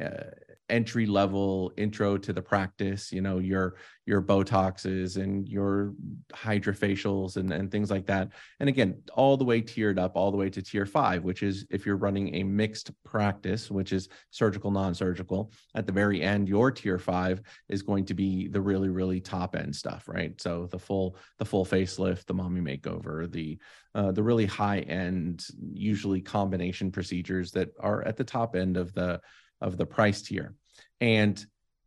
uh, 0.00 0.30
entry 0.70 1.06
level 1.06 1.72
intro 1.76 2.16
to 2.18 2.32
the 2.32 2.42
practice 2.42 3.10
you 3.12 3.20
know 3.20 3.38
your 3.38 3.76
your 4.08 4.22
botoxes 4.22 5.22
and 5.22 5.46
your 5.46 5.92
HydraFacials 6.32 7.36
and, 7.36 7.52
and 7.52 7.70
things 7.70 7.90
like 7.90 8.06
that. 8.06 8.30
And 8.58 8.66
again 8.66 9.02
all 9.12 9.36
the 9.36 9.44
way 9.44 9.60
tiered 9.60 9.98
up 9.98 10.16
all 10.16 10.30
the 10.30 10.36
way 10.36 10.48
to 10.48 10.62
tier 10.62 10.86
five 10.86 11.24
which 11.24 11.42
is 11.42 11.66
if 11.70 11.84
you're 11.84 11.98
running 11.98 12.34
a 12.36 12.42
mixed 12.42 12.90
practice 13.04 13.70
which 13.70 13.92
is 13.92 14.08
surgical 14.30 14.70
non-surgical 14.70 15.52
at 15.74 15.86
the 15.86 15.92
very 15.92 16.22
end 16.22 16.48
your 16.48 16.70
tier 16.70 16.98
five 16.98 17.42
is 17.68 17.82
going 17.82 18.06
to 18.06 18.14
be 18.14 18.48
the 18.48 18.60
really 18.60 18.88
really 18.88 19.20
top 19.20 19.54
end 19.54 19.76
stuff 19.76 20.08
right? 20.08 20.40
So 20.40 20.66
the 20.70 20.78
full 20.78 21.16
the 21.38 21.44
full 21.44 21.66
facelift 21.66 22.24
the 22.24 22.34
mommy 22.34 22.60
makeover 22.60 23.30
the 23.30 23.58
uh, 23.94 24.12
the 24.12 24.22
really 24.22 24.46
high 24.46 24.80
end 24.80 25.46
usually 25.72 26.22
combination 26.22 26.90
procedures 26.90 27.50
that 27.52 27.68
are 27.80 28.02
at 28.06 28.16
the 28.16 28.24
top 28.24 28.56
end 28.56 28.78
of 28.78 28.94
the 28.94 29.20
of 29.60 29.76
the 29.76 29.86
price 29.86 30.22
tier. 30.22 30.54
And, 31.00 31.44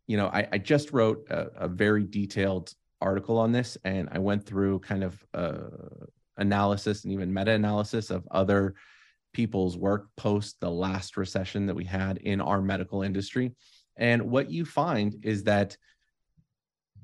you 0.07 0.17
know, 0.17 0.27
I, 0.27 0.47
I 0.51 0.57
just 0.57 0.91
wrote 0.91 1.27
a, 1.29 1.65
a, 1.65 1.67
very 1.67 2.03
detailed 2.03 2.73
article 3.01 3.37
on 3.37 3.51
this 3.51 3.77
and 3.83 4.09
I 4.11 4.19
went 4.19 4.45
through 4.45 4.79
kind 4.79 5.03
of 5.03 5.25
uh, 5.33 6.05
analysis 6.37 7.03
and 7.03 7.13
even 7.13 7.33
meta 7.33 7.51
analysis 7.51 8.09
of 8.09 8.27
other 8.31 8.75
people's 9.33 9.77
work 9.77 10.07
post 10.17 10.59
the 10.59 10.69
last 10.69 11.17
recession 11.17 11.65
that 11.67 11.75
we 11.75 11.85
had 11.85 12.17
in 12.17 12.41
our 12.41 12.61
medical 12.61 13.01
industry. 13.03 13.53
And 13.97 14.23
what 14.23 14.51
you 14.51 14.65
find 14.65 15.15
is 15.23 15.43
that 15.43 15.77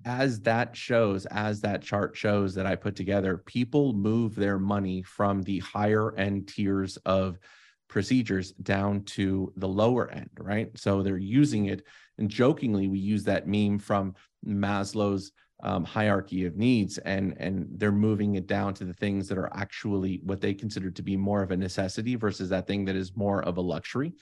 as 0.05 0.41
that 0.41 0.75
shows, 0.75 1.25
as 1.25 1.61
that 1.61 1.81
chart 1.81 2.15
shows 2.15 2.55
that 2.55 2.65
I 2.65 2.75
put 2.75 2.95
together, 2.95 3.37
people 3.37 3.93
move 3.93 4.35
their 4.35 4.59
money 4.59 5.03
from 5.03 5.41
the 5.41 5.59
higher 5.59 6.15
end 6.15 6.47
tiers 6.47 6.97
of 6.97 7.39
procedures 7.87 8.51
down 8.51 9.03
to 9.03 9.51
the 9.57 9.67
lower 9.67 10.09
end, 10.11 10.29
right? 10.39 10.69
So 10.77 11.01
they're 11.01 11.17
using 11.17 11.67
it, 11.67 11.83
and 12.17 12.29
jokingly, 12.29 12.87
we 12.87 12.99
use 12.99 13.23
that 13.25 13.47
meme 13.47 13.79
from 13.79 14.15
Maslow's 14.45 15.31
um, 15.63 15.83
hierarchy 15.83 16.45
of 16.45 16.55
needs, 16.55 16.97
and 16.99 17.35
and 17.37 17.67
they're 17.71 17.91
moving 17.91 18.35
it 18.35 18.47
down 18.47 18.73
to 18.75 18.85
the 18.85 18.93
things 18.93 19.27
that 19.27 19.37
are 19.37 19.51
actually 19.55 20.21
what 20.23 20.41
they 20.41 20.53
consider 20.53 20.91
to 20.91 21.01
be 21.01 21.17
more 21.17 21.41
of 21.41 21.51
a 21.51 21.57
necessity 21.57 22.15
versus 22.15 22.49
that 22.49 22.67
thing 22.67 22.85
that 22.85 22.95
is 22.95 23.15
more 23.15 23.41
of 23.43 23.57
a 23.57 23.61
luxury. 23.61 24.13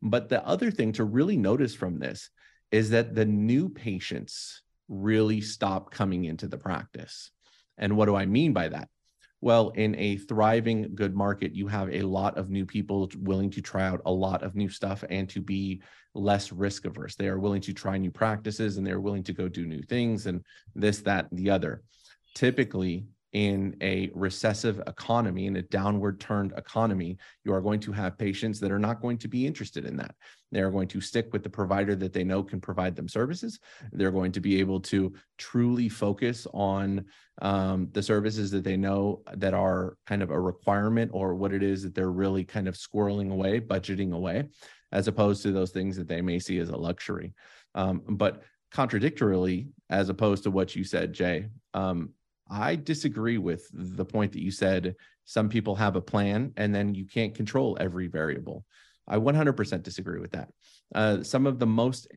But 0.00 0.28
the 0.28 0.46
other 0.46 0.70
thing 0.70 0.92
to 0.92 1.04
really 1.04 1.36
notice 1.36 1.74
from 1.74 1.98
this 1.98 2.30
is 2.70 2.90
that 2.90 3.14
the 3.14 3.24
new 3.24 3.68
patients 3.68 4.62
really 4.88 5.40
stop 5.40 5.90
coming 5.90 6.24
into 6.24 6.48
the 6.48 6.58
practice. 6.58 7.30
And 7.76 7.96
what 7.96 8.06
do 8.06 8.14
I 8.14 8.26
mean 8.26 8.52
by 8.52 8.68
that? 8.68 8.88
Well, 9.40 9.70
in 9.70 9.94
a 9.96 10.16
thriving 10.16 10.94
good 10.94 11.14
market, 11.14 11.54
you 11.54 11.68
have 11.68 11.92
a 11.94 12.02
lot 12.02 12.36
of 12.36 12.50
new 12.50 12.66
people 12.66 13.08
willing 13.18 13.50
to 13.50 13.62
try 13.62 13.86
out 13.86 14.02
a 14.04 14.10
lot 14.10 14.42
of 14.42 14.56
new 14.56 14.68
stuff 14.68 15.04
and 15.08 15.28
to 15.28 15.40
be 15.40 15.80
less 16.14 16.50
risk 16.50 16.86
averse. 16.86 17.14
They 17.14 17.28
are 17.28 17.38
willing 17.38 17.60
to 17.62 17.72
try 17.72 17.98
new 17.98 18.10
practices 18.10 18.76
and 18.76 18.86
they're 18.86 19.00
willing 19.00 19.22
to 19.24 19.32
go 19.32 19.48
do 19.48 19.64
new 19.64 19.82
things 19.82 20.26
and 20.26 20.44
this, 20.74 21.02
that, 21.02 21.28
the 21.30 21.50
other. 21.50 21.82
Typically, 22.34 23.06
in 23.32 23.76
a 23.82 24.10
recessive 24.14 24.80
economy, 24.86 25.46
in 25.46 25.56
a 25.56 25.62
downward 25.62 26.18
turned 26.18 26.52
economy, 26.56 27.18
you 27.44 27.52
are 27.52 27.60
going 27.60 27.80
to 27.80 27.92
have 27.92 28.16
patients 28.16 28.58
that 28.60 28.72
are 28.72 28.78
not 28.78 29.02
going 29.02 29.18
to 29.18 29.28
be 29.28 29.46
interested 29.46 29.84
in 29.84 29.96
that. 29.96 30.14
They're 30.50 30.70
going 30.70 30.88
to 30.88 31.00
stick 31.00 31.32
with 31.32 31.42
the 31.42 31.50
provider 31.50 31.94
that 31.96 32.12
they 32.12 32.24
know 32.24 32.42
can 32.42 32.60
provide 32.60 32.96
them 32.96 33.08
services. 33.08 33.60
They're 33.92 34.10
going 34.10 34.32
to 34.32 34.40
be 34.40 34.60
able 34.60 34.80
to 34.80 35.12
truly 35.36 35.88
focus 35.90 36.46
on 36.54 37.04
um, 37.42 37.88
the 37.92 38.02
services 38.02 38.50
that 38.52 38.64
they 38.64 38.76
know 38.76 39.22
that 39.34 39.52
are 39.52 39.96
kind 40.06 40.22
of 40.22 40.30
a 40.30 40.40
requirement 40.40 41.10
or 41.12 41.34
what 41.34 41.52
it 41.52 41.62
is 41.62 41.82
that 41.82 41.94
they're 41.94 42.10
really 42.10 42.44
kind 42.44 42.66
of 42.66 42.76
squirreling 42.76 43.30
away, 43.30 43.60
budgeting 43.60 44.14
away, 44.14 44.48
as 44.90 45.06
opposed 45.06 45.42
to 45.42 45.52
those 45.52 45.70
things 45.70 45.96
that 45.96 46.08
they 46.08 46.22
may 46.22 46.38
see 46.38 46.58
as 46.58 46.70
a 46.70 46.76
luxury. 46.76 47.34
Um, 47.74 48.02
but 48.08 48.42
contradictorily, 48.72 49.68
as 49.90 50.08
opposed 50.08 50.44
to 50.44 50.50
what 50.50 50.74
you 50.74 50.84
said, 50.84 51.12
Jay, 51.12 51.48
um, 51.74 52.10
I 52.50 52.76
disagree 52.76 53.38
with 53.38 53.66
the 53.72 54.04
point 54.04 54.32
that 54.32 54.42
you 54.42 54.50
said 54.50 54.94
some 55.24 55.48
people 55.48 55.74
have 55.76 55.96
a 55.96 56.00
plan 56.00 56.52
and 56.56 56.74
then 56.74 56.94
you 56.94 57.06
can't 57.06 57.34
control 57.34 57.76
every 57.80 58.06
variable. 58.06 58.64
I 59.08 59.16
100% 59.16 59.82
disagree 59.82 60.20
with 60.20 60.32
that. 60.32 60.48
Uh, 60.94 61.22
some 61.22 61.46
of 61.46 61.58
the 61.58 61.66
most 61.66 62.08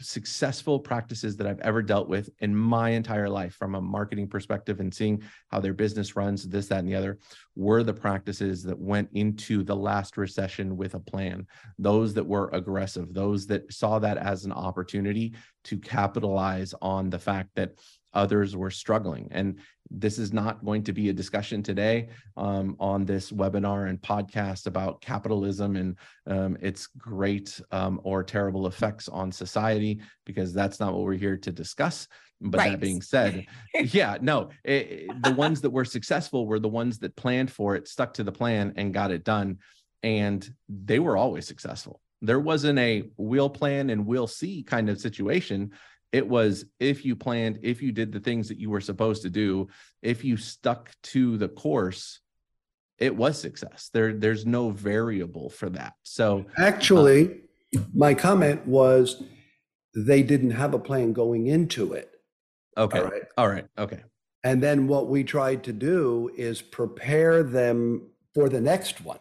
successful 0.00 0.78
practices 0.78 1.36
that 1.36 1.46
I've 1.46 1.60
ever 1.60 1.82
dealt 1.82 2.08
with 2.08 2.28
in 2.40 2.54
my 2.54 2.90
entire 2.90 3.28
life, 3.28 3.54
from 3.54 3.74
a 3.74 3.80
marketing 3.80 4.28
perspective 4.28 4.80
and 4.80 4.92
seeing 4.92 5.22
how 5.48 5.60
their 5.60 5.72
business 5.72 6.16
runs, 6.16 6.48
this, 6.48 6.68
that, 6.68 6.80
and 6.80 6.88
the 6.88 6.94
other, 6.94 7.18
were 7.56 7.82
the 7.82 7.94
practices 7.94 8.62
that 8.64 8.78
went 8.78 9.08
into 9.12 9.62
the 9.62 9.74
last 9.74 10.16
recession 10.16 10.76
with 10.76 10.94
a 10.94 11.00
plan. 11.00 11.46
Those 11.78 12.14
that 12.14 12.26
were 12.26 12.50
aggressive, 12.52 13.12
those 13.14 13.46
that 13.46 13.72
saw 13.72 13.98
that 14.00 14.18
as 14.18 14.44
an 14.44 14.52
opportunity 14.52 15.34
to 15.64 15.78
capitalize 15.78 16.74
on 16.80 17.10
the 17.10 17.18
fact 17.18 17.50
that 17.56 17.72
others 18.12 18.56
were 18.56 18.70
struggling. 18.70 19.28
And 19.30 19.58
this 19.90 20.18
is 20.18 20.32
not 20.32 20.64
going 20.64 20.84
to 20.84 20.92
be 20.92 21.08
a 21.08 21.12
discussion 21.12 21.62
today 21.62 22.08
um, 22.36 22.76
on 22.78 23.04
this 23.04 23.32
webinar 23.32 23.88
and 23.88 24.00
podcast 24.00 24.66
about 24.66 25.00
capitalism 25.00 25.76
and 25.76 25.96
um, 26.26 26.56
its 26.60 26.86
great 26.86 27.60
um, 27.72 28.00
or 28.04 28.22
terrible 28.22 28.66
effects 28.66 29.08
on 29.08 29.32
society, 29.32 30.00
because 30.24 30.52
that's 30.52 30.78
not 30.78 30.92
what 30.92 31.02
we're 31.02 31.14
here 31.14 31.36
to 31.38 31.50
discuss. 31.50 32.06
But 32.40 32.58
right. 32.58 32.70
that 32.70 32.80
being 32.80 33.02
said, 33.02 33.46
yeah, 33.74 34.16
no, 34.20 34.50
it, 34.64 35.10
the 35.22 35.34
ones 35.34 35.60
that 35.62 35.70
were 35.70 35.84
successful 35.84 36.46
were 36.46 36.60
the 36.60 36.68
ones 36.68 36.98
that 37.00 37.16
planned 37.16 37.50
for 37.50 37.74
it, 37.74 37.88
stuck 37.88 38.14
to 38.14 38.24
the 38.24 38.32
plan, 38.32 38.72
and 38.76 38.94
got 38.94 39.10
it 39.10 39.24
done. 39.24 39.58
And 40.02 40.48
they 40.68 40.98
were 40.98 41.16
always 41.16 41.46
successful. 41.46 42.00
There 42.22 42.40
wasn't 42.40 42.78
a 42.78 43.10
we'll 43.16 43.50
plan 43.50 43.90
and 43.90 44.06
we'll 44.06 44.26
see 44.26 44.62
kind 44.62 44.88
of 44.88 45.00
situation 45.00 45.72
it 46.12 46.26
was 46.26 46.64
if 46.78 47.04
you 47.04 47.14
planned, 47.16 47.60
if 47.62 47.82
you 47.82 47.92
did 47.92 48.12
the 48.12 48.20
things 48.20 48.48
that 48.48 48.58
you 48.58 48.70
were 48.70 48.80
supposed 48.80 49.22
to 49.22 49.30
do, 49.30 49.68
if 50.02 50.24
you 50.24 50.36
stuck 50.36 50.90
to 51.04 51.36
the 51.36 51.48
course, 51.48 52.20
it 52.98 53.14
was 53.14 53.40
success. 53.40 53.90
There, 53.92 54.12
there's 54.12 54.44
no 54.44 54.70
variable 54.70 55.50
for 55.50 55.70
that. 55.70 55.94
So 56.02 56.44
actually, 56.58 57.40
um, 57.76 57.86
my 57.94 58.14
comment 58.14 58.66
was 58.66 59.22
they 59.94 60.22
didn't 60.22 60.50
have 60.50 60.74
a 60.74 60.78
plan 60.78 61.12
going 61.12 61.46
into 61.46 61.92
it. 61.92 62.10
Okay. 62.76 62.98
All 62.98 63.04
right. 63.04 63.22
All 63.38 63.48
right. 63.48 63.66
Okay. 63.78 64.02
And 64.42 64.62
then 64.62 64.86
what 64.86 65.08
we 65.08 65.24
tried 65.24 65.64
to 65.64 65.72
do 65.72 66.30
is 66.36 66.62
prepare 66.62 67.42
them 67.42 68.08
for 68.34 68.48
the 68.48 68.60
next 68.60 69.02
one. 69.02 69.18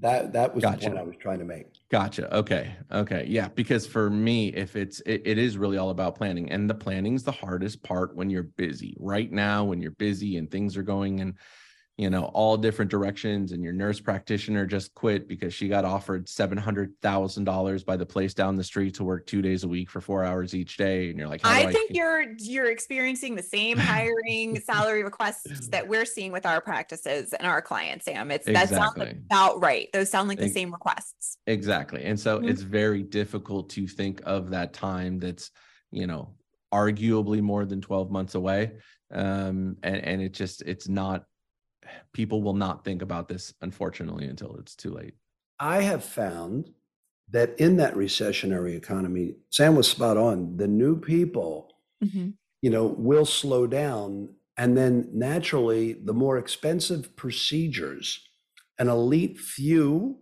That 0.00 0.32
that 0.32 0.54
was 0.54 0.62
Gotcha. 0.62 0.80
the 0.80 0.86
point 0.86 0.98
I 0.98 1.02
was 1.02 1.16
trying 1.16 1.38
to 1.38 1.44
make. 1.44 1.66
Gotcha. 1.90 2.34
Okay. 2.36 2.74
Okay. 2.92 3.24
Yeah. 3.28 3.48
Because 3.48 3.86
for 3.86 4.10
me, 4.10 4.48
if 4.48 4.76
it's, 4.76 5.00
it, 5.00 5.22
it 5.24 5.38
is 5.38 5.56
really 5.56 5.78
all 5.78 5.90
about 5.90 6.16
planning 6.16 6.50
and 6.50 6.68
the 6.68 6.74
planning's 6.74 7.22
the 7.22 7.32
hardest 7.32 7.82
part 7.82 8.14
when 8.16 8.28
you're 8.28 8.42
busy 8.42 8.96
right 8.98 9.30
now, 9.30 9.64
when 9.64 9.80
you're 9.80 9.92
busy 9.92 10.36
and 10.36 10.50
things 10.50 10.76
are 10.76 10.82
going 10.82 11.20
in, 11.20 11.34
you 11.98 12.10
know, 12.10 12.24
all 12.34 12.58
different 12.58 12.90
directions 12.90 13.52
and 13.52 13.64
your 13.64 13.72
nurse 13.72 14.00
practitioner 14.00 14.66
just 14.66 14.94
quit 14.94 15.26
because 15.26 15.54
she 15.54 15.66
got 15.66 15.86
offered 15.86 16.26
$700,000 16.26 17.84
by 17.86 17.96
the 17.96 18.04
place 18.04 18.34
down 18.34 18.54
the 18.54 18.64
street 18.64 18.94
to 18.96 19.04
work 19.04 19.26
two 19.26 19.40
days 19.40 19.64
a 19.64 19.68
week 19.68 19.88
for 19.88 20.02
four 20.02 20.22
hours 20.22 20.54
each 20.54 20.76
day. 20.76 21.08
And 21.08 21.18
you're 21.18 21.28
like, 21.28 21.40
I 21.44 21.72
think 21.72 21.92
you're 21.94 22.34
you're 22.38 22.70
experiencing 22.70 23.34
the 23.34 23.42
same 23.42 23.78
hiring 23.78 24.60
salary 24.64 25.04
requests 25.04 25.68
that 25.68 25.88
we're 25.88 26.04
seeing 26.04 26.32
with 26.32 26.44
our 26.44 26.60
practices 26.60 27.32
and 27.32 27.46
our 27.46 27.62
clients, 27.62 28.04
Sam. 28.04 28.30
It's 28.30 28.44
that 28.44 28.68
sounds 28.68 28.92
Exactly. 28.94 29.18
about 29.30 29.62
right. 29.62 29.88
Those 29.94 30.10
sound 30.10 30.28
like 30.28 30.38
the 30.38 30.50
same 30.50 30.70
requests. 30.70 31.38
Exactly. 31.46 32.04
And 32.04 32.20
so 32.20 32.40
Mhm. 32.40 32.50
it's 32.50 32.60
very 32.60 33.04
difficult 33.04 33.70
to 33.70 33.86
think 33.86 34.20
of 34.26 34.50
that 34.50 34.74
time 34.74 35.18
that's, 35.18 35.50
you 35.90 36.06
know, 36.06 36.34
arguably 36.74 37.40
more 37.40 37.64
than 37.64 37.80
12 37.80 38.10
months 38.10 38.34
away. 38.34 38.72
Um, 39.10 39.76
and, 39.82 39.96
and 39.96 40.20
it 40.20 40.32
just, 40.32 40.60
it's 40.62 40.88
not, 40.88 41.24
people 42.12 42.42
will 42.42 42.54
not 42.54 42.84
think 42.84 43.02
about 43.02 43.28
this, 43.28 43.54
unfortunately, 43.60 44.26
until 44.26 44.56
it's 44.56 44.74
too 44.74 44.90
late. 44.90 45.14
I 45.58 45.82
have 45.82 46.04
found 46.04 46.70
that 47.30 47.58
in 47.58 47.76
that 47.76 47.94
recessionary 47.94 48.76
economy, 48.76 49.36
Sam 49.50 49.74
was 49.74 49.88
spot 49.88 50.16
on. 50.16 50.56
The 50.56 50.68
new 50.68 50.98
people, 50.98 51.72
mm-hmm. 52.04 52.30
you 52.62 52.70
know, 52.70 52.86
will 52.86 53.26
slow 53.26 53.66
down. 53.66 54.30
And 54.56 54.76
then 54.76 55.08
naturally, 55.12 55.94
the 55.94 56.14
more 56.14 56.38
expensive 56.38 57.14
procedures, 57.16 58.20
an 58.78 58.88
elite 58.88 59.38
few 59.38 60.18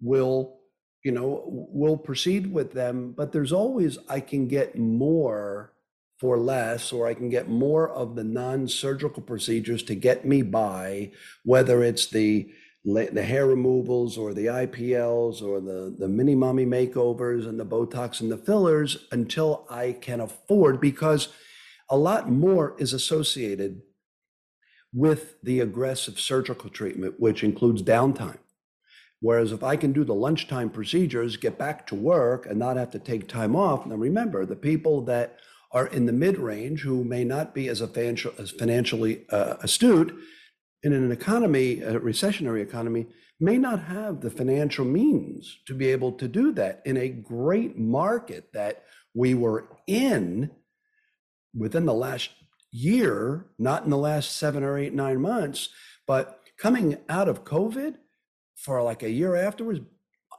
will, 0.00 0.60
you 1.04 1.12
know, 1.12 1.42
will 1.46 1.96
proceed 1.96 2.52
with 2.52 2.72
them. 2.72 3.12
But 3.16 3.32
there's 3.32 3.52
always, 3.52 3.98
I 4.08 4.20
can 4.20 4.48
get 4.48 4.78
more 4.78 5.73
for 6.18 6.38
less, 6.38 6.92
or 6.92 7.06
I 7.06 7.14
can 7.14 7.28
get 7.28 7.48
more 7.48 7.88
of 7.88 8.14
the 8.16 8.24
non 8.24 8.68
surgical 8.68 9.22
procedures 9.22 9.82
to 9.84 9.94
get 9.94 10.24
me 10.24 10.42
by, 10.42 11.10
whether 11.44 11.82
it's 11.82 12.06
the 12.06 12.50
the 12.84 13.24
hair 13.24 13.46
removals 13.46 14.18
or 14.18 14.34
the 14.34 14.44
IPLs 14.44 15.40
or 15.42 15.58
the, 15.58 15.96
the 15.98 16.06
mini 16.06 16.34
mommy 16.34 16.66
makeovers 16.66 17.48
and 17.48 17.58
the 17.58 17.64
Botox 17.64 18.20
and 18.20 18.30
the 18.30 18.36
fillers 18.36 19.06
until 19.10 19.66
I 19.70 19.92
can 19.92 20.20
afford 20.20 20.82
because 20.82 21.28
a 21.88 21.96
lot 21.96 22.30
more 22.30 22.76
is 22.78 22.92
associated 22.92 23.80
with 24.92 25.36
the 25.42 25.60
aggressive 25.60 26.20
surgical 26.20 26.68
treatment, 26.68 27.14
which 27.18 27.42
includes 27.42 27.82
downtime. 27.82 28.38
Whereas 29.20 29.52
if 29.52 29.62
I 29.62 29.76
can 29.76 29.92
do 29.92 30.04
the 30.04 30.14
lunchtime 30.14 30.68
procedures, 30.68 31.38
get 31.38 31.56
back 31.56 31.86
to 31.86 31.94
work 31.94 32.44
and 32.44 32.58
not 32.58 32.76
have 32.76 32.90
to 32.90 32.98
take 32.98 33.26
time 33.26 33.56
off. 33.56 33.86
Now 33.86 33.96
remember, 33.96 34.44
the 34.44 34.56
people 34.56 35.00
that 35.06 35.38
are 35.74 35.88
in 35.88 36.06
the 36.06 36.12
mid 36.12 36.38
range 36.38 36.82
who 36.82 37.04
may 37.04 37.24
not 37.24 37.52
be 37.52 37.68
as, 37.68 37.80
financial, 37.80 38.32
as 38.38 38.52
financially 38.52 39.26
uh, 39.30 39.56
astute 39.60 40.16
in 40.84 40.92
an 40.92 41.10
economy, 41.10 41.80
a 41.80 41.98
recessionary 41.98 42.62
economy, 42.62 43.06
may 43.40 43.58
not 43.58 43.80
have 43.80 44.20
the 44.20 44.30
financial 44.30 44.84
means 44.84 45.58
to 45.66 45.74
be 45.74 45.88
able 45.88 46.12
to 46.12 46.28
do 46.28 46.52
that 46.52 46.80
in 46.84 46.96
a 46.96 47.08
great 47.08 47.76
market 47.76 48.52
that 48.52 48.84
we 49.12 49.34
were 49.34 49.68
in 49.88 50.50
within 51.56 51.84
the 51.84 51.94
last 51.94 52.30
year, 52.70 53.46
not 53.58 53.84
in 53.84 53.90
the 53.90 53.98
last 53.98 54.36
seven 54.36 54.62
or 54.62 54.78
eight, 54.78 54.94
nine 54.94 55.20
months, 55.20 55.68
but 56.06 56.40
coming 56.58 56.98
out 57.08 57.28
of 57.28 57.44
COVID 57.44 57.96
for 58.56 58.80
like 58.82 59.02
a 59.02 59.10
year 59.10 59.34
afterwards, 59.34 59.80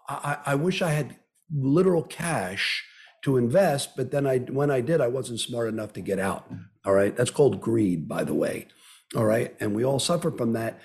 I 0.08 0.38
I 0.46 0.56
wish 0.56 0.82
I 0.82 0.92
had 0.92 1.18
literal 1.54 2.04
cash 2.04 2.86
to 3.26 3.38
invest, 3.38 3.96
but 3.98 4.12
then 4.12 4.28
I, 4.28 4.38
when 4.38 4.70
I 4.70 4.82
did, 4.82 5.02
I 5.02 5.08
wasn't 5.08 5.40
smart 5.40 5.68
enough 5.68 5.94
to 5.94 6.02
get 6.02 6.20
out. 6.20 6.48
All 6.86 6.94
right. 6.94 7.18
That's 7.18 7.32
called 7.32 7.60
greed, 7.60 8.08
by 8.08 8.24
the 8.24 8.36
way. 8.36 8.68
All 9.16 9.26
right. 9.26 9.56
And 9.60 9.74
we 9.74 9.84
all 9.84 9.98
suffer 9.98 10.30
from 10.30 10.54
that. 10.54 10.80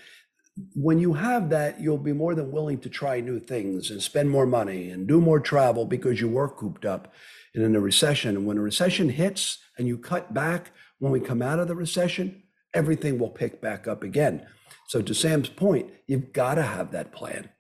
When 0.75 0.99
you 0.99 1.13
have 1.13 1.51
that, 1.51 1.83
you'll 1.83 1.99
be 1.99 2.15
more 2.15 2.35
than 2.35 2.51
willing 2.51 2.79
to 2.81 2.89
try 2.89 3.21
new 3.21 3.41
things 3.41 3.91
and 3.91 4.03
spend 4.03 4.31
more 4.31 4.47
money 4.47 4.89
and 4.89 5.07
do 5.07 5.21
more 5.21 5.39
travel 5.39 5.85
because 5.85 6.19
you 6.19 6.29
were 6.29 6.49
cooped 6.49 6.87
up. 6.87 7.13
And 7.55 7.63
in 7.63 7.77
a 7.77 7.81
recession, 7.81 8.37
and 8.37 8.47
when 8.47 8.57
a 8.57 8.63
recession 8.63 9.11
hits 9.11 9.59
and 9.77 9.87
you 9.87 9.99
cut 9.99 10.33
back, 10.33 10.71
when 10.99 11.13
we 11.13 11.21
come 11.21 11.43
out 11.43 11.59
of 11.59 11.69
the 11.69 11.75
recession, 11.75 12.43
everything 12.73 13.19
will 13.19 13.29
pick 13.29 13.61
back 13.61 13.87
up 13.87 14.03
again. 14.03 14.47
So, 14.89 15.03
to 15.03 15.15
Sam's 15.15 15.49
point, 15.49 15.91
you've 16.07 16.33
got 16.33 16.55
to 16.55 16.63
have 16.63 16.93
that 16.93 17.13
plan. 17.13 17.51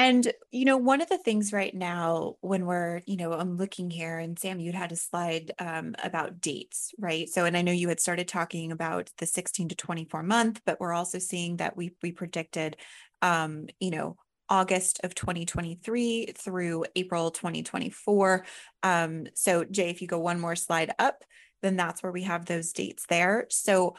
And, 0.00 0.32
you 0.50 0.64
know, 0.64 0.78
one 0.78 1.02
of 1.02 1.10
the 1.10 1.18
things 1.18 1.52
right 1.52 1.74
now 1.74 2.36
when 2.40 2.64
we're, 2.64 3.02
you 3.04 3.18
know, 3.18 3.34
I'm 3.34 3.58
looking 3.58 3.90
here 3.90 4.18
and 4.18 4.38
Sam, 4.38 4.58
you'd 4.58 4.74
had 4.74 4.92
a 4.92 4.96
slide 4.96 5.52
um, 5.58 5.94
about 6.02 6.40
dates, 6.40 6.94
right? 6.98 7.28
So, 7.28 7.44
and 7.44 7.54
I 7.54 7.60
know 7.60 7.70
you 7.70 7.90
had 7.90 8.00
started 8.00 8.26
talking 8.26 8.72
about 8.72 9.10
the 9.18 9.26
16 9.26 9.68
to 9.68 9.74
24 9.74 10.22
month, 10.22 10.62
but 10.64 10.80
we're 10.80 10.94
also 10.94 11.18
seeing 11.18 11.58
that 11.58 11.76
we, 11.76 11.92
we 12.02 12.12
predicted, 12.12 12.78
um, 13.20 13.66
you 13.78 13.90
know, 13.90 14.16
August 14.48 15.00
of 15.04 15.14
2023 15.14 16.32
through 16.34 16.86
April 16.96 17.30
2024. 17.30 18.46
Um, 18.82 19.26
so 19.34 19.64
Jay, 19.64 19.90
if 19.90 20.00
you 20.00 20.08
go 20.08 20.18
one 20.18 20.40
more 20.40 20.56
slide 20.56 20.94
up, 20.98 21.24
then 21.60 21.76
that's 21.76 22.02
where 22.02 22.10
we 22.10 22.22
have 22.22 22.46
those 22.46 22.72
dates 22.72 23.04
there. 23.10 23.48
So 23.50 23.96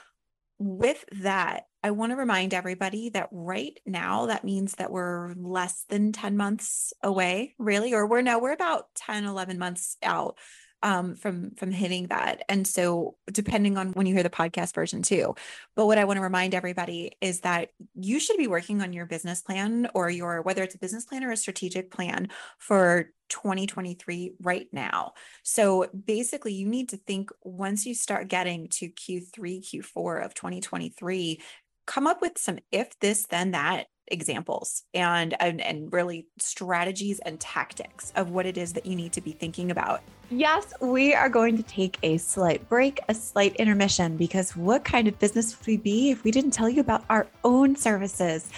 with 0.58 1.06
that, 1.22 1.66
I 1.84 1.92
want 1.92 2.12
to 2.12 2.16
remind 2.16 2.54
everybody 2.54 3.10
that 3.10 3.30
right 3.32 3.80
now, 3.86 4.28
that 4.28 4.44
means 4.44 4.74
that 4.76 4.92
we're 4.92 5.34
less 5.36 5.84
than 5.90 6.12
10 6.12 6.38
months 6.38 6.94
away, 7.02 7.56
really, 7.58 7.94
or 7.94 8.06
we're 8.06 8.22
no, 8.22 8.40
we're 8.40 8.52
about 8.52 8.94
10, 8.96 9.26
11 9.26 9.58
months 9.58 9.98
out 10.04 10.38
um, 10.84 11.16
from 11.16 11.52
from 11.56 11.72
hitting 11.72 12.08
that. 12.08 12.44
And 12.50 12.66
so 12.66 13.16
depending 13.32 13.78
on 13.78 13.92
when 13.94 14.06
you 14.06 14.14
hear 14.14 14.24
the 14.24 14.30
podcast 14.30 14.74
version 14.74 15.02
too. 15.02 15.36
But 15.76 15.86
what 15.86 15.98
I 15.98 16.06
want 16.06 16.18
to 16.18 16.24
remind 16.24 16.56
everybody 16.56 17.12
is 17.22 17.42
that 17.42 17.70
you 17.96 18.20
should 18.20 18.38
be 18.38 18.48
working 18.48 18.82
on 18.82 18.94
your 18.94 19.06
business 19.06 19.42
plan 19.42 19.90
or 19.94 20.10
your 20.10 20.42
whether 20.42 20.64
it's 20.64 20.76
a 20.76 20.80
business 20.80 21.06
plan 21.06 21.24
or 21.24 21.32
a 21.32 21.38
strategic 21.38 21.92
plan 21.92 22.30
for 22.58 23.12
2023 23.30 24.34
right 24.42 24.68
now. 24.72 25.14
So 25.44 25.88
basically, 26.06 26.54
you 26.54 26.68
need 26.68 26.90
to 26.90 26.98
think 26.98 27.30
once 27.44 27.86
you 27.86 27.96
start 27.96 28.28
getting 28.28 28.68
to 28.70 28.90
Q3, 28.90 29.62
Q4 29.64 30.26
of 30.26 30.34
2023, 30.34 31.42
come 31.86 32.08
up 32.08 32.22
with 32.22 32.38
some 32.38 32.60
if 32.72 33.00
this, 33.00 33.26
then 33.28 33.52
that 33.52 33.88
examples 34.08 34.84
and, 34.94 35.36
and 35.40 35.62
and 35.62 35.92
really 35.94 36.28
strategies 36.38 37.20
and 37.20 37.40
tactics 37.40 38.12
of 38.16 38.30
what 38.30 38.46
it 38.46 38.58
is 38.58 38.74
that 38.74 38.86
you 38.86 38.96
need 38.96 39.14
to 39.14 39.22
be 39.22 39.32
thinking 39.32 39.72
about. 39.72 40.02
Yes, 40.30 40.74
we 40.80 41.14
are 41.14 41.28
going 41.28 41.58
to 41.58 41.64
take 41.64 41.98
a 42.04 42.18
slight 42.18 42.68
break, 42.70 43.02
a 43.10 43.14
slight 43.14 43.56
intermission, 43.58 44.16
because 44.16 44.56
what 44.56 44.86
kind 44.86 45.10
of 45.10 45.20
business 45.20 45.58
would 45.58 45.68
we 45.68 45.78
be 45.78 46.12
if 46.12 46.24
we 46.24 46.32
didn't 46.32 46.52
tell 46.52 46.70
you 46.70 46.80
about 46.80 47.04
our 47.10 47.28
own 47.44 47.76
services? 47.76 48.50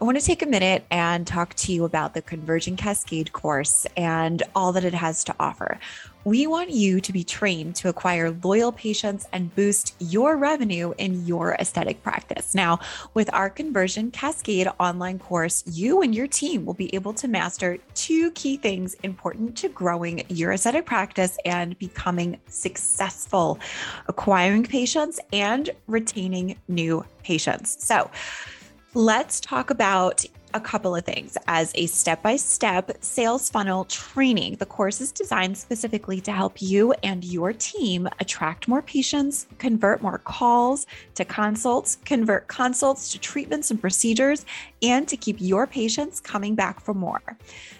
I 0.00 0.04
want 0.04 0.18
to 0.18 0.24
take 0.24 0.42
a 0.42 0.46
minute 0.46 0.86
and 0.90 1.26
talk 1.26 1.54
to 1.54 1.72
you 1.72 1.84
about 1.84 2.14
the 2.14 2.22
Conversion 2.22 2.76
Cascade 2.76 3.32
course 3.32 3.86
and 3.96 4.42
all 4.54 4.72
that 4.72 4.84
it 4.84 4.94
has 4.94 5.22
to 5.24 5.34
offer. 5.38 5.78
We 6.28 6.46
want 6.46 6.68
you 6.68 7.00
to 7.00 7.10
be 7.10 7.24
trained 7.24 7.74
to 7.76 7.88
acquire 7.88 8.36
loyal 8.44 8.70
patients 8.70 9.26
and 9.32 9.54
boost 9.54 9.94
your 9.98 10.36
revenue 10.36 10.92
in 10.98 11.24
your 11.24 11.54
aesthetic 11.54 12.02
practice. 12.02 12.54
Now, 12.54 12.80
with 13.14 13.32
our 13.32 13.48
Conversion 13.48 14.10
Cascade 14.10 14.68
online 14.78 15.20
course, 15.20 15.64
you 15.66 16.02
and 16.02 16.14
your 16.14 16.26
team 16.26 16.66
will 16.66 16.74
be 16.74 16.94
able 16.94 17.14
to 17.14 17.28
master 17.28 17.78
two 17.94 18.30
key 18.32 18.58
things 18.58 18.92
important 19.02 19.56
to 19.56 19.70
growing 19.70 20.22
your 20.28 20.52
aesthetic 20.52 20.84
practice 20.84 21.38
and 21.46 21.78
becoming 21.78 22.38
successful, 22.46 23.58
acquiring 24.06 24.64
patients 24.64 25.18
and 25.32 25.70
retaining 25.86 26.58
new 26.68 27.06
patients. 27.22 27.82
So, 27.82 28.10
let's 28.92 29.40
talk 29.40 29.70
about 29.70 30.26
a 30.54 30.60
couple 30.60 30.94
of 30.94 31.04
things 31.04 31.36
as 31.46 31.72
a 31.74 31.86
step 31.86 32.22
by 32.22 32.36
step 32.36 32.90
sales 33.00 33.50
funnel 33.50 33.84
training. 33.84 34.56
The 34.56 34.66
course 34.66 35.00
is 35.00 35.12
designed 35.12 35.58
specifically 35.58 36.20
to 36.22 36.32
help 36.32 36.60
you 36.60 36.92
and 37.02 37.24
your 37.24 37.52
team 37.52 38.08
attract 38.20 38.68
more 38.68 38.82
patients, 38.82 39.46
convert 39.58 40.02
more 40.02 40.18
calls 40.18 40.86
to 41.14 41.24
consults, 41.24 41.96
convert 42.04 42.48
consults 42.48 43.12
to 43.12 43.18
treatments 43.18 43.70
and 43.70 43.80
procedures, 43.80 44.44
and 44.82 45.06
to 45.08 45.16
keep 45.16 45.36
your 45.38 45.66
patients 45.66 46.20
coming 46.20 46.54
back 46.54 46.80
for 46.80 46.94
more. 46.94 47.22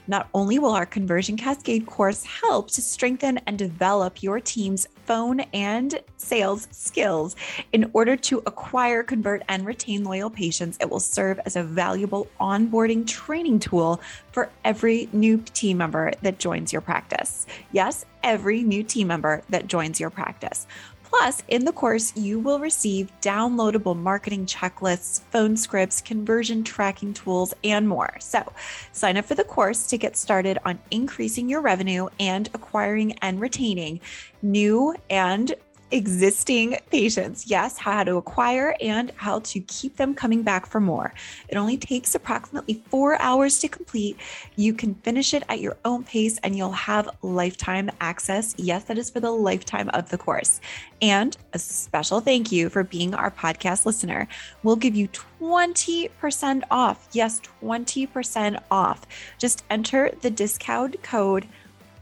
Not 0.08 0.28
only 0.32 0.58
will 0.58 0.70
our 0.70 0.86
Conversion 0.86 1.36
Cascade 1.36 1.86
course 1.86 2.24
help 2.24 2.70
to 2.70 2.80
strengthen 2.80 3.38
and 3.46 3.58
develop 3.58 4.22
your 4.22 4.40
team's 4.40 4.88
phone 5.04 5.40
and 5.52 6.00
sales 6.16 6.66
skills 6.70 7.36
in 7.72 7.90
order 7.92 8.16
to 8.16 8.42
acquire, 8.46 9.02
convert, 9.02 9.42
and 9.48 9.66
retain 9.66 10.04
loyal 10.04 10.30
patients, 10.30 10.78
it 10.80 10.88
will 10.88 10.98
serve 10.98 11.38
as 11.44 11.56
a 11.56 11.62
valuable 11.62 12.26
onboarding 12.40 13.06
training 13.06 13.58
tool 13.58 14.00
for 14.32 14.50
every 14.64 15.10
new 15.12 15.36
team 15.52 15.76
member 15.76 16.12
that 16.22 16.38
joins 16.38 16.72
your 16.72 16.80
practice. 16.80 17.46
Yes, 17.72 18.06
every 18.22 18.62
new 18.62 18.82
team 18.82 19.08
member 19.08 19.42
that 19.50 19.66
joins 19.66 20.00
your 20.00 20.10
practice. 20.10 20.66
Plus, 21.08 21.42
in 21.48 21.64
the 21.64 21.72
course, 21.72 22.14
you 22.16 22.38
will 22.38 22.58
receive 22.58 23.10
downloadable 23.22 23.96
marketing 23.96 24.44
checklists, 24.44 25.22
phone 25.30 25.56
scripts, 25.56 26.02
conversion 26.02 26.62
tracking 26.62 27.14
tools, 27.14 27.54
and 27.64 27.88
more. 27.88 28.14
So, 28.20 28.52
sign 28.92 29.16
up 29.16 29.24
for 29.24 29.34
the 29.34 29.44
course 29.44 29.86
to 29.86 29.96
get 29.96 30.16
started 30.16 30.58
on 30.66 30.78
increasing 30.90 31.48
your 31.48 31.62
revenue 31.62 32.08
and 32.20 32.48
acquiring 32.52 33.12
and 33.20 33.40
retaining 33.40 34.00
new 34.42 34.94
and 35.08 35.54
existing 35.90 36.76
patients. 36.90 37.46
Yes, 37.46 37.78
how 37.78 38.04
to 38.04 38.16
acquire 38.16 38.76
and 38.80 39.12
how 39.16 39.40
to 39.40 39.60
keep 39.60 39.96
them 39.96 40.14
coming 40.14 40.42
back 40.42 40.66
for 40.66 40.80
more. 40.80 41.14
It 41.48 41.56
only 41.56 41.76
takes 41.76 42.14
approximately 42.14 42.82
four 42.88 43.20
hours 43.20 43.58
to 43.60 43.68
complete. 43.68 44.16
You 44.56 44.74
can 44.74 44.94
finish 44.96 45.34
it 45.34 45.42
at 45.48 45.60
your 45.60 45.76
own 45.84 46.04
pace 46.04 46.38
and 46.42 46.56
you'll 46.56 46.72
have 46.72 47.08
lifetime 47.22 47.90
access. 48.00 48.54
Yes, 48.58 48.84
that 48.84 48.98
is 48.98 49.10
for 49.10 49.20
the 49.20 49.30
lifetime 49.30 49.88
of 49.90 50.10
the 50.10 50.18
course. 50.18 50.60
And 51.00 51.36
a 51.52 51.58
special 51.58 52.20
thank 52.20 52.50
you 52.52 52.68
for 52.68 52.84
being 52.84 53.14
our 53.14 53.30
podcast 53.30 53.86
listener. 53.86 54.28
We'll 54.62 54.76
give 54.76 54.94
you 54.94 55.08
20% 55.40 56.62
off. 56.70 57.08
Yes, 57.12 57.40
20% 57.62 58.62
off. 58.70 59.06
Just 59.38 59.64
enter 59.70 60.12
the 60.20 60.30
discount 60.30 61.02
code 61.02 61.46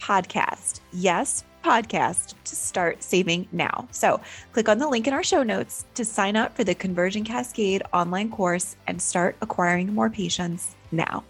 podcast. 0.01 0.81
Yes, 0.93 1.45
podcast 1.67 2.35
to 2.45 2.55
start 2.55 3.03
saving 3.03 3.49
now. 3.51 3.89
So 3.91 4.21
click 4.53 4.69
on 4.69 4.79
the 4.79 4.89
link 4.89 5.09
in 5.09 5.13
our 5.13 5.25
show 5.25 5.43
notes 5.43 5.85
to 5.95 6.05
sign 6.05 6.37
up 6.37 6.55
for 6.55 6.63
the 6.63 6.77
Conversion 6.77 7.25
Cascade 7.25 7.83
online 7.93 8.31
course 8.31 8.77
and 8.87 9.03
start 9.03 9.35
acquiring 9.41 9.93
more 9.93 10.09
patients 10.09 10.77
now. 10.93 11.25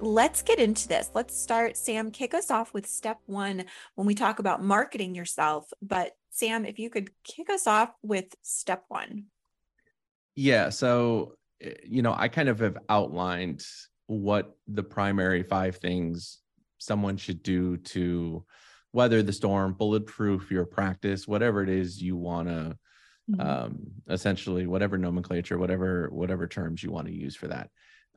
Let's 0.00 0.42
get 0.42 0.58
into 0.58 0.88
this. 0.88 1.10
Let's 1.14 1.38
start. 1.40 1.76
Sam, 1.76 2.10
kick 2.10 2.34
us 2.34 2.50
off 2.50 2.74
with 2.74 2.88
step 2.88 3.18
one 3.26 3.64
when 3.94 4.08
we 4.08 4.16
talk 4.16 4.40
about 4.40 4.60
marketing 4.60 5.14
yourself. 5.14 5.72
But 5.80 6.16
Sam, 6.30 6.64
if 6.64 6.80
you 6.80 6.90
could 6.90 7.10
kick 7.22 7.48
us 7.48 7.68
off 7.68 7.92
with 8.02 8.34
step 8.42 8.84
one. 8.88 9.26
Yeah. 10.34 10.70
So, 10.70 11.36
eh, 11.60 11.74
you 11.84 12.02
know, 12.02 12.14
I 12.18 12.26
kind 12.26 12.48
of 12.48 12.58
have 12.58 12.78
outlined 12.88 13.64
what 14.06 14.56
the 14.66 14.82
primary 14.82 15.44
five 15.44 15.76
things 15.76 16.40
someone 16.78 17.16
should 17.16 17.44
do 17.44 17.76
to 17.76 18.44
weather 18.96 19.22
the 19.22 19.32
storm, 19.32 19.74
bulletproof 19.74 20.50
your 20.50 20.64
practice, 20.64 21.28
whatever 21.28 21.62
it 21.62 21.68
is 21.68 22.00
you 22.00 22.16
want 22.16 22.48
to 22.48 22.76
mm-hmm. 23.30 23.40
um, 23.40 23.78
essentially 24.08 24.66
whatever 24.66 24.96
nomenclature, 24.96 25.58
whatever 25.58 26.08
whatever 26.10 26.46
terms 26.46 26.82
you 26.82 26.90
want 26.90 27.06
to 27.06 27.12
use 27.12 27.36
for 27.36 27.48
that. 27.48 27.68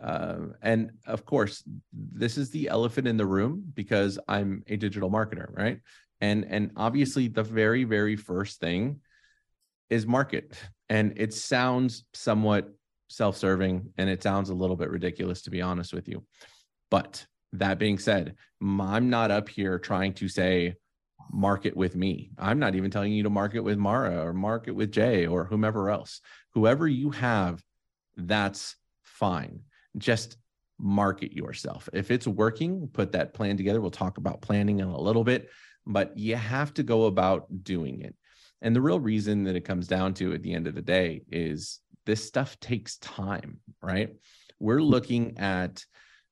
Uh, 0.02 0.38
and 0.62 0.92
of 1.06 1.26
course, 1.26 1.64
this 1.92 2.38
is 2.38 2.50
the 2.52 2.70
elephant 2.70 3.08
in 3.08 3.18
the 3.18 3.26
room 3.26 3.62
because 3.74 4.18
I'm 4.30 4.64
a 4.68 4.78
digital 4.78 5.12
marketer, 5.12 5.54
right? 5.54 5.80
And 6.22 6.46
and 6.50 6.72
obviously, 6.78 7.28
the 7.28 7.44
very 7.44 7.84
very 7.84 8.16
first 8.16 8.62
thing 8.62 9.02
is 9.90 10.08
market, 10.08 10.58
and 10.88 11.14
it 11.18 11.34
sounds 11.34 12.06
somewhat 12.14 12.70
self-serving, 13.10 13.92
and 13.98 14.10
it 14.10 14.24
sounds 14.24 14.50
a 14.50 14.54
little 14.54 14.78
bit 14.78 14.90
ridiculous 14.90 15.42
to 15.42 15.50
be 15.50 15.62
honest 15.62 15.94
with 15.94 16.08
you, 16.08 16.24
but 16.90 17.26
that 17.54 17.80
being 17.80 17.98
said, 17.98 18.36
I'm 18.62 19.10
not 19.10 19.32
up 19.32 19.50
here 19.50 19.80
trying 19.80 20.14
to 20.16 20.28
say 20.28 20.76
market 21.32 21.76
with 21.76 21.96
me. 21.96 22.32
I'm 22.38 22.60
not 22.60 22.76
even 22.76 22.92
telling 22.92 23.12
you 23.12 23.24
to 23.24 23.30
market 23.30 23.62
with 23.62 23.78
Mara 23.78 24.26
or 24.26 24.34
market 24.34 24.74
with 24.74 24.92
Jay 24.92 25.28
or 25.28 25.46
whomever 25.46 25.90
else. 25.90 26.22
Whoever 26.54 26.88
you 26.88 27.12
have, 27.12 27.64
that's 28.18 28.76
fine. 29.04 29.62
Just 29.98 30.38
market 30.80 31.34
yourself. 31.34 31.90
If 31.94 32.10
it's 32.12 32.28
working, 32.28 32.90
put 32.92 33.12
that 33.12 33.34
plan 33.34 33.58
together. 33.58 33.82
We'll 33.82 33.92
talk 33.92 34.18
about 34.18 34.42
planning 34.42 34.80
in 34.80 34.88
a 34.88 35.00
little 35.00 35.24
bit, 35.24 35.50
but 35.86 36.18
you 36.18 36.36
have 36.36 36.74
to 36.76 36.84
go 36.84 37.06
about 37.06 37.48
doing 37.64 38.02
it. 38.02 38.16
And 38.62 38.76
the 38.76 38.82
real 38.82 39.00
reason 39.00 39.44
that 39.44 39.56
it 39.56 39.66
comes 39.66 39.88
down 39.88 40.14
to 40.16 40.34
at 40.34 40.44
the 40.44 40.54
end 40.54 40.68
of 40.68 40.76
the 40.76 40.82
day 40.82 41.22
is 41.32 41.80
this 42.06 42.26
stuff 42.26 42.60
takes 42.60 42.98
time, 42.98 43.60
right? 43.82 44.10
We're 44.60 44.82
looking 44.82 45.38
at, 45.38 45.86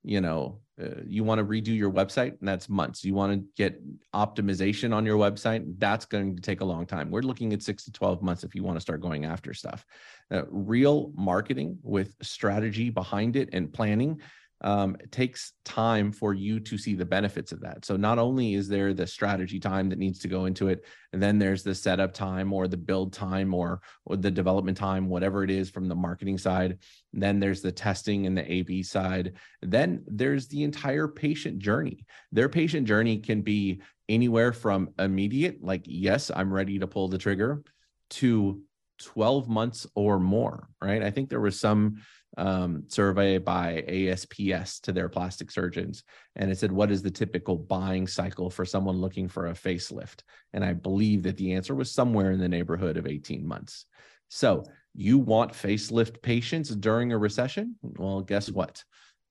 you 0.03 0.21
know, 0.21 0.59
uh, 0.81 1.01
you 1.05 1.23
want 1.23 1.39
to 1.39 1.45
redo 1.45 1.75
your 1.75 1.91
website 1.91 2.37
and 2.39 2.47
that's 2.47 2.69
months. 2.69 3.03
You 3.03 3.13
want 3.15 3.33
to 3.33 3.45
get 3.55 3.81
optimization 4.13 4.93
on 4.93 5.05
your 5.05 5.17
website 5.17 5.65
that's 5.79 6.05
going 6.05 6.35
to 6.35 6.41
take 6.41 6.61
a 6.61 6.65
long 6.65 6.85
time. 6.85 7.09
We're 7.09 7.21
looking 7.21 7.51
at 7.53 7.63
6 7.63 7.83
to 7.85 7.91
12 7.91 8.21
months 8.21 8.43
if 8.43 8.53
you 8.53 8.63
want 8.63 8.77
to 8.77 8.81
start 8.81 9.01
going 9.01 9.25
after 9.25 9.53
stuff. 9.53 9.85
Uh, 10.31 10.43
real 10.49 11.11
marketing 11.15 11.79
with 11.81 12.15
strategy 12.21 12.89
behind 12.89 13.35
it 13.35 13.49
and 13.53 13.73
planning 13.73 14.21
um, 14.61 14.97
it 14.99 15.11
takes 15.11 15.53
time 15.65 16.11
for 16.11 16.33
you 16.33 16.59
to 16.59 16.77
see 16.77 16.95
the 16.95 17.05
benefits 17.05 17.51
of 17.51 17.61
that. 17.61 17.85
So 17.85 17.95
not 17.95 18.17
only 18.17 18.55
is 18.55 18.67
there 18.67 18.93
the 18.93 19.05
strategy 19.05 19.59
time 19.59 19.89
that 19.89 19.99
needs 19.99 20.19
to 20.19 20.27
go 20.27 20.45
into 20.45 20.69
it, 20.69 20.85
and 21.13 21.21
then 21.21 21.37
there's 21.37 21.63
the 21.63 21.75
setup 21.75 22.13
time 22.13 22.51
or 22.51 22.67
the 22.67 22.77
build 22.77 23.13
time 23.13 23.53
or, 23.53 23.81
or 24.05 24.17
the 24.17 24.31
development 24.31 24.77
time, 24.77 25.09
whatever 25.09 25.43
it 25.43 25.51
is 25.51 25.69
from 25.69 25.87
the 25.87 25.95
marketing 25.95 26.37
side. 26.37 26.79
Then 27.13 27.39
there's 27.39 27.61
the 27.61 27.71
testing 27.71 28.25
and 28.25 28.35
the 28.35 28.51
A/B 28.51 28.81
side. 28.83 29.33
Then 29.61 30.03
there's 30.07 30.47
the 30.47 30.63
entire 30.63 31.07
patient 31.07 31.59
journey. 31.59 32.05
Their 32.31 32.49
patient 32.49 32.87
journey 32.87 33.19
can 33.19 33.41
be 33.41 33.81
anywhere 34.09 34.53
from 34.53 34.89
immediate, 34.97 35.63
like 35.63 35.83
yes, 35.85 36.31
I'm 36.33 36.53
ready 36.53 36.79
to 36.79 36.87
pull 36.87 37.09
the 37.09 37.17
trigger, 37.17 37.63
to 38.09 38.61
12 38.99 39.47
months 39.47 39.85
or 39.93 40.19
more. 40.19 40.69
Right? 40.81 41.03
I 41.03 41.11
think 41.11 41.29
there 41.29 41.41
was 41.41 41.59
some 41.59 42.01
um, 42.37 42.83
survey 42.87 43.37
by 43.37 43.83
ASPS 43.87 44.79
to 44.81 44.91
their 44.91 45.09
plastic 45.09 45.51
surgeons, 45.51 46.03
and 46.35 46.51
it 46.51 46.57
said, 46.57 46.71
"What 46.71 46.91
is 46.91 47.01
the 47.01 47.11
typical 47.11 47.57
buying 47.57 48.07
cycle 48.07 48.49
for 48.49 48.65
someone 48.65 48.97
looking 48.97 49.27
for 49.27 49.47
a 49.47 49.53
facelift?" 49.53 50.21
And 50.53 50.63
I 50.63 50.73
believe 50.73 51.23
that 51.23 51.37
the 51.37 51.53
answer 51.53 51.75
was 51.75 51.91
somewhere 51.91 52.31
in 52.31 52.39
the 52.39 52.49
neighborhood 52.49 52.97
of 52.97 53.07
18 53.07 53.45
months. 53.45 53.85
So 54.29 54.65
you 54.93 55.19
want 55.19 55.53
facelift 55.53 56.21
patients 56.21 56.69
during 56.69 57.11
a 57.11 57.17
recession? 57.17 57.75
Well, 57.81 58.21
guess 58.21 58.49
what? 58.49 58.83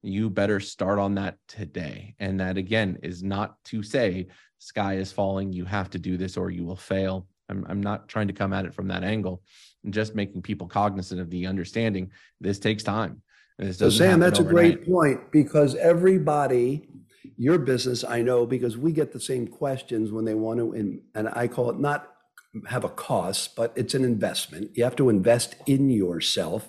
You 0.02 0.30
better 0.30 0.60
start 0.60 0.98
on 0.98 1.16
that 1.16 1.38
today. 1.48 2.14
And 2.18 2.40
that 2.40 2.56
again 2.56 2.98
is 3.02 3.22
not 3.22 3.56
to 3.66 3.82
say 3.82 4.28
sky 4.58 4.94
is 4.94 5.12
falling, 5.12 5.52
you 5.52 5.64
have 5.64 5.90
to 5.90 5.98
do 5.98 6.16
this 6.16 6.36
or 6.36 6.50
you 6.50 6.64
will 6.64 6.76
fail. 6.76 7.26
I'm, 7.48 7.66
I'm 7.68 7.80
not 7.82 8.08
trying 8.08 8.28
to 8.28 8.32
come 8.32 8.52
at 8.52 8.64
it 8.64 8.74
from 8.74 8.88
that 8.88 9.04
angle 9.04 9.42
and 9.87 9.94
just 9.94 10.14
making 10.14 10.42
people 10.42 10.66
cognizant 10.66 11.20
of 11.20 11.31
the 11.31 11.46
understanding 11.46 12.11
this 12.40 12.59
takes 12.59 12.83
time. 12.83 13.22
so 13.72 13.88
Sam, 13.88 14.20
that's 14.20 14.38
overnight. 14.38 14.64
a 14.64 14.77
great 14.77 14.87
point 14.87 15.33
because 15.33 15.75
everybody, 15.77 16.88
your 17.38 17.57
business, 17.57 18.05
I 18.05 18.20
know 18.20 18.44
because 18.44 18.77
we 18.77 18.92
get 18.92 19.12
the 19.12 19.20
same 19.20 19.46
questions 19.46 20.12
when 20.12 20.27
they 20.27 20.35
want 20.35 20.59
to, 20.59 20.72
and, 20.72 21.01
and 21.14 21.29
I 21.33 21.49
call 21.49 21.70
it 21.70 21.79
not 21.79 22.12
have 22.68 22.85
a 22.85 22.88
cost, 22.88 23.55
but 23.55 23.72
it's 23.77 23.94
an 23.94 24.05
investment. 24.05 24.72
You 24.75 24.85
have 24.85 24.96
to 24.96 25.09
invest 25.09 25.55
in 25.66 25.88
yourself. 25.88 26.68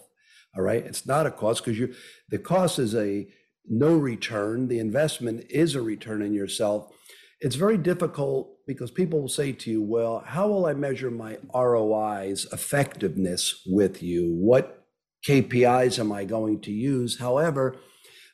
All 0.55 0.63
right. 0.63 0.85
It's 0.85 1.05
not 1.05 1.25
a 1.25 1.31
cost 1.31 1.63
because 1.63 1.79
you 1.79 1.93
the 2.29 2.37
cost 2.37 2.77
is 2.77 2.93
a 2.93 3.27
no 3.69 3.95
return. 3.95 4.67
The 4.67 4.79
investment 4.79 5.45
is 5.49 5.75
a 5.75 5.81
return 5.81 6.21
in 6.21 6.33
yourself. 6.33 6.91
It's 7.39 7.55
very 7.55 7.77
difficult 7.77 8.65
because 8.65 8.89
people 8.89 9.21
will 9.21 9.29
say 9.29 9.51
to 9.51 9.71
you, 9.71 9.81
well, 9.81 10.23
how 10.25 10.47
will 10.47 10.65
I 10.65 10.73
measure 10.73 11.11
my 11.11 11.37
ROI's 11.53 12.47
effectiveness 12.51 13.61
with 13.67 14.01
you? 14.01 14.33
What 14.33 14.85
KPIs 15.27 15.99
am 15.99 16.11
I 16.11 16.25
going 16.25 16.61
to 16.61 16.71
use? 16.71 17.19
However, 17.19 17.75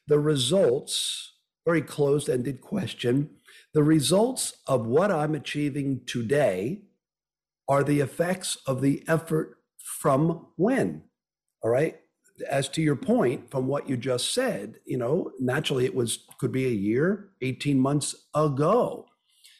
the 0.07 0.19
results, 0.19 1.33
very 1.65 1.81
closed 1.81 2.29
ended 2.29 2.61
question, 2.61 3.29
the 3.73 3.83
results 3.83 4.53
of 4.67 4.85
what 4.85 5.11
I'm 5.11 5.35
achieving 5.35 6.01
today 6.05 6.83
are 7.67 7.83
the 7.83 7.99
effects 7.99 8.57
of 8.67 8.81
the 8.81 9.03
effort 9.07 9.57
from 9.77 10.47
when? 10.55 11.03
All 11.61 11.71
right. 11.71 11.99
As 12.49 12.69
to 12.69 12.81
your 12.81 12.95
point, 12.95 13.49
from 13.51 13.67
what 13.67 13.89
you 13.89 13.97
just 13.97 14.33
said, 14.33 14.79
you 14.85 14.97
know, 14.97 15.31
naturally 15.39 15.85
it 15.85 15.95
was 15.95 16.25
could 16.39 16.51
be 16.51 16.65
a 16.65 16.69
year, 16.69 17.29
18 17.41 17.79
months 17.79 18.15
ago. 18.35 19.05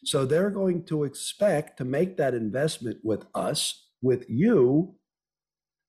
So 0.06 0.26
they're 0.26 0.50
going 0.50 0.84
to 0.86 1.04
expect 1.04 1.78
to 1.78 1.86
make 1.86 2.18
that 2.18 2.34
investment 2.34 3.00
with 3.04 3.26
us, 3.34 3.90
with 4.02 4.26
you. 4.30 4.96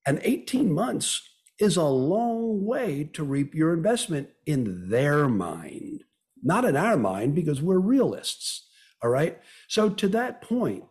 And 0.07 0.21
18 0.23 0.73
months 0.73 1.29
is 1.59 1.77
a 1.77 1.85
long 1.85 2.65
way 2.65 3.11
to 3.13 3.25
reap 3.25 3.55
your 3.55 3.73
investment 3.73 4.29
in 4.47 4.89
their 4.89 5.29
mind, 5.29 6.05
not 6.43 6.65
in 6.65 6.77
our 6.77 6.97
mind, 6.97 7.35
because 7.35 7.61
we're 7.63 7.79
realists. 7.79 8.69
All 9.03 9.11
right. 9.11 9.41
So 9.69 9.89
to 9.91 10.09
that 10.09 10.43
point, 10.43 10.85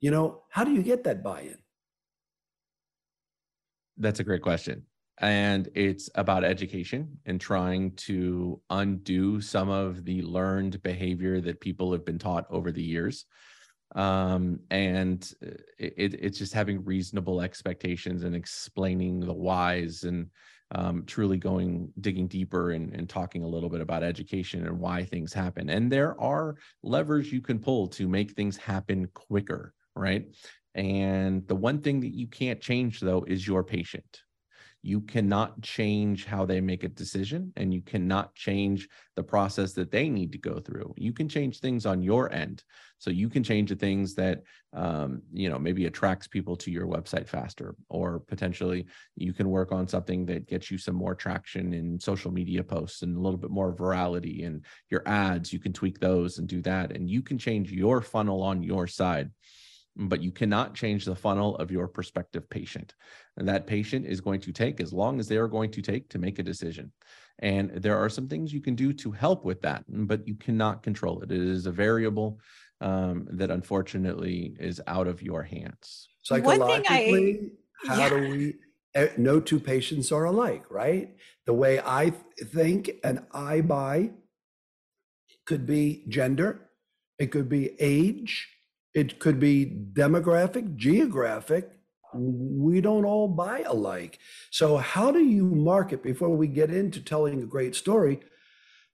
you 0.00 0.10
know, 0.10 0.42
how 0.50 0.64
do 0.64 0.72
you 0.72 0.82
get 0.82 1.04
that 1.04 1.22
buy 1.22 1.42
in? 1.42 1.58
That's 3.96 4.20
a 4.20 4.24
great 4.24 4.42
question 4.42 4.84
and 5.18 5.68
it's 5.74 6.10
about 6.14 6.44
education 6.44 7.18
and 7.26 7.40
trying 7.40 7.92
to 7.92 8.60
undo 8.70 9.40
some 9.40 9.68
of 9.68 10.04
the 10.04 10.22
learned 10.22 10.82
behavior 10.82 11.40
that 11.40 11.60
people 11.60 11.92
have 11.92 12.04
been 12.04 12.18
taught 12.18 12.46
over 12.50 12.72
the 12.72 12.82
years. 12.82 13.26
Um, 13.94 14.58
and 14.70 15.30
uh, 15.46 15.50
it, 15.78 16.14
it's 16.14 16.38
just 16.38 16.52
having 16.52 16.84
reasonable 16.84 17.40
expectations 17.40 18.24
and 18.24 18.34
explaining 18.34 19.20
the 19.20 19.32
whys 19.32 20.02
and 20.02 20.30
um, 20.74 21.04
truly 21.06 21.36
going 21.36 21.92
digging 22.00 22.26
deeper 22.26 22.72
and, 22.72 22.92
and 22.92 23.08
talking 23.08 23.44
a 23.44 23.48
little 23.48 23.68
bit 23.68 23.80
about 23.80 24.02
education 24.02 24.66
and 24.66 24.80
why 24.80 25.04
things 25.04 25.32
happen. 25.32 25.70
And 25.70 25.92
there 25.92 26.20
are 26.20 26.56
levers 26.82 27.32
you 27.32 27.40
can 27.40 27.60
pull 27.60 27.86
to 27.88 28.08
make 28.08 28.32
things 28.32 28.56
happen 28.56 29.08
quicker 29.14 29.72
right? 29.96 30.26
And 30.74 31.46
the 31.46 31.54
one 31.54 31.80
thing 31.80 32.00
that 32.00 32.14
you 32.14 32.26
can't 32.26 32.60
change, 32.60 33.00
though, 33.00 33.24
is 33.26 33.46
your 33.46 33.62
patient. 33.62 34.22
You 34.86 35.00
cannot 35.00 35.62
change 35.62 36.26
how 36.26 36.44
they 36.44 36.60
make 36.60 36.84
a 36.84 36.88
decision, 36.88 37.54
and 37.56 37.72
you 37.72 37.80
cannot 37.80 38.34
change 38.34 38.86
the 39.16 39.22
process 39.22 39.72
that 39.72 39.90
they 39.90 40.10
need 40.10 40.30
to 40.32 40.38
go 40.38 40.60
through. 40.60 40.92
You 40.98 41.14
can 41.14 41.26
change 41.26 41.58
things 41.58 41.86
on 41.86 42.02
your 42.02 42.30
end. 42.30 42.62
So 42.98 43.08
you 43.08 43.30
can 43.30 43.42
change 43.42 43.70
the 43.70 43.76
things 43.76 44.14
that, 44.16 44.42
um, 44.74 45.22
you 45.32 45.48
know, 45.48 45.58
maybe 45.58 45.86
attracts 45.86 46.28
people 46.28 46.54
to 46.56 46.70
your 46.70 46.86
website 46.86 47.26
faster, 47.26 47.74
or 47.88 48.20
potentially 48.20 48.84
you 49.16 49.32
can 49.32 49.48
work 49.48 49.72
on 49.72 49.88
something 49.88 50.26
that 50.26 50.46
gets 50.46 50.70
you 50.70 50.76
some 50.76 50.96
more 50.96 51.14
traction 51.14 51.72
in 51.72 51.98
social 51.98 52.30
media 52.30 52.62
posts 52.62 53.00
and 53.00 53.16
a 53.16 53.20
little 53.20 53.38
bit 53.38 53.50
more 53.50 53.74
virality 53.74 54.46
and 54.46 54.66
your 54.90 55.02
ads. 55.06 55.50
You 55.50 55.60
can 55.60 55.72
tweak 55.72 55.98
those 55.98 56.36
and 56.36 56.46
do 56.46 56.60
that. 56.60 56.92
And 56.94 57.08
you 57.08 57.22
can 57.22 57.38
change 57.38 57.72
your 57.72 58.02
funnel 58.02 58.42
on 58.42 58.62
your 58.62 58.86
side 58.86 59.30
but 59.96 60.22
you 60.22 60.32
cannot 60.32 60.74
change 60.74 61.04
the 61.04 61.14
funnel 61.14 61.56
of 61.56 61.70
your 61.70 61.86
prospective 61.86 62.48
patient. 62.50 62.94
And 63.36 63.48
that 63.48 63.66
patient 63.66 64.06
is 64.06 64.20
going 64.20 64.40
to 64.40 64.52
take 64.52 64.80
as 64.80 64.92
long 64.92 65.20
as 65.20 65.28
they 65.28 65.36
are 65.36 65.48
going 65.48 65.70
to 65.72 65.82
take 65.82 66.08
to 66.10 66.18
make 66.18 66.38
a 66.38 66.42
decision. 66.42 66.92
And 67.40 67.70
there 67.70 67.98
are 67.98 68.08
some 68.08 68.28
things 68.28 68.52
you 68.52 68.60
can 68.60 68.74
do 68.74 68.92
to 68.94 69.10
help 69.10 69.44
with 69.44 69.62
that, 69.62 69.84
but 69.88 70.26
you 70.26 70.34
cannot 70.34 70.82
control 70.82 71.22
it. 71.22 71.30
It 71.30 71.40
is 71.40 71.66
a 71.66 71.72
variable 71.72 72.40
um, 72.80 73.26
that 73.30 73.50
unfortunately 73.50 74.56
is 74.58 74.80
out 74.86 75.06
of 75.06 75.22
your 75.22 75.42
hands. 75.42 76.08
Psychologically, 76.22 77.52
I, 77.84 77.88
how 77.88 77.98
yeah. 77.98 78.08
do 78.08 78.16
we? 78.16 78.54
Eh, 78.94 79.08
no 79.16 79.40
two 79.40 79.58
patients 79.58 80.12
are 80.12 80.24
alike, 80.24 80.64
right? 80.70 81.16
The 81.46 81.52
way 81.52 81.80
I 81.80 82.12
think 82.38 82.90
and 83.02 83.24
I 83.32 83.60
buy 83.60 84.10
could 85.46 85.66
be 85.66 86.04
gender, 86.08 86.70
it 87.18 87.30
could 87.32 87.48
be 87.48 87.74
age, 87.80 88.48
it 88.94 89.18
could 89.18 89.40
be 89.40 89.66
demographic, 89.92 90.76
geographic. 90.76 91.70
We 92.14 92.80
don't 92.80 93.04
all 93.04 93.26
buy 93.26 93.64
alike. 93.66 94.20
So, 94.50 94.76
how 94.76 95.10
do 95.10 95.18
you 95.18 95.46
market 95.46 96.02
before 96.02 96.30
we 96.30 96.46
get 96.46 96.70
into 96.70 97.00
telling 97.00 97.42
a 97.42 97.46
great 97.46 97.74
story? 97.74 98.20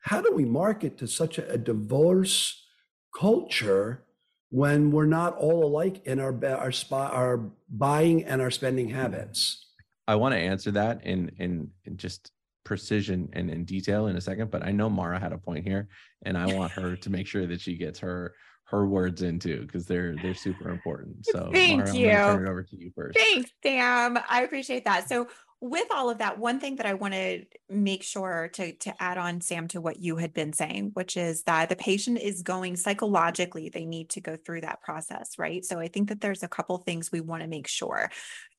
How 0.00 0.22
do 0.22 0.32
we 0.34 0.46
market 0.46 0.96
to 0.98 1.06
such 1.06 1.36
a, 1.38 1.58
diverse 1.58 2.66
culture 3.14 4.04
when 4.48 4.90
we're 4.90 5.04
not 5.04 5.36
all 5.36 5.66
alike 5.66 6.06
in 6.06 6.18
our 6.18 6.34
our 6.46 6.72
spot 6.72 7.12
our 7.12 7.50
buying 7.68 8.24
and 8.24 8.40
our 8.40 8.50
spending 8.50 8.88
habits? 8.88 9.66
I 10.08 10.14
want 10.14 10.32
to 10.32 10.40
answer 10.40 10.70
that 10.70 11.04
in 11.04 11.30
in, 11.38 11.70
in 11.84 11.98
just 11.98 12.32
precision 12.64 13.28
and 13.34 13.50
in 13.50 13.66
detail 13.66 14.06
in 14.06 14.16
a 14.16 14.20
second, 14.20 14.50
but 14.50 14.64
I 14.64 14.72
know 14.72 14.88
Mara 14.88 15.20
had 15.20 15.32
a 15.32 15.38
point 15.38 15.66
here, 15.66 15.88
and 16.24 16.38
I 16.38 16.54
want 16.54 16.72
her 16.72 16.96
to 16.96 17.10
make 17.10 17.26
sure 17.26 17.46
that 17.46 17.60
she 17.60 17.76
gets 17.76 17.98
her 17.98 18.32
her 18.70 18.86
words 18.86 19.22
into 19.22 19.62
because 19.62 19.86
they're 19.86 20.14
they're 20.22 20.34
super 20.34 20.70
important. 20.70 21.26
So 21.26 21.50
thank 21.52 21.78
Mara, 21.78 21.94
you. 21.94 22.10
turn 22.10 22.46
it 22.46 22.50
over 22.50 22.62
to 22.62 22.76
you 22.76 22.92
first. 22.94 23.18
Thanks, 23.18 23.50
Sam. 23.62 24.18
I 24.28 24.42
appreciate 24.42 24.84
that. 24.84 25.08
So 25.08 25.28
with 25.60 25.88
all 25.90 26.08
of 26.08 26.18
that, 26.18 26.38
one 26.38 26.58
thing 26.58 26.76
that 26.76 26.86
I 26.86 26.94
want 26.94 27.12
to 27.12 27.44
make 27.68 28.02
sure 28.02 28.48
to, 28.54 28.72
to 28.72 29.02
add 29.02 29.18
on, 29.18 29.42
Sam, 29.42 29.68
to 29.68 29.80
what 29.80 30.00
you 30.00 30.16
had 30.16 30.32
been 30.32 30.54
saying, 30.54 30.92
which 30.94 31.18
is 31.18 31.42
that 31.42 31.68
the 31.68 31.76
patient 31.76 32.18
is 32.18 32.42
going 32.42 32.76
psychologically, 32.76 33.68
they 33.68 33.84
need 33.84 34.08
to 34.10 34.22
go 34.22 34.36
through 34.36 34.62
that 34.62 34.80
process, 34.80 35.38
right? 35.38 35.62
So 35.62 35.78
I 35.78 35.88
think 35.88 36.08
that 36.08 36.22
there's 36.22 36.42
a 36.42 36.48
couple 36.48 36.78
things 36.78 37.12
we 37.12 37.20
want 37.20 37.42
to 37.42 37.48
make 37.48 37.66
sure. 37.66 38.10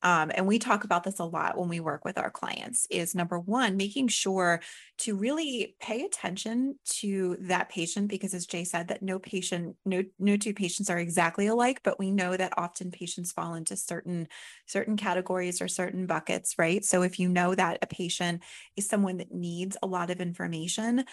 Um, 0.02 0.32
and 0.34 0.46
we 0.46 0.58
talk 0.58 0.84
about 0.84 1.04
this 1.04 1.18
a 1.18 1.24
lot 1.24 1.56
when 1.56 1.68
we 1.68 1.80
work 1.80 2.04
with 2.04 2.18
our 2.18 2.30
clients 2.30 2.86
is 2.90 3.14
number 3.14 3.38
one, 3.38 3.76
making 3.76 4.08
sure 4.08 4.60
to 4.98 5.16
really 5.16 5.76
pay 5.80 6.04
attention 6.04 6.78
to 6.84 7.36
that 7.40 7.68
patient, 7.68 8.08
because 8.08 8.34
as 8.34 8.46
Jay 8.46 8.64
said, 8.64 8.88
that 8.88 9.02
no 9.02 9.18
patient, 9.18 9.76
no, 9.84 10.02
no 10.18 10.36
two 10.36 10.54
patients 10.54 10.90
are 10.90 10.98
exactly 10.98 11.46
alike, 11.46 11.80
but 11.84 11.98
we 11.98 12.10
know 12.10 12.36
that 12.36 12.54
often 12.56 12.90
patients 12.90 13.32
fall 13.32 13.54
into 13.54 13.76
certain, 13.76 14.28
certain 14.66 14.96
categories 14.96 15.62
or 15.62 15.68
certain 15.68 16.06
buckets, 16.06 16.56
right? 16.58 16.84
So 16.84 17.02
if 17.02 17.18
you 17.18 17.28
know 17.28 17.54
that 17.54 17.78
a 17.82 17.86
patient 17.86 18.42
is 18.76 18.88
someone 18.88 19.18
that 19.18 19.32
needs 19.32 19.76
a 19.82 19.86
lot 19.86 20.10
of 20.10 20.20
information, 20.20 21.04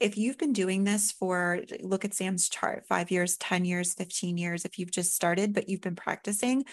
if 0.00 0.18
you've 0.18 0.38
been 0.38 0.52
doing 0.52 0.84
this 0.84 1.12
for 1.12 1.60
look 1.80 2.04
at 2.04 2.14
Sam's 2.14 2.48
chart, 2.48 2.84
5 2.88 3.10
years, 3.10 3.36
10 3.36 3.64
years, 3.64 3.94
15 3.94 4.36
years, 4.36 4.64
if 4.64 4.78
you've 4.78 4.90
just 4.90 5.14
started 5.14 5.54
but 5.54 5.68
you've 5.68 5.80
been 5.80 5.94
practicing, 5.96 6.64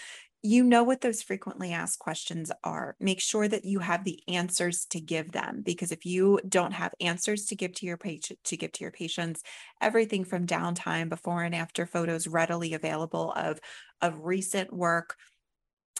you 0.43 0.63
know 0.63 0.83
what 0.83 1.01
those 1.01 1.21
frequently 1.21 1.71
asked 1.71 1.99
questions 1.99 2.51
are. 2.63 2.95
Make 2.99 3.19
sure 3.19 3.47
that 3.47 3.63
you 3.63 3.79
have 3.79 4.03
the 4.03 4.21
answers 4.27 4.85
to 4.85 4.99
give 4.99 5.31
them 5.31 5.61
because 5.63 5.91
if 5.91 6.05
you 6.05 6.39
don't 6.47 6.71
have 6.73 6.93
answers 6.99 7.45
to 7.47 7.55
give 7.55 7.73
to 7.75 7.85
your 7.85 7.97
patient 7.97 8.39
to 8.45 8.57
give 8.57 8.71
to 8.73 8.83
your 8.83 8.91
patients, 8.91 9.43
everything 9.79 10.23
from 10.23 10.47
downtime, 10.47 11.09
before 11.09 11.43
and 11.43 11.53
after 11.53 11.85
photos 11.85 12.27
readily 12.27 12.73
available 12.73 13.31
of 13.33 13.59
of 14.01 14.21
recent 14.21 14.73
work, 14.73 15.15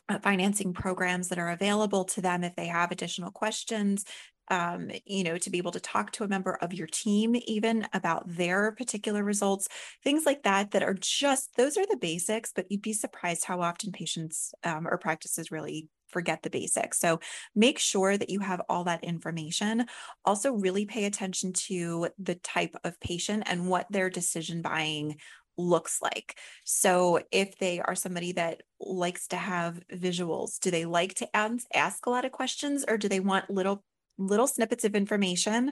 uh, 0.10 0.18
financing 0.20 0.74
programs 0.74 1.30
that 1.30 1.40
are 1.40 1.52
available 1.52 2.06
to 2.06 2.22
them 2.22 2.44
if 2.44 2.56
they 2.56 2.68
have 2.68 2.92
additional 2.92 3.32
questions 3.32 4.06
um, 4.52 4.92
you 5.06 5.24
know 5.24 5.38
to 5.38 5.50
be 5.50 5.58
able 5.58 5.72
to 5.72 5.80
talk 5.80 6.12
to 6.12 6.24
a 6.24 6.28
member 6.28 6.54
of 6.62 6.74
your 6.74 6.88
team 6.88 7.36
even 7.48 7.88
about 7.94 8.24
their 8.28 8.74
particular 8.74 9.24
results 9.24 9.68
things 10.04 10.26
like 10.26 10.44
that 10.44 10.72
that 10.72 10.84
are 10.84 10.94
just 10.94 11.56
those 11.58 11.78
are 11.78 11.88
the 11.88 11.98
basics 11.98 12.52
but 12.54 12.66
you'd 12.70 12.82
be 12.82 12.94
surprised 12.94 13.46
how 13.46 13.62
often 13.62 13.92
patients 13.92 14.54
um, 14.64 14.88
or 14.88 14.98
practices 14.98 15.50
really 15.52 15.90
forget 16.12 16.44
the 16.44 16.50
basics. 16.50 17.00
So 17.00 17.22
make 17.56 17.80
sure 17.80 18.18
that 18.18 18.30
you 18.30 18.42
have 18.42 18.62
all 18.68 18.84
that 18.84 19.02
information. 19.02 19.86
Also, 20.26 20.52
really 20.52 20.86
pay 20.86 21.06
attention 21.06 21.54
to 21.54 22.10
the 22.20 22.36
type 22.36 22.76
of 22.84 23.00
patient 23.00 23.44
and 23.46 23.70
what 23.70 23.88
their 23.90 24.10
decision 24.10 24.62
buying 24.62 25.16
looks 25.58 26.02
like. 26.02 26.38
So 26.66 27.22
if 27.32 27.58
they 27.58 27.80
are 27.80 27.96
somebody 27.96 28.34
that 28.34 28.64
likes 28.80 29.28
to 29.28 29.38
have 29.38 29.82
visuals, 29.94 30.60
do 30.60 30.72
they 30.72 30.86
like 30.86 31.16
to 31.16 31.36
ask 31.36 32.06
a 32.06 32.10
lot 32.10 32.26
of 32.26 32.32
questions 32.32 32.84
or 32.88 32.98
do 32.98 33.08
they 33.08 33.20
want 33.20 33.50
little 33.50 33.84
little 34.28 34.48
snippets 34.48 34.84
of 34.84 34.96
information 34.96 35.72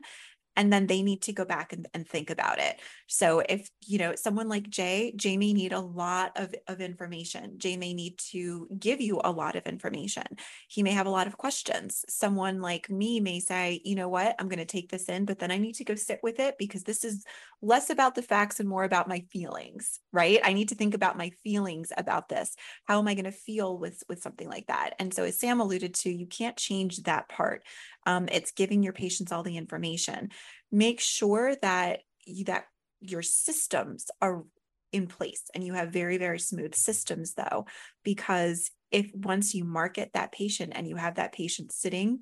and 0.60 0.74
then 0.74 0.88
they 0.88 1.02
need 1.02 1.22
to 1.22 1.32
go 1.32 1.46
back 1.46 1.72
and, 1.72 1.88
and 1.94 2.06
think 2.06 2.30
about 2.30 2.60
it. 2.60 2.82
So 3.08 3.42
if 3.48 3.70
you 3.86 3.98
know 3.98 4.16
someone 4.16 4.50
like 4.50 4.70
jay 4.70 5.14
jay 5.16 5.38
may 5.38 5.54
need 5.54 5.72
a 5.72 5.80
lot 5.80 6.34
of, 6.36 6.54
of 6.68 6.82
information. 6.82 7.58
Jay 7.58 7.78
may 7.78 7.94
need 7.94 8.18
to 8.32 8.68
give 8.78 9.00
you 9.00 9.22
a 9.24 9.32
lot 9.32 9.56
of 9.56 9.66
information. 9.66 10.26
He 10.68 10.84
may 10.84 10.92
have 10.92 11.08
a 11.08 11.12
lot 11.12 11.28
of 11.28 11.38
questions. 11.38 12.04
Someone 12.10 12.62
like 12.62 12.90
me 12.90 13.20
may 13.20 13.40
say 13.40 13.82
you 13.86 13.96
know 13.96 14.10
what? 14.10 14.36
I'm 14.38 14.50
going 14.50 14.60
to 14.60 14.66
take 14.66 14.92
this 14.92 15.08
in 15.08 15.26
but 15.26 15.40
then 15.40 15.52
i 15.52 15.58
need 15.58 15.76
to 15.76 15.84
go 15.84 15.96
sit 15.96 16.20
with 16.24 16.40
it 16.40 16.56
because 16.58 16.84
this 16.84 17.04
is 17.04 17.24
less 17.62 17.90
about 17.90 18.16
the 18.16 18.22
facts 18.22 18.60
and 18.60 18.68
more 18.68 18.84
about 18.84 19.08
my 19.08 19.22
feelings 19.32 20.00
right? 20.12 20.40
I 20.44 20.54
need 20.54 20.70
to 20.70 20.76
think 20.76 20.94
about 20.94 21.18
my 21.18 21.30
feelings 21.44 21.92
about 21.96 22.30
this. 22.30 22.56
How 22.86 23.00
am 23.00 23.08
i 23.08 23.14
going 23.14 23.26
to 23.26 23.32
feel 23.32 23.78
with 23.78 24.04
with 24.10 24.22
something 24.22 24.50
like 24.50 24.68
that? 24.68 24.96
And 25.00 25.14
so 25.14 25.24
as 25.24 25.40
sam 25.40 25.62
alluded 25.62 25.94
to 25.96 26.10
you 26.10 26.26
can't 26.26 26.58
change 26.58 27.04
that 27.04 27.30
part 27.30 27.64
um, 28.10 28.28
it's 28.32 28.52
giving 28.52 28.82
your 28.82 28.94
patients 28.94 29.32
all 29.32 29.44
the 29.44 29.56
information. 29.56 30.30
Make 30.72 31.00
sure 31.00 31.56
that 31.62 32.00
you, 32.26 32.46
that 32.46 32.66
your 33.02 33.22
systems 33.22 34.08
are 34.20 34.44
in 34.92 35.06
place 35.06 35.44
and 35.54 35.64
you 35.64 35.74
have 35.74 35.94
very 35.94 36.18
very 36.18 36.40
smooth 36.40 36.74
systems 36.74 37.36
though 37.36 37.68
because 38.04 38.72
if 38.90 39.12
once 39.14 39.54
you 39.54 39.64
market 39.64 40.10
that 40.16 40.32
patient 40.32 40.74
and 40.76 40.88
you 40.88 40.96
have 40.96 41.16
that 41.16 41.32
patient 41.32 41.72
sitting 41.72 42.22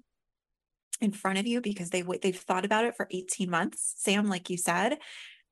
in 1.00 1.13
front 1.13 1.39
of 1.39 1.47
you 1.47 1.62
because 1.62 1.91
they 1.91 2.04
they've 2.21 2.36
thought 2.36 2.65
about 2.65 2.84
it 2.84 2.93
for 2.97 3.08
18 3.10 3.50
months 3.50 3.93
sam 3.95 4.28
like 4.28 4.50
you 4.50 4.58
said 4.58 4.97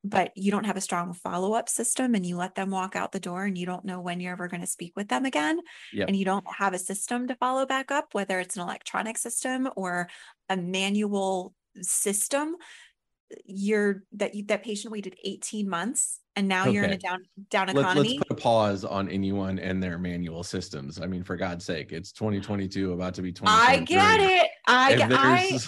but 0.08 0.30
you 0.36 0.50
don't 0.50 0.64
have 0.64 0.76
a 0.76 0.80
strong 0.80 1.12
follow-up 1.12 1.68
system 1.68 2.14
and 2.14 2.24
you 2.24 2.36
let 2.36 2.54
them 2.54 2.70
walk 2.70 2.94
out 2.96 3.12
the 3.12 3.20
door 3.20 3.44
and 3.44 3.58
you 3.58 3.66
don't 3.66 3.84
know 3.84 4.00
when 4.00 4.20
you're 4.20 4.32
ever 4.32 4.48
going 4.48 4.60
to 4.60 4.66
speak 4.66 4.92
with 4.96 5.08
them 5.08 5.24
again 5.24 5.58
yep. 5.92 6.08
and 6.08 6.16
you 6.16 6.24
don't 6.24 6.44
have 6.58 6.74
a 6.74 6.78
system 6.78 7.26
to 7.26 7.34
follow 7.36 7.66
back 7.66 7.90
up 7.90 8.08
whether 8.12 8.38
it's 8.38 8.56
an 8.56 8.62
electronic 8.62 9.18
system 9.18 9.68
or 9.76 10.08
a 10.48 10.56
manual 10.56 11.52
system 11.80 12.54
you're 13.44 14.04
that 14.12 14.34
you, 14.34 14.44
that 14.44 14.62
patient 14.62 14.92
waited 14.92 15.16
18 15.24 15.68
months 15.68 16.20
and 16.36 16.46
now 16.46 16.62
okay. 16.62 16.72
you're 16.72 16.84
in 16.84 16.92
a 16.92 16.98
down 16.98 17.24
down 17.50 17.68
economy. 17.70 18.18
Let's, 18.18 18.28
put 18.28 18.38
a 18.38 18.40
pause 18.40 18.84
on 18.84 19.08
anyone 19.08 19.58
and 19.58 19.82
their 19.82 19.98
manual 19.98 20.44
systems. 20.44 21.00
I 21.00 21.06
mean, 21.06 21.24
for 21.24 21.34
God's 21.34 21.64
sake, 21.64 21.92
it's 21.92 22.12
2022, 22.12 22.92
about 22.92 23.14
to 23.14 23.22
be 23.22 23.32
20. 23.32 23.52
I 23.52 23.80
get 23.80 24.20
it. 24.20 24.48
I 24.68 24.92
if 24.92 25.10
I, 25.10 25.58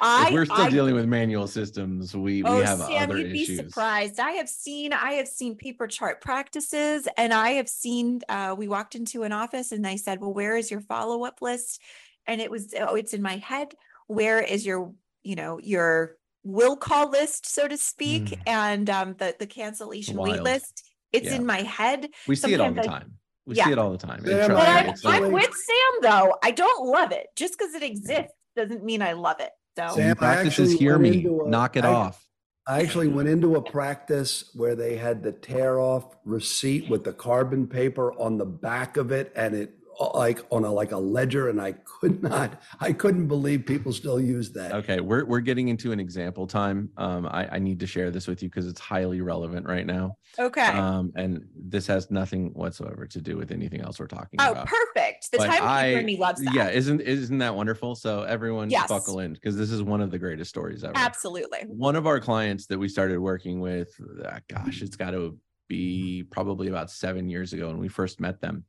I, 0.00 0.30
we're 0.32 0.44
still 0.44 0.56
I, 0.56 0.70
dealing 0.70 0.94
with 0.94 1.06
manual 1.06 1.46
systems. 1.46 2.16
We 2.16 2.42
oh, 2.42 2.58
we 2.58 2.64
have 2.64 2.78
Sam, 2.78 3.02
other 3.02 3.18
you'd 3.18 3.32
issues. 3.32 3.48
be 3.48 3.56
surprised. 3.56 4.18
I 4.18 4.32
have 4.32 4.48
seen 4.48 4.92
I 4.92 5.14
have 5.14 5.28
seen 5.28 5.56
paper 5.56 5.86
chart 5.86 6.20
practices, 6.20 7.06
and 7.16 7.32
I 7.32 7.50
have 7.50 7.68
seen. 7.68 8.20
Uh, 8.28 8.54
we 8.56 8.68
walked 8.68 8.94
into 8.94 9.22
an 9.22 9.32
office, 9.32 9.72
and 9.72 9.84
they 9.84 9.96
said, 9.96 10.20
"Well, 10.20 10.32
where 10.32 10.56
is 10.56 10.70
your 10.70 10.80
follow 10.80 11.24
up 11.24 11.42
list?" 11.42 11.80
And 12.26 12.40
it 12.40 12.50
was, 12.50 12.74
"Oh, 12.78 12.94
it's 12.94 13.14
in 13.14 13.22
my 13.22 13.36
head. 13.36 13.74
Where 14.06 14.40
is 14.40 14.66
your, 14.66 14.92
you 15.22 15.36
know, 15.36 15.58
your 15.60 16.16
will 16.42 16.76
call 16.76 17.10
list, 17.10 17.46
so 17.46 17.68
to 17.68 17.76
speak, 17.76 18.24
mm. 18.24 18.40
and 18.46 18.88
um, 18.90 19.14
the 19.18 19.34
the 19.38 19.46
cancellation 19.46 20.16
wait 20.16 20.42
list? 20.42 20.82
It's 21.12 21.26
yeah. 21.26 21.36
in 21.36 21.46
my 21.46 21.62
head. 21.62 22.08
We 22.26 22.34
see 22.34 22.52
Sometimes 22.52 22.60
it 22.60 22.60
all 22.60 22.82
the 22.82 22.88
time. 22.88 23.12
We 23.46 23.56
yeah. 23.56 23.64
see 23.66 23.72
it 23.72 23.78
all 23.78 23.92
the 23.92 23.98
time. 23.98 24.22
Yeah, 24.26 24.48
but 24.48 25.04
I'm, 25.06 25.24
I'm 25.24 25.32
with 25.32 25.54
Sam 25.54 26.00
though. 26.02 26.36
I 26.42 26.50
don't 26.50 26.86
love 26.86 27.12
it. 27.12 27.26
Just 27.36 27.56
because 27.56 27.74
it 27.74 27.82
exists 27.82 28.32
doesn't 28.56 28.82
mean 28.82 29.02
I 29.02 29.12
love 29.12 29.40
it. 29.40 29.50
So 29.76 29.88
Sam, 29.96 30.16
practices 30.16 30.72
hear 30.72 30.98
me. 30.98 31.26
A, 31.26 31.48
knock 31.48 31.76
it 31.76 31.84
I, 31.84 31.92
off. 31.92 32.26
I 32.66 32.80
actually 32.80 33.08
went 33.08 33.28
into 33.28 33.56
a 33.56 33.62
practice 33.62 34.50
where 34.54 34.74
they 34.74 34.96
had 34.96 35.22
the 35.22 35.32
tear 35.32 35.78
off 35.78 36.16
receipt 36.24 36.88
with 36.88 37.04
the 37.04 37.12
carbon 37.12 37.66
paper 37.66 38.12
on 38.14 38.38
the 38.38 38.46
back 38.46 38.96
of 38.96 39.12
it 39.12 39.32
and 39.36 39.54
it 39.54 39.74
like 40.14 40.40
on 40.50 40.64
a 40.64 40.72
like 40.72 40.92
a 40.92 40.96
ledger 40.96 41.48
and 41.48 41.60
I 41.60 41.72
could 41.72 42.22
not 42.22 42.60
I 42.80 42.92
couldn't 42.92 43.28
believe 43.28 43.66
people 43.66 43.92
still 43.92 44.20
use 44.20 44.52
that. 44.52 44.72
Okay, 44.72 45.00
we're 45.00 45.24
we're 45.24 45.40
getting 45.40 45.68
into 45.68 45.92
an 45.92 46.00
example 46.00 46.46
time. 46.46 46.90
Um, 46.96 47.26
I, 47.26 47.48
I 47.52 47.58
need 47.58 47.80
to 47.80 47.86
share 47.86 48.10
this 48.10 48.26
with 48.26 48.42
you 48.42 48.48
because 48.48 48.66
it's 48.66 48.80
highly 48.80 49.20
relevant 49.20 49.66
right 49.66 49.86
now. 49.86 50.16
Okay. 50.38 50.66
Um, 50.66 51.12
and 51.16 51.44
this 51.54 51.86
has 51.86 52.10
nothing 52.10 52.50
whatsoever 52.54 53.06
to 53.06 53.20
do 53.20 53.36
with 53.36 53.50
anything 53.50 53.80
else 53.80 53.98
we're 54.00 54.06
talking 54.06 54.38
oh, 54.40 54.52
about. 54.52 54.68
Oh 54.68 54.70
perfect. 54.70 55.30
The 55.30 55.38
But 55.38 55.46
timekeeper 55.46 55.66
I- 55.66 55.86
in 55.86 56.06
me 56.06 56.16
loves 56.16 56.42
that. 56.42 56.54
Yeah, 56.54 56.70
isn't 56.70 57.00
isn't 57.00 57.38
that 57.38 57.54
wonderful? 57.54 57.94
So 57.94 58.22
everyone 58.22 58.70
Yes. 58.70 58.88
buckle 58.88 59.20
in 59.20 59.34
because 59.34 59.56
this 59.56 59.70
is 59.70 59.82
one 59.82 60.00
of 60.00 60.10
the 60.10 60.18
greatest 60.18 60.50
stories 60.50 60.84
ever. 60.84 60.94
Absolutely. 60.96 61.60
One 61.68 61.96
of 61.96 62.06
our 62.06 62.20
clients 62.20 62.66
that 62.66 62.78
we 62.78 62.88
started 62.88 63.18
working 63.18 63.60
with, 63.60 63.88
uh, 64.24 64.40
gosh, 64.48 64.82
it's 64.82 64.96
got 64.96 65.12
to 65.12 65.38
be 65.68 66.24
probably 66.30 66.68
about 66.68 66.90
seven 66.90 67.28
years 67.28 67.52
ago 67.52 67.68
when 67.68 67.78
we 67.78 67.88
first 67.88 68.20
met 68.20 68.40
them. 68.40 68.64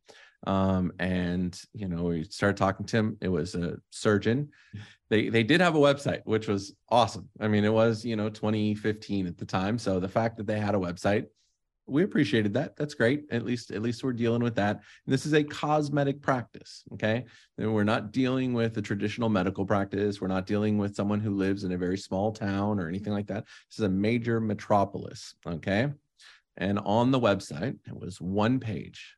Um, 0.45 0.91
and 0.99 1.59
you 1.73 1.87
know, 1.87 2.03
we 2.03 2.23
started 2.25 2.57
talking 2.57 2.85
to 2.87 2.97
him. 2.97 3.17
It 3.21 3.29
was 3.29 3.55
a 3.55 3.77
surgeon. 3.89 4.49
They 5.09 5.29
they 5.29 5.43
did 5.43 5.61
have 5.61 5.75
a 5.75 5.79
website, 5.79 6.21
which 6.25 6.47
was 6.47 6.73
awesome. 6.89 7.29
I 7.39 7.47
mean, 7.47 7.63
it 7.63 7.73
was 7.73 8.05
you 8.05 8.15
know 8.15 8.29
2015 8.29 9.27
at 9.27 9.37
the 9.37 9.45
time. 9.45 9.77
So 9.77 9.99
the 9.99 10.09
fact 10.09 10.37
that 10.37 10.47
they 10.47 10.59
had 10.59 10.75
a 10.75 10.79
website, 10.79 11.25
we 11.87 12.03
appreciated 12.03 12.53
that. 12.55 12.75
That's 12.75 12.93
great. 12.93 13.25
At 13.31 13.45
least 13.45 13.71
at 13.71 13.81
least 13.81 14.03
we're 14.03 14.13
dealing 14.13 14.41
with 14.41 14.55
that. 14.55 14.81
This 15.05 15.25
is 15.25 15.33
a 15.33 15.43
cosmetic 15.43 16.21
practice. 16.21 16.83
Okay. 16.93 17.25
And 17.57 17.73
we're 17.73 17.83
not 17.83 18.11
dealing 18.11 18.53
with 18.53 18.77
a 18.77 18.81
traditional 18.81 19.29
medical 19.29 19.65
practice. 19.65 20.19
We're 20.19 20.27
not 20.27 20.47
dealing 20.47 20.77
with 20.77 20.95
someone 20.95 21.19
who 21.19 21.35
lives 21.35 21.63
in 21.63 21.71
a 21.71 21.77
very 21.77 21.97
small 21.97 22.31
town 22.31 22.79
or 22.79 22.87
anything 22.87 23.13
like 23.13 23.27
that. 23.27 23.45
This 23.69 23.79
is 23.79 23.85
a 23.85 23.89
major 23.89 24.39
metropolis. 24.39 25.35
Okay. 25.45 25.91
And 26.57 26.79
on 26.79 27.11
the 27.11 27.19
website, 27.19 27.77
it 27.85 27.95
was 27.95 28.21
one 28.21 28.59
page. 28.59 29.17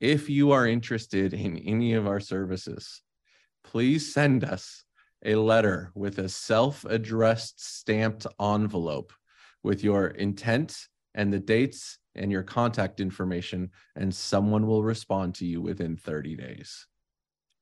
If 0.00 0.30
you 0.30 0.52
are 0.52 0.66
interested 0.66 1.34
in 1.34 1.58
any 1.58 1.92
of 1.92 2.06
our 2.06 2.20
services, 2.20 3.02
please 3.62 4.14
send 4.14 4.44
us 4.44 4.82
a 5.22 5.34
letter 5.34 5.92
with 5.94 6.18
a 6.18 6.28
self 6.28 6.86
addressed 6.86 7.62
stamped 7.62 8.26
envelope 8.40 9.12
with 9.62 9.84
your 9.84 10.06
intent 10.06 10.74
and 11.14 11.30
the 11.30 11.38
dates 11.38 11.98
and 12.14 12.32
your 12.32 12.42
contact 12.42 12.98
information, 12.98 13.70
and 13.94 14.14
someone 14.14 14.66
will 14.66 14.82
respond 14.82 15.34
to 15.34 15.44
you 15.44 15.60
within 15.60 15.96
30 15.96 16.34
days. 16.34 16.86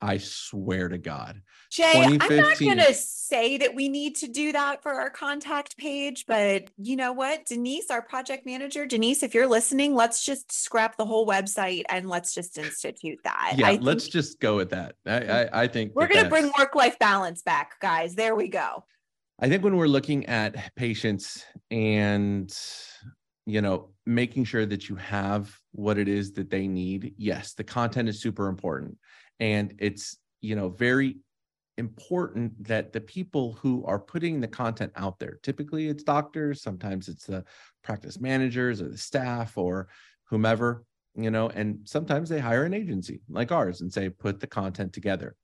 I 0.00 0.18
swear 0.18 0.88
to 0.88 0.98
God. 0.98 1.42
Jay, 1.70 1.92
I'm 1.94 2.18
not 2.18 2.58
going 2.58 2.78
to 2.78 2.94
say 2.94 3.58
that 3.58 3.74
we 3.74 3.88
need 3.88 4.16
to 4.16 4.28
do 4.28 4.52
that 4.52 4.82
for 4.82 4.92
our 4.92 5.10
contact 5.10 5.76
page, 5.76 6.24
but 6.26 6.70
you 6.78 6.96
know 6.96 7.12
what? 7.12 7.46
Denise, 7.46 7.90
our 7.90 8.00
project 8.00 8.46
manager, 8.46 8.86
Denise, 8.86 9.22
if 9.22 9.34
you're 9.34 9.48
listening, 9.48 9.94
let's 9.94 10.24
just 10.24 10.52
scrap 10.52 10.96
the 10.96 11.04
whole 11.04 11.26
website 11.26 11.82
and 11.88 12.08
let's 12.08 12.32
just 12.32 12.56
institute 12.56 13.18
that. 13.24 13.54
Yeah, 13.56 13.68
I 13.68 13.76
let's 13.76 14.08
just 14.08 14.40
go 14.40 14.56
with 14.56 14.70
that. 14.70 14.94
I, 15.04 15.18
I, 15.18 15.62
I 15.62 15.66
think 15.66 15.92
we're 15.94 16.06
going 16.06 16.24
to 16.24 16.30
bring 16.30 16.50
work 16.58 16.74
life 16.74 16.98
balance 16.98 17.42
back, 17.42 17.80
guys. 17.80 18.14
There 18.14 18.36
we 18.36 18.48
go. 18.48 18.84
I 19.40 19.48
think 19.48 19.62
when 19.62 19.76
we're 19.76 19.86
looking 19.86 20.26
at 20.26 20.74
patients 20.74 21.44
and 21.70 22.56
you 23.46 23.60
know 23.62 23.90
making 24.06 24.44
sure 24.44 24.64
that 24.64 24.88
you 24.88 24.96
have 24.96 25.54
what 25.72 25.98
it 25.98 26.08
is 26.08 26.32
that 26.32 26.50
they 26.50 26.66
need, 26.66 27.14
yes, 27.18 27.54
the 27.54 27.64
content 27.64 28.08
is 28.08 28.20
super 28.20 28.48
important, 28.48 28.96
and 29.40 29.74
it's 29.78 30.18
you 30.40 30.56
know 30.56 30.68
very 30.68 31.18
important 31.78 32.64
that 32.64 32.92
the 32.92 33.00
people 33.00 33.52
who 33.62 33.84
are 33.84 34.00
putting 34.00 34.40
the 34.40 34.48
content 34.48 34.92
out 34.96 35.18
there, 35.18 35.38
typically 35.42 35.88
it's 35.88 36.02
doctors, 36.02 36.60
sometimes 36.60 37.08
it's 37.08 37.24
the 37.24 37.44
practice 37.84 38.20
managers 38.20 38.82
or 38.82 38.88
the 38.88 38.98
staff 38.98 39.56
or 39.56 39.88
whomever, 40.24 40.84
you 41.14 41.30
know, 41.30 41.48
and 41.50 41.78
sometimes 41.84 42.28
they 42.28 42.40
hire 42.40 42.64
an 42.64 42.74
agency 42.74 43.20
like 43.28 43.52
ours 43.52 43.80
and 43.80 43.92
say 43.92 44.10
put 44.10 44.40
the 44.40 44.46
content 44.46 44.92
together. 44.92 45.36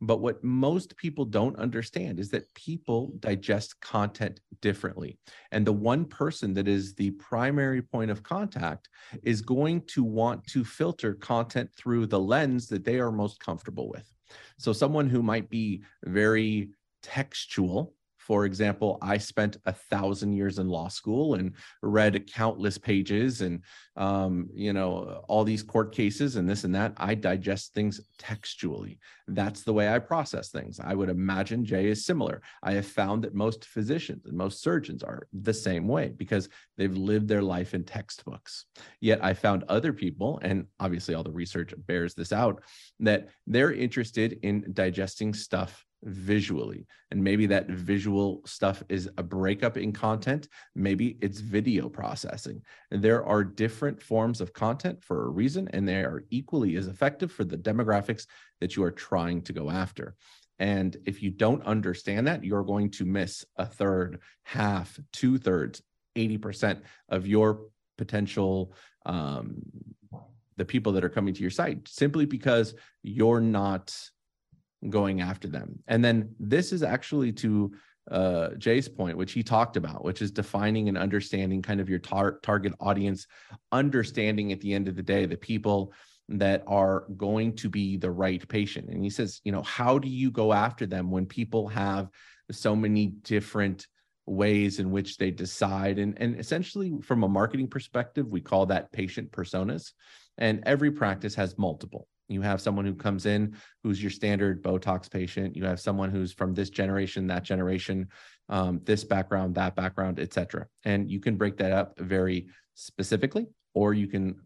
But 0.00 0.20
what 0.20 0.42
most 0.44 0.96
people 0.96 1.24
don't 1.24 1.58
understand 1.58 2.20
is 2.20 2.30
that 2.30 2.52
people 2.54 3.12
digest 3.18 3.80
content 3.80 4.40
differently. 4.60 5.18
And 5.50 5.66
the 5.66 5.72
one 5.72 6.04
person 6.04 6.54
that 6.54 6.68
is 6.68 6.94
the 6.94 7.10
primary 7.12 7.82
point 7.82 8.10
of 8.10 8.22
contact 8.22 8.88
is 9.22 9.42
going 9.42 9.82
to 9.88 10.04
want 10.04 10.44
to 10.48 10.64
filter 10.64 11.14
content 11.14 11.70
through 11.76 12.06
the 12.06 12.20
lens 12.20 12.68
that 12.68 12.84
they 12.84 13.00
are 13.00 13.10
most 13.10 13.40
comfortable 13.40 13.88
with. 13.88 14.12
So, 14.58 14.72
someone 14.72 15.08
who 15.08 15.22
might 15.22 15.48
be 15.48 15.82
very 16.04 16.70
textual, 17.02 17.94
for 18.28 18.44
example, 18.44 18.98
I 19.00 19.16
spent 19.16 19.56
a 19.64 19.72
thousand 19.72 20.34
years 20.34 20.58
in 20.58 20.68
law 20.68 20.88
school 20.88 21.36
and 21.36 21.54
read 21.80 22.30
countless 22.30 22.76
pages 22.76 23.40
and, 23.40 23.62
um, 23.96 24.50
you 24.52 24.74
know, 24.74 25.24
all 25.28 25.44
these 25.44 25.62
court 25.62 25.94
cases 25.94 26.36
and 26.36 26.46
this 26.46 26.64
and 26.64 26.74
that. 26.74 26.92
I 26.98 27.14
digest 27.14 27.72
things 27.72 28.02
textually. 28.18 28.98
That's 29.28 29.62
the 29.62 29.72
way 29.72 29.88
I 29.88 29.98
process 29.98 30.50
things. 30.50 30.78
I 30.78 30.92
would 30.92 31.08
imagine 31.08 31.64
Jay 31.64 31.86
is 31.86 32.04
similar. 32.04 32.42
I 32.62 32.72
have 32.72 32.86
found 32.86 33.24
that 33.24 33.34
most 33.34 33.64
physicians 33.64 34.26
and 34.26 34.36
most 34.36 34.62
surgeons 34.62 35.02
are 35.02 35.26
the 35.32 35.54
same 35.54 35.88
way 35.88 36.12
because 36.14 36.50
they've 36.76 36.94
lived 36.94 37.28
their 37.28 37.42
life 37.42 37.72
in 37.72 37.82
textbooks. 37.82 38.66
Yet 39.00 39.24
I 39.24 39.32
found 39.32 39.64
other 39.70 39.94
people, 39.94 40.38
and 40.42 40.66
obviously 40.80 41.14
all 41.14 41.24
the 41.24 41.32
research 41.32 41.72
bears 41.86 42.12
this 42.12 42.34
out, 42.34 42.62
that 43.00 43.28
they're 43.46 43.72
interested 43.72 44.38
in 44.42 44.66
digesting 44.74 45.32
stuff 45.32 45.86
visually. 46.02 46.86
And 47.10 47.22
maybe 47.22 47.46
that 47.46 47.68
visual 47.68 48.42
stuff 48.46 48.82
is 48.88 49.08
a 49.18 49.22
breakup 49.22 49.76
in 49.76 49.92
content. 49.92 50.48
Maybe 50.74 51.18
it's 51.20 51.40
video 51.40 51.88
processing. 51.88 52.62
And 52.90 53.02
there 53.02 53.24
are 53.24 53.42
different 53.42 54.02
forms 54.02 54.40
of 54.40 54.52
content 54.52 55.02
for 55.02 55.26
a 55.26 55.30
reason, 55.30 55.68
and 55.72 55.86
they 55.86 56.02
are 56.02 56.24
equally 56.30 56.76
as 56.76 56.86
effective 56.86 57.32
for 57.32 57.44
the 57.44 57.56
demographics 57.56 58.26
that 58.60 58.76
you 58.76 58.84
are 58.84 58.90
trying 58.90 59.42
to 59.42 59.52
go 59.52 59.70
after. 59.70 60.14
And 60.58 60.96
if 61.06 61.22
you 61.22 61.30
don't 61.30 61.64
understand 61.64 62.26
that, 62.26 62.44
you're 62.44 62.64
going 62.64 62.90
to 62.92 63.04
miss 63.04 63.44
a 63.56 63.66
third, 63.66 64.20
half, 64.42 64.98
two 65.12 65.38
thirds, 65.38 65.82
80% 66.16 66.80
of 67.08 67.26
your 67.26 67.60
potential 67.96 68.74
um, 69.06 69.62
the 70.56 70.64
people 70.64 70.92
that 70.92 71.04
are 71.04 71.08
coming 71.08 71.32
to 71.32 71.40
your 71.40 71.50
site 71.50 71.86
simply 71.88 72.26
because 72.26 72.74
you're 73.02 73.40
not 73.40 73.96
going 74.88 75.20
after 75.20 75.48
them. 75.48 75.78
And 75.88 76.04
then 76.04 76.34
this 76.38 76.72
is 76.72 76.82
actually 76.82 77.32
to 77.32 77.72
uh, 78.10 78.50
Jay's 78.56 78.88
point, 78.88 79.16
which 79.16 79.32
he 79.32 79.42
talked 79.42 79.76
about, 79.76 80.04
which 80.04 80.22
is 80.22 80.30
defining 80.30 80.88
and 80.88 80.96
understanding 80.96 81.60
kind 81.62 81.80
of 81.80 81.88
your 81.88 81.98
tar- 81.98 82.38
target 82.42 82.72
audience, 82.80 83.26
understanding 83.72 84.52
at 84.52 84.60
the 84.60 84.72
end 84.72 84.88
of 84.88 84.96
the 84.96 85.02
day 85.02 85.26
the 85.26 85.36
people 85.36 85.92
that 86.30 86.62
are 86.66 87.06
going 87.16 87.54
to 87.56 87.68
be 87.68 87.96
the 87.96 88.10
right 88.10 88.46
patient. 88.48 88.88
And 88.88 89.02
he 89.02 89.10
says, 89.10 89.40
you 89.44 89.52
know, 89.52 89.62
how 89.62 89.98
do 89.98 90.08
you 90.08 90.30
go 90.30 90.52
after 90.52 90.86
them 90.86 91.10
when 91.10 91.26
people 91.26 91.68
have 91.68 92.08
so 92.50 92.74
many 92.74 93.06
different 93.06 93.86
ways 94.26 94.78
in 94.78 94.90
which 94.90 95.16
they 95.16 95.30
decide 95.30 95.98
and 95.98 96.14
and 96.18 96.38
essentially 96.38 96.92
from 97.02 97.24
a 97.24 97.28
marketing 97.28 97.66
perspective 97.66 98.26
we 98.26 98.42
call 98.42 98.66
that 98.66 98.92
patient 98.92 99.30
personas 99.32 99.92
and 100.36 100.62
every 100.66 100.90
practice 100.90 101.34
has 101.34 101.56
multiple 101.56 102.06
you 102.28 102.42
have 102.42 102.60
someone 102.60 102.84
who 102.84 102.94
comes 102.94 103.26
in 103.26 103.56
who's 103.82 104.00
your 104.00 104.10
standard 104.10 104.62
botox 104.62 105.10
patient. 105.10 105.56
You 105.56 105.64
have 105.64 105.80
someone 105.80 106.10
who's 106.10 106.32
from 106.32 106.54
this 106.54 106.70
generation 106.70 107.26
that 107.28 107.42
generation 107.42 108.08
um, 108.48 108.80
this 108.84 109.04
background 109.04 109.54
that 109.56 109.74
background 109.74 110.20
etc 110.20 110.66
and 110.84 111.10
you 111.10 111.20
can 111.20 111.36
break 111.36 111.56
that 111.58 111.72
up 111.72 111.98
very 111.98 112.46
specifically 112.74 113.46
or 113.74 113.94
you 113.94 114.06
can 114.06 114.36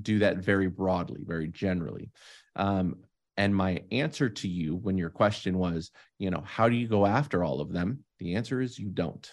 do 0.00 0.20
that 0.20 0.38
very 0.38 0.68
broadly 0.68 1.20
very 1.24 1.48
generally. 1.48 2.10
Um, 2.56 2.96
and 3.36 3.54
my 3.54 3.82
answer 3.92 4.28
to 4.28 4.48
you 4.48 4.74
when 4.76 4.98
your 4.98 5.10
question 5.10 5.58
was 5.58 5.90
you 6.18 6.30
know 6.30 6.42
how 6.46 6.68
do 6.68 6.76
you 6.76 6.88
go 6.88 7.06
after 7.06 7.44
all 7.44 7.60
of 7.60 7.72
them? 7.72 8.04
The 8.18 8.34
answer 8.36 8.60
is 8.60 8.78
you 8.78 8.88
don't. 8.88 9.30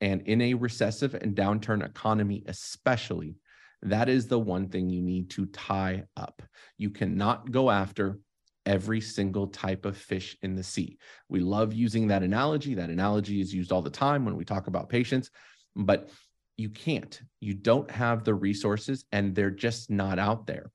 And 0.00 0.22
in 0.22 0.40
a 0.40 0.54
recessive 0.54 1.14
and 1.14 1.36
downturn 1.36 1.84
economy 1.84 2.42
especially 2.46 3.36
that 3.82 4.08
is 4.08 4.26
the 4.26 4.38
one 4.38 4.68
thing 4.68 4.88
you 4.88 5.02
need 5.02 5.30
to 5.30 5.46
tie 5.46 6.04
up. 6.16 6.42
You 6.78 6.90
cannot 6.90 7.50
go 7.50 7.70
after 7.70 8.18
every 8.64 9.00
single 9.00 9.48
type 9.48 9.84
of 9.84 9.96
fish 9.96 10.36
in 10.42 10.54
the 10.54 10.62
sea. 10.62 10.98
We 11.28 11.40
love 11.40 11.72
using 11.72 12.06
that 12.08 12.22
analogy. 12.22 12.74
That 12.74 12.90
analogy 12.90 13.40
is 13.40 13.52
used 13.52 13.72
all 13.72 13.82
the 13.82 13.90
time 13.90 14.24
when 14.24 14.36
we 14.36 14.44
talk 14.44 14.68
about 14.68 14.88
patients, 14.88 15.30
but 15.74 16.08
you 16.56 16.70
can't. 16.70 17.20
You 17.40 17.54
don't 17.54 17.90
have 17.90 18.22
the 18.22 18.34
resources 18.34 19.04
and 19.10 19.34
they're 19.34 19.50
just 19.50 19.90
not 19.90 20.18
out 20.18 20.46
there. 20.46 20.70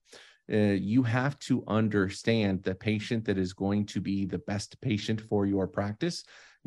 Uh, 0.52 0.76
you 0.76 1.04
have 1.04 1.38
to 1.40 1.64
understand 1.68 2.64
the 2.64 2.76
patient 2.76 3.26
that 3.26 3.38
is 3.38 3.54
going 3.54 3.86
to 3.86 4.02
be 4.02 4.26
the 4.26 4.40
best 4.40 4.80
patient 4.82 5.22
for 5.22 5.46
your 5.46 5.68
practice 5.68 6.24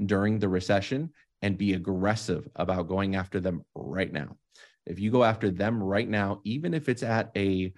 during 0.06 0.38
the 0.38 0.48
recession 0.48 1.10
and 1.42 1.58
be 1.58 1.74
aggressive 1.74 2.46
about 2.56 2.88
going 2.88 3.16
after 3.16 3.40
them 3.40 3.62
right 3.74 4.12
now 4.12 4.36
if 4.90 4.98
you 4.98 5.10
go 5.10 5.24
after 5.24 5.50
them 5.50 5.82
right 5.82 6.08
now, 6.08 6.40
even 6.44 6.74
if 6.74 6.88
it's 6.88 7.02
at 7.02 7.30
a 7.36 7.72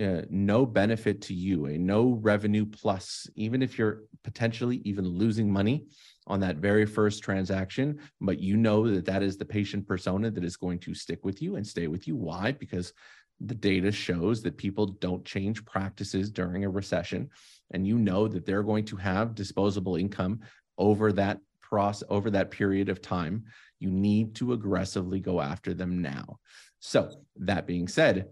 uh, 0.00 0.22
no 0.30 0.64
benefit 0.64 1.20
to 1.22 1.34
you, 1.34 1.66
a 1.66 1.76
no 1.76 2.12
revenue 2.22 2.64
plus, 2.64 3.28
even 3.34 3.60
if 3.60 3.76
you're 3.76 4.02
potentially 4.22 4.80
even 4.84 5.04
losing 5.04 5.52
money 5.52 5.86
on 6.28 6.38
that 6.38 6.56
very 6.56 6.86
first 6.86 7.24
transaction, 7.24 7.98
but 8.20 8.38
you 8.38 8.56
know 8.56 8.88
that 8.88 9.04
that 9.04 9.22
is 9.22 9.36
the 9.36 9.44
patient 9.44 9.86
persona 9.88 10.30
that 10.30 10.44
is 10.44 10.56
going 10.56 10.78
to 10.78 10.94
stick 10.94 11.24
with 11.24 11.42
you 11.42 11.56
and 11.56 11.66
stay 11.66 11.88
with 11.88 12.06
you. 12.06 12.14
Why? 12.14 12.52
Because 12.52 12.92
the 13.40 13.54
data 13.54 13.90
shows 13.90 14.42
that 14.42 14.56
people 14.56 14.86
don't 14.86 15.24
change 15.24 15.64
practices 15.64 16.30
during 16.30 16.64
a 16.64 16.70
recession 16.70 17.28
and 17.72 17.86
you 17.86 17.98
know 17.98 18.28
that 18.28 18.44
they're 18.44 18.62
going 18.62 18.84
to 18.84 18.96
have 18.96 19.34
disposable 19.34 19.96
income 19.96 20.40
over 20.78 21.10
that 21.12 21.38
process 21.62 22.06
over 22.10 22.30
that 22.30 22.50
period 22.50 22.88
of 22.88 23.00
time 23.00 23.44
you 23.80 23.90
need 23.90 24.34
to 24.36 24.52
aggressively 24.52 25.18
go 25.18 25.40
after 25.40 25.74
them 25.74 26.00
now. 26.00 26.38
So 26.78 27.10
that 27.36 27.66
being 27.66 27.88
said 27.88 28.28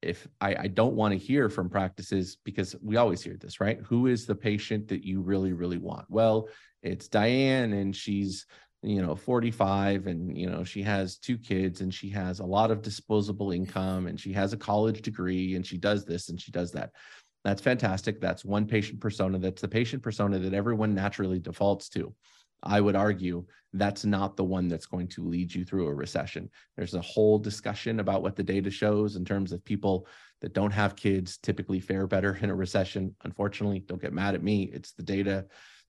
if 0.00 0.28
I, 0.40 0.54
I 0.54 0.66
don't 0.68 0.94
want 0.94 1.12
to 1.12 1.18
hear 1.18 1.48
from 1.48 1.68
practices 1.68 2.36
because 2.44 2.76
we 2.80 2.96
always 2.96 3.22
hear 3.22 3.36
this 3.36 3.60
right? 3.60 3.80
Who 3.86 4.06
is 4.06 4.26
the 4.26 4.34
patient 4.34 4.88
that 4.88 5.04
you 5.04 5.20
really 5.20 5.52
really 5.52 5.78
want? 5.78 6.06
Well 6.08 6.48
it's 6.82 7.08
diane 7.08 7.72
and 7.72 7.94
she's 7.94 8.46
you 8.82 9.02
know 9.02 9.16
45 9.16 10.06
and 10.06 10.38
you 10.38 10.48
know 10.48 10.62
she 10.62 10.82
has 10.82 11.18
two 11.18 11.36
kids 11.36 11.80
and 11.80 11.92
she 11.92 12.08
has 12.10 12.38
a 12.38 12.44
lot 12.44 12.70
of 12.70 12.82
disposable 12.82 13.50
income 13.50 14.06
and 14.06 14.20
she 14.20 14.32
has 14.32 14.52
a 14.52 14.56
college 14.56 15.02
degree 15.02 15.56
and 15.56 15.66
she 15.66 15.78
does 15.78 16.04
this 16.04 16.28
and 16.28 16.40
she 16.40 16.52
does 16.52 16.70
that. 16.72 16.90
That's 17.44 17.62
fantastic. 17.62 18.20
That's 18.20 18.44
one 18.44 18.66
patient 18.66 19.00
persona. 19.00 19.38
That's 19.38 19.62
the 19.62 19.68
patient 19.68 20.02
persona 20.02 20.38
that 20.38 20.54
everyone 20.54 20.94
naturally 20.94 21.38
defaults 21.38 21.88
to 21.90 22.14
i 22.62 22.80
would 22.80 22.96
argue 22.96 23.44
that's 23.74 24.04
not 24.04 24.36
the 24.36 24.44
one 24.44 24.68
that's 24.68 24.86
going 24.86 25.06
to 25.06 25.26
lead 25.26 25.52
you 25.52 25.64
through 25.64 25.86
a 25.86 25.94
recession 25.94 26.48
there's 26.76 26.94
a 26.94 27.00
whole 27.00 27.38
discussion 27.38 28.00
about 28.00 28.22
what 28.22 28.36
the 28.36 28.42
data 28.42 28.70
shows 28.70 29.16
in 29.16 29.24
terms 29.24 29.52
of 29.52 29.64
people 29.64 30.06
that 30.40 30.54
don't 30.54 30.70
have 30.70 30.96
kids 30.96 31.36
typically 31.38 31.80
fare 31.80 32.06
better 32.06 32.38
in 32.42 32.50
a 32.50 32.54
recession 32.54 33.14
unfortunately 33.24 33.80
don't 33.80 34.02
get 34.02 34.12
mad 34.12 34.34
at 34.34 34.42
me 34.42 34.70
it's 34.72 34.92
the 34.92 35.02
data 35.02 35.44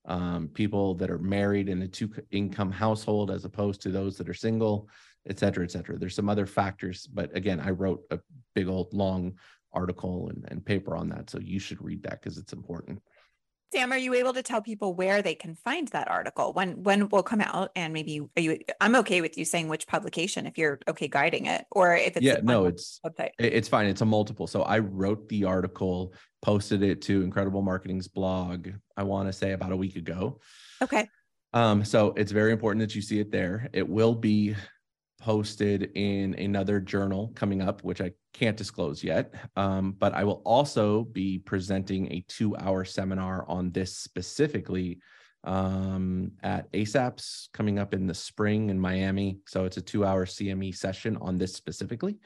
um, 0.06 0.50
people 0.54 0.96
that 0.96 1.12
are 1.12 1.20
married 1.20 1.70
in 1.70 1.82
a 1.82 1.88
two 1.88 2.12
income 2.32 2.72
household 2.72 3.32
as 3.32 3.46
opposed 3.46 3.82
to 3.82 3.90
those 3.90 4.18
that 4.18 4.30
are 4.30 4.34
single, 4.34 4.88
et 5.28 5.40
cetera, 5.40 5.64
et 5.64 5.72
cetera. 5.72 5.98
There's 5.98 6.16
some 6.16 6.30
other 6.30 6.46
factors, 6.46 7.08
but 7.08 7.36
again, 7.36 7.60
I 7.60 7.72
wrote 7.72 8.04
a 8.12 8.20
big 8.56 8.68
old 8.68 8.94
long 8.94 9.34
article 9.74 10.30
and, 10.30 10.46
and 10.50 10.66
paper 10.66 10.96
on 10.96 11.10
that. 11.10 11.30
So 11.30 11.40
you 11.40 11.60
should 11.60 11.82
read 11.84 12.04
that 12.04 12.22
because 12.22 12.38
it's 12.38 12.54
important. 12.54 13.02
Sam, 13.72 13.92
are 13.92 13.98
you 13.98 14.16
able 14.16 14.34
to 14.34 14.42
tell 14.42 14.62
people 14.62 14.96
where 14.96 15.22
they 15.22 15.36
can 15.36 15.56
find 15.56 15.88
that 15.90 16.10
article? 16.10 16.54
When 16.54 16.82
when 16.84 17.08
will 17.10 17.22
come 17.22 17.42
out? 17.42 17.70
And 17.76 17.94
maybe 17.94 18.22
are 18.36 18.42
you? 18.42 18.60
I'm 18.82 18.96
okay 18.98 19.22
with 19.22 19.38
you 19.38 19.46
saying 19.46 19.68
which 19.68 19.86
publication 19.86 20.48
if 20.48 20.58
you're 20.58 20.80
okay 20.88 21.08
guiding 21.08 21.46
it, 21.46 21.66
or 21.72 21.96
if 21.96 22.18
it's 22.18 22.26
yeah, 22.26 22.40
no, 22.42 22.66
it's 22.66 23.00
website. 23.06 23.32
It's 23.38 23.68
fine. 23.68 23.86
It's 23.86 24.02
a 24.02 24.06
multiple. 24.06 24.48
So 24.48 24.64
I 24.64 24.80
wrote 24.80 25.30
the 25.30 25.46
article, 25.46 26.14
posted 26.42 26.82
it 26.82 27.04
to 27.04 27.22
Incredible 27.22 27.62
Marketing's 27.62 28.08
blog. 28.08 28.70
I 28.98 29.04
want 29.04 29.30
to 29.30 29.34
say 29.34 29.52
about 29.52 29.72
a 29.72 29.78
week 29.78 29.96
ago. 29.96 30.40
Okay. 30.82 31.08
Um, 31.54 31.84
so 31.86 32.14
it's 32.16 32.32
very 32.32 32.52
important 32.52 32.82
that 32.82 32.96
you 32.96 33.02
see 33.02 33.20
it 33.20 33.32
there. 33.32 33.70
It 33.74 33.88
will 33.88 34.16
be 34.16 34.56
posted 35.20 35.92
in 35.96 36.34
another 36.36 36.80
journal 36.80 37.32
coming 37.36 37.62
up, 37.62 37.84
which 37.84 38.02
I 38.02 38.12
can't 38.34 38.58
disclose 38.58 39.04
yet. 39.04 39.34
Um, 39.56 39.96
but 40.00 40.14
I 40.14 40.24
will 40.24 40.42
also 40.46 41.04
be 41.04 41.40
presenting 41.40 42.12
a 42.12 42.26
two 42.28 42.56
hour 42.58 42.86
seminar 42.86 43.46
on 43.48 43.72
this 43.72 43.98
specifically 43.98 45.00
um, 45.44 46.32
at 46.44 46.72
ASAPS 46.74 47.50
coming 47.54 47.80
up 47.80 47.94
in 47.94 48.08
the 48.08 48.14
spring 48.14 48.70
in 48.70 48.80
Miami. 48.80 49.40
So 49.48 49.66
it's 49.66 49.78
a 49.78 49.82
two 49.82 50.06
hour 50.06 50.26
CME 50.26 50.76
session 50.76 51.18
on 51.18 51.38
this 51.38 51.54
specifically. 51.54 52.18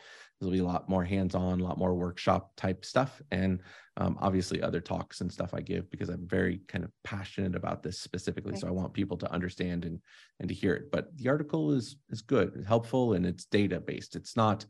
There'll 0.44 0.54
be 0.54 0.60
a 0.60 0.66
lot 0.66 0.90
more 0.90 1.04
hands 1.04 1.36
on, 1.36 1.60
a 1.60 1.64
lot 1.64 1.78
more 1.78 1.94
workshop 1.94 2.52
type 2.56 2.86
stuff. 2.86 3.22
And 3.32 3.60
um, 3.98 4.18
obviously 4.22 4.62
other 4.62 4.82
talks 4.82 5.22
and 5.22 5.32
stuff 5.32 5.54
I 5.54 5.62
give 5.62 5.90
because 5.92 6.10
I'm 6.10 6.28
very 6.28 6.62
kind 6.68 6.84
of 6.84 6.92
passionate 7.04 7.56
about 7.56 7.84
this 7.84 8.00
specifically. 8.00 8.54
Okay. 8.54 8.62
So 8.62 8.68
I 8.68 8.72
want 8.72 8.94
people 8.94 9.18
to 9.18 9.32
understand 9.32 9.86
and 9.86 10.00
and 10.40 10.50
to 10.50 10.56
hear 10.56 10.74
it. 10.74 10.92
But 10.92 11.16
the 11.18 11.30
article 11.30 11.72
is 11.72 11.98
is 12.10 12.22
good, 12.22 12.66
helpful, 12.68 13.14
and 13.14 13.26
it's 13.26 13.46
data 13.46 13.80
based. 13.80 14.16
It's 14.16 14.36
not 14.36 14.66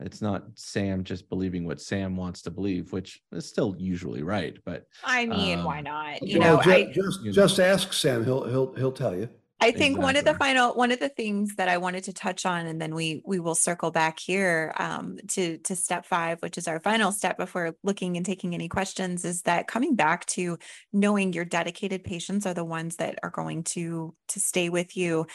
it's 0.00 0.20
not 0.20 0.44
Sam 0.54 1.04
just 1.04 1.28
believing 1.28 1.64
what 1.64 1.80
Sam 1.80 2.16
wants 2.16 2.42
to 2.42 2.50
believe, 2.50 2.92
which 2.92 3.22
is 3.32 3.48
still 3.48 3.76
usually 3.78 4.22
right. 4.22 4.56
But 4.64 4.86
I 5.04 5.26
mean, 5.26 5.60
um, 5.60 5.64
why 5.64 5.80
not? 5.80 6.22
You 6.26 6.40
well, 6.40 6.56
know, 6.56 6.62
just, 6.62 6.68
I, 6.68 6.92
just, 6.92 7.24
just 7.24 7.60
ask 7.60 7.92
Sam. 7.92 8.24
He'll 8.24 8.44
he'll 8.44 8.74
he'll 8.74 8.92
tell 8.92 9.14
you. 9.14 9.28
I 9.64 9.72
think 9.72 9.96
exactly. 9.96 10.04
one 10.04 10.16
of 10.16 10.24
the 10.26 10.34
final 10.34 10.74
one 10.74 10.92
of 10.92 11.00
the 11.00 11.08
things 11.08 11.56
that 11.56 11.68
I 11.68 11.78
wanted 11.78 12.04
to 12.04 12.12
touch 12.12 12.44
on, 12.44 12.66
and 12.66 12.80
then 12.80 12.94
we 12.94 13.22
we 13.24 13.40
will 13.40 13.54
circle 13.54 13.90
back 13.90 14.18
here 14.18 14.74
um, 14.76 15.18
to 15.28 15.58
to 15.58 15.74
step 15.74 16.04
five, 16.04 16.40
which 16.42 16.58
is 16.58 16.68
our 16.68 16.80
final 16.80 17.12
step 17.12 17.38
before 17.38 17.74
looking 17.82 18.16
and 18.16 18.26
taking 18.26 18.54
any 18.54 18.68
questions, 18.68 19.24
is 19.24 19.42
that 19.42 19.66
coming 19.66 19.96
back 19.96 20.26
to 20.26 20.58
knowing 20.92 21.32
your 21.32 21.46
dedicated 21.46 22.04
patients 22.04 22.46
are 22.46 22.54
the 22.54 22.64
ones 22.64 22.96
that 22.96 23.18
are 23.22 23.30
going 23.30 23.64
to 23.64 24.14
to 24.28 24.40
stay 24.40 24.68
with 24.68 24.96
you. 24.96 25.26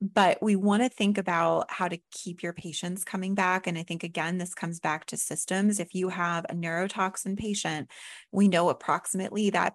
But 0.00 0.42
we 0.42 0.56
want 0.56 0.82
to 0.82 0.88
think 0.88 1.16
about 1.18 1.70
how 1.70 1.88
to 1.88 1.98
keep 2.10 2.42
your 2.42 2.52
patients 2.52 3.04
coming 3.04 3.34
back. 3.34 3.66
And 3.66 3.78
I 3.78 3.84
think, 3.84 4.02
again, 4.02 4.38
this 4.38 4.54
comes 4.54 4.80
back 4.80 5.06
to 5.06 5.16
systems. 5.16 5.80
If 5.80 5.94
you 5.94 6.08
have 6.10 6.44
a 6.48 6.54
neurotoxin 6.54 7.38
patient, 7.38 7.88
we 8.30 8.48
know 8.48 8.68
approximately 8.68 9.50
that 9.50 9.74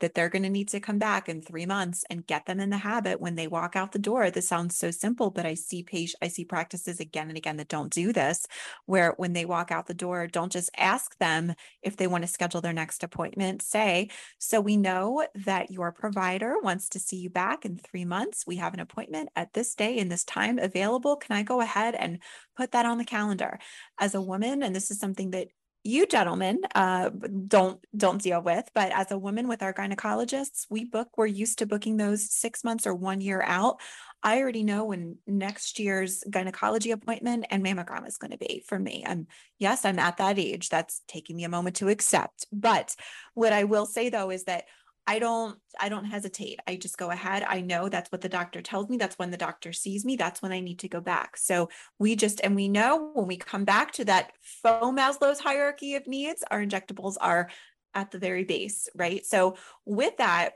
that 0.00 0.14
they're 0.14 0.28
going 0.28 0.42
to 0.42 0.50
need 0.50 0.68
to 0.68 0.80
come 0.80 0.98
back 0.98 1.28
in 1.28 1.40
three 1.40 1.66
months 1.66 2.04
and 2.10 2.26
get 2.26 2.46
them 2.46 2.60
in 2.60 2.70
the 2.70 2.78
habit 2.78 3.20
when 3.20 3.36
they 3.36 3.46
walk 3.46 3.76
out 3.76 3.92
the 3.92 3.98
door. 3.98 4.30
This 4.30 4.48
sounds 4.48 4.76
so 4.76 4.90
simple, 4.90 5.30
but 5.30 5.46
I 5.46 5.54
see 5.54 5.82
patient, 5.82 6.18
I 6.22 6.28
see 6.28 6.44
practices 6.44 7.00
again 7.00 7.28
and 7.28 7.36
again 7.36 7.56
that 7.58 7.68
don't 7.68 7.92
do 7.92 8.12
this, 8.12 8.46
where 8.86 9.14
when 9.16 9.32
they 9.32 9.44
walk 9.44 9.70
out 9.70 9.86
the 9.86 9.94
door, 9.94 10.26
don't 10.26 10.52
just 10.52 10.70
ask 10.76 11.16
them 11.18 11.54
if 11.82 11.96
they 11.96 12.06
want 12.06 12.24
to 12.24 12.28
schedule 12.28 12.60
their 12.60 12.72
next 12.72 13.04
appointment. 13.04 13.62
Say, 13.62 14.10
so 14.38 14.60
we 14.60 14.76
know 14.76 15.26
that 15.34 15.70
your 15.70 15.92
provider 15.92 16.56
wants 16.62 16.88
to 16.90 16.98
see 16.98 17.16
you 17.16 17.30
back 17.30 17.64
in 17.64 17.76
three 17.76 18.04
months. 18.04 18.46
We 18.46 18.56
have 18.56 18.74
an 18.74 18.80
appointment 18.80 19.28
at 19.36 19.52
this 19.52 19.74
day 19.74 19.98
and 19.98 20.10
this 20.10 20.24
time 20.24 20.58
available. 20.58 21.16
Can 21.16 21.36
I 21.36 21.42
go 21.42 21.60
ahead 21.60 21.94
and 21.94 22.18
put 22.56 22.72
that 22.72 22.86
on 22.86 22.98
the 22.98 23.04
calendar? 23.04 23.58
As 23.98 24.14
a 24.14 24.20
woman, 24.20 24.62
and 24.62 24.74
this 24.74 24.90
is 24.90 24.98
something 24.98 25.30
that 25.30 25.48
you 25.82 26.06
gentlemen 26.06 26.60
uh, 26.74 27.10
don't 27.46 27.80
don't 27.96 28.20
deal 28.20 28.42
with 28.42 28.68
but 28.74 28.92
as 28.92 29.10
a 29.10 29.18
woman 29.18 29.48
with 29.48 29.62
our 29.62 29.72
gynecologists 29.72 30.66
we 30.68 30.84
book 30.84 31.08
we're 31.16 31.26
used 31.26 31.58
to 31.58 31.66
booking 31.66 31.96
those 31.96 32.30
six 32.30 32.64
months 32.64 32.86
or 32.86 32.94
one 32.94 33.20
year 33.20 33.42
out. 33.44 33.80
I 34.22 34.40
already 34.40 34.64
know 34.64 34.84
when 34.84 35.16
next 35.26 35.78
year's 35.78 36.22
gynecology 36.28 36.90
appointment 36.90 37.46
and 37.50 37.64
mammogram 37.64 38.06
is 38.06 38.18
going 38.18 38.32
to 38.32 38.36
be 38.36 38.62
for 38.66 38.78
me. 38.78 39.04
I'm 39.06 39.26
yes 39.58 39.84
i'm 39.84 39.98
at 39.98 40.18
that 40.18 40.38
age. 40.38 40.68
That's 40.68 41.02
taking 41.08 41.36
me 41.36 41.44
a 41.44 41.48
moment 41.48 41.76
to 41.76 41.88
accept. 41.88 42.46
But 42.52 42.94
what 43.34 43.52
i 43.52 43.64
will 43.64 43.86
say 43.86 44.10
though 44.10 44.30
is 44.30 44.44
that 44.44 44.64
I 45.10 45.18
don't 45.18 45.58
I 45.80 45.88
don't 45.88 46.04
hesitate. 46.04 46.60
I 46.68 46.76
just 46.76 46.96
go 46.96 47.10
ahead. 47.10 47.42
I 47.42 47.62
know 47.62 47.88
that's 47.88 48.12
what 48.12 48.20
the 48.20 48.28
doctor 48.28 48.62
tells 48.62 48.88
me. 48.88 48.96
That's 48.96 49.18
when 49.18 49.32
the 49.32 49.36
doctor 49.36 49.72
sees 49.72 50.04
me. 50.04 50.14
That's 50.14 50.40
when 50.40 50.52
I 50.52 50.60
need 50.60 50.78
to 50.78 50.88
go 50.88 51.00
back. 51.00 51.36
So 51.36 51.68
we 51.98 52.14
just 52.14 52.40
and 52.44 52.54
we 52.54 52.68
know 52.68 53.10
when 53.14 53.26
we 53.26 53.36
come 53.36 53.64
back 53.64 53.90
to 53.94 54.04
that 54.04 54.30
faux 54.40 54.86
Maslow's 54.96 55.40
hierarchy 55.40 55.96
of 55.96 56.06
needs, 56.06 56.44
our 56.48 56.64
injectables 56.64 57.16
are 57.20 57.50
at 57.92 58.12
the 58.12 58.20
very 58.20 58.44
base, 58.44 58.88
right? 58.94 59.26
So 59.26 59.56
with 59.84 60.16
that, 60.18 60.50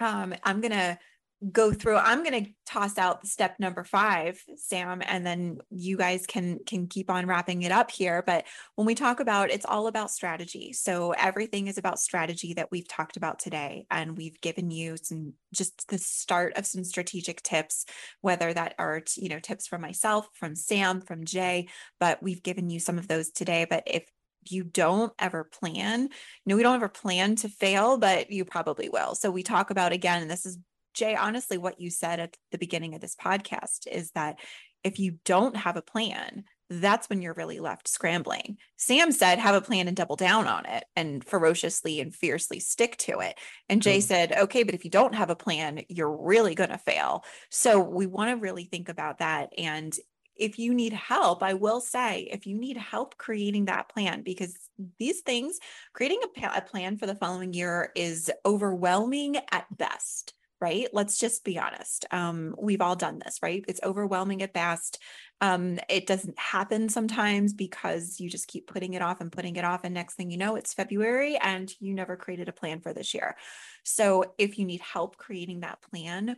um, 0.00 0.34
I'm 0.42 0.60
gonna 0.60 0.98
go 1.52 1.72
through 1.72 1.96
i'm 1.96 2.22
going 2.22 2.44
to 2.44 2.50
toss 2.66 2.98
out 2.98 3.26
step 3.26 3.58
number 3.58 3.82
five 3.82 4.42
sam 4.56 5.00
and 5.06 5.26
then 5.26 5.58
you 5.70 5.96
guys 5.96 6.26
can 6.26 6.58
can 6.66 6.86
keep 6.86 7.10
on 7.10 7.26
wrapping 7.26 7.62
it 7.62 7.72
up 7.72 7.90
here 7.90 8.22
but 8.26 8.44
when 8.74 8.86
we 8.86 8.94
talk 8.94 9.20
about 9.20 9.50
it's 9.50 9.64
all 9.64 9.86
about 9.86 10.10
strategy 10.10 10.72
so 10.74 11.12
everything 11.12 11.66
is 11.66 11.78
about 11.78 11.98
strategy 11.98 12.52
that 12.52 12.70
we've 12.70 12.88
talked 12.88 13.16
about 13.16 13.38
today 13.38 13.86
and 13.90 14.18
we've 14.18 14.38
given 14.42 14.70
you 14.70 14.96
some 15.02 15.32
just 15.54 15.88
the 15.88 15.96
start 15.96 16.52
of 16.56 16.66
some 16.66 16.84
strategic 16.84 17.42
tips 17.42 17.86
whether 18.20 18.52
that 18.52 18.74
are 18.78 19.00
you 19.16 19.30
know 19.30 19.38
tips 19.38 19.66
from 19.66 19.80
myself 19.80 20.28
from 20.34 20.54
sam 20.54 21.00
from 21.00 21.24
jay 21.24 21.66
but 21.98 22.22
we've 22.22 22.42
given 22.42 22.68
you 22.68 22.78
some 22.78 22.98
of 22.98 23.08
those 23.08 23.30
today 23.30 23.66
but 23.68 23.82
if 23.86 24.04
you 24.46 24.64
don't 24.64 25.12
ever 25.18 25.44
plan. 25.44 26.02
You 26.02 26.08
know, 26.46 26.56
we 26.56 26.62
don't 26.62 26.76
ever 26.76 26.88
plan 26.88 27.36
to 27.36 27.48
fail, 27.50 27.98
but 27.98 28.30
you 28.30 28.46
probably 28.46 28.88
will. 28.88 29.14
So 29.14 29.30
we 29.30 29.42
talk 29.42 29.70
about 29.70 29.92
again, 29.92 30.22
and 30.22 30.30
this 30.30 30.46
is 30.46 30.58
Jay, 30.94 31.14
honestly, 31.14 31.58
what 31.58 31.80
you 31.80 31.90
said 31.90 32.20
at 32.20 32.36
the 32.52 32.58
beginning 32.58 32.94
of 32.94 33.00
this 33.00 33.16
podcast 33.16 33.86
is 33.90 34.10
that 34.12 34.38
if 34.84 34.98
you 34.98 35.18
don't 35.24 35.56
have 35.56 35.76
a 35.76 35.82
plan, 35.82 36.44
that's 36.70 37.10
when 37.10 37.20
you're 37.20 37.34
really 37.34 37.58
left 37.58 37.88
scrambling. 37.88 38.56
Sam 38.76 39.10
said, 39.10 39.40
have 39.40 39.56
a 39.56 39.60
plan 39.60 39.88
and 39.88 39.96
double 39.96 40.14
down 40.14 40.46
on 40.46 40.66
it 40.66 40.84
and 40.94 41.24
ferociously 41.24 42.00
and 42.00 42.14
fiercely 42.14 42.60
stick 42.60 42.96
to 42.98 43.18
it. 43.18 43.36
And 43.68 43.82
Jay 43.82 43.98
mm-hmm. 43.98 44.06
said, 44.06 44.32
okay, 44.32 44.62
but 44.62 44.74
if 44.74 44.84
you 44.84 44.90
don't 44.90 45.14
have 45.16 45.30
a 45.30 45.36
plan, 45.36 45.82
you're 45.88 46.16
really 46.16 46.54
going 46.54 46.70
to 46.70 46.78
fail. 46.78 47.24
So 47.50 47.80
we 47.80 48.06
want 48.06 48.30
to 48.30 48.40
really 48.40 48.64
think 48.64 48.88
about 48.88 49.18
that. 49.18 49.52
And 49.58 49.92
if 50.36 50.58
you 50.58 50.72
need 50.72 50.92
help, 50.92 51.42
I 51.42 51.54
will 51.54 51.80
say, 51.80 52.28
if 52.32 52.46
you 52.46 52.56
need 52.56 52.76
help 52.76 53.18
creating 53.18 53.64
that 53.64 53.88
plan, 53.88 54.22
because 54.22 54.56
these 54.98 55.20
things, 55.20 55.58
creating 55.92 56.20
a, 56.40 56.46
a 56.56 56.62
plan 56.62 56.96
for 56.96 57.06
the 57.06 57.16
following 57.16 57.52
year 57.52 57.90
is 57.96 58.30
overwhelming 58.46 59.36
at 59.50 59.66
best 59.76 60.34
right? 60.60 60.88
Let's 60.92 61.18
just 61.18 61.44
be 61.44 61.58
honest. 61.58 62.04
Um, 62.10 62.54
we've 62.58 62.80
all 62.80 62.96
done 62.96 63.20
this, 63.24 63.38
right? 63.42 63.64
It's 63.66 63.80
overwhelming 63.82 64.42
at 64.42 64.52
best. 64.52 64.98
Um, 65.40 65.78
it 65.88 66.06
doesn't 66.06 66.38
happen 66.38 66.88
sometimes 66.88 67.54
because 67.54 68.20
you 68.20 68.28
just 68.28 68.46
keep 68.46 68.66
putting 68.66 68.92
it 68.94 69.02
off 69.02 69.20
and 69.20 69.32
putting 69.32 69.56
it 69.56 69.64
off. 69.64 69.84
And 69.84 69.94
next 69.94 70.14
thing 70.14 70.30
you 70.30 70.36
know, 70.36 70.56
it's 70.56 70.74
February 70.74 71.38
and 71.38 71.72
you 71.80 71.94
never 71.94 72.16
created 72.16 72.48
a 72.48 72.52
plan 72.52 72.80
for 72.80 72.92
this 72.92 73.14
year. 73.14 73.36
So 73.84 74.34
if 74.36 74.58
you 74.58 74.66
need 74.66 74.82
help 74.82 75.16
creating 75.16 75.60
that 75.60 75.80
plan, 75.80 76.36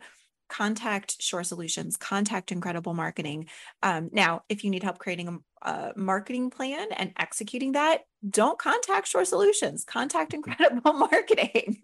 contact 0.53 1.19
Shorr 1.19 1.43
Solutions, 1.43 1.97
contact 1.97 2.51
Incredible 2.51 2.93
Marketing. 2.93 3.47
Um, 3.81 4.09
now, 4.13 4.43
if 4.49 4.63
you 4.63 4.69
need 4.69 4.83
help 4.83 4.99
creating 4.99 5.41
a, 5.63 5.69
a, 5.69 5.93
marketing 5.95 6.51
plan 6.51 6.87
and 6.95 7.11
executing 7.17 7.71
that, 7.71 8.01
don't 8.27 8.59
contact 8.59 9.07
Shorr 9.07 9.25
Solutions, 9.25 9.83
contact 9.83 10.33
Incredible 10.35 10.93
Marketing. 10.93 11.81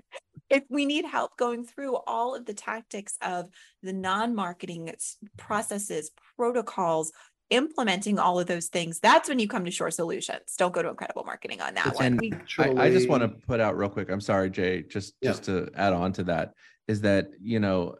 If 0.49 0.63
we 0.69 0.85
need 0.85 1.05
help 1.05 1.37
going 1.37 1.63
through 1.63 1.97
all 2.07 2.35
of 2.35 2.45
the 2.45 2.53
tactics 2.53 3.17
of 3.21 3.49
the 3.83 3.93
non 3.93 4.35
marketing 4.35 4.91
processes, 5.37 6.11
protocols, 6.35 7.11
implementing 7.49 8.19
all 8.19 8.39
of 8.39 8.47
those 8.47 8.67
things, 8.67 8.99
that's 8.99 9.29
when 9.29 9.39
you 9.39 9.47
come 9.47 9.65
to 9.65 9.71
Shorr 9.71 9.91
Solutions. 9.91 10.55
Don't 10.57 10.73
go 10.73 10.81
to 10.81 10.89
Incredible 10.89 11.23
Marketing 11.23 11.61
on 11.61 11.73
that 11.75 11.87
and 11.87 11.95
one. 11.95 12.17
We, 12.17 12.33
I, 12.57 12.85
I, 12.85 12.89
just 12.91 13.09
want 13.09 13.23
to 13.23 13.29
put 13.29 13.59
out 13.59 13.77
real 13.77 13.89
quick. 13.89 14.09
I'm 14.09 14.21
sorry, 14.21 14.49
Jay, 14.49 14.83
just 14.83 15.15
yeah. 15.21 15.31
just 15.31 15.43
to 15.45 15.69
add 15.75 15.93
on 15.93 16.13
to 16.13 16.23
that 16.25 16.53
is 16.87 17.01
that 17.01 17.29
you 17.41 17.59
know 17.59 17.95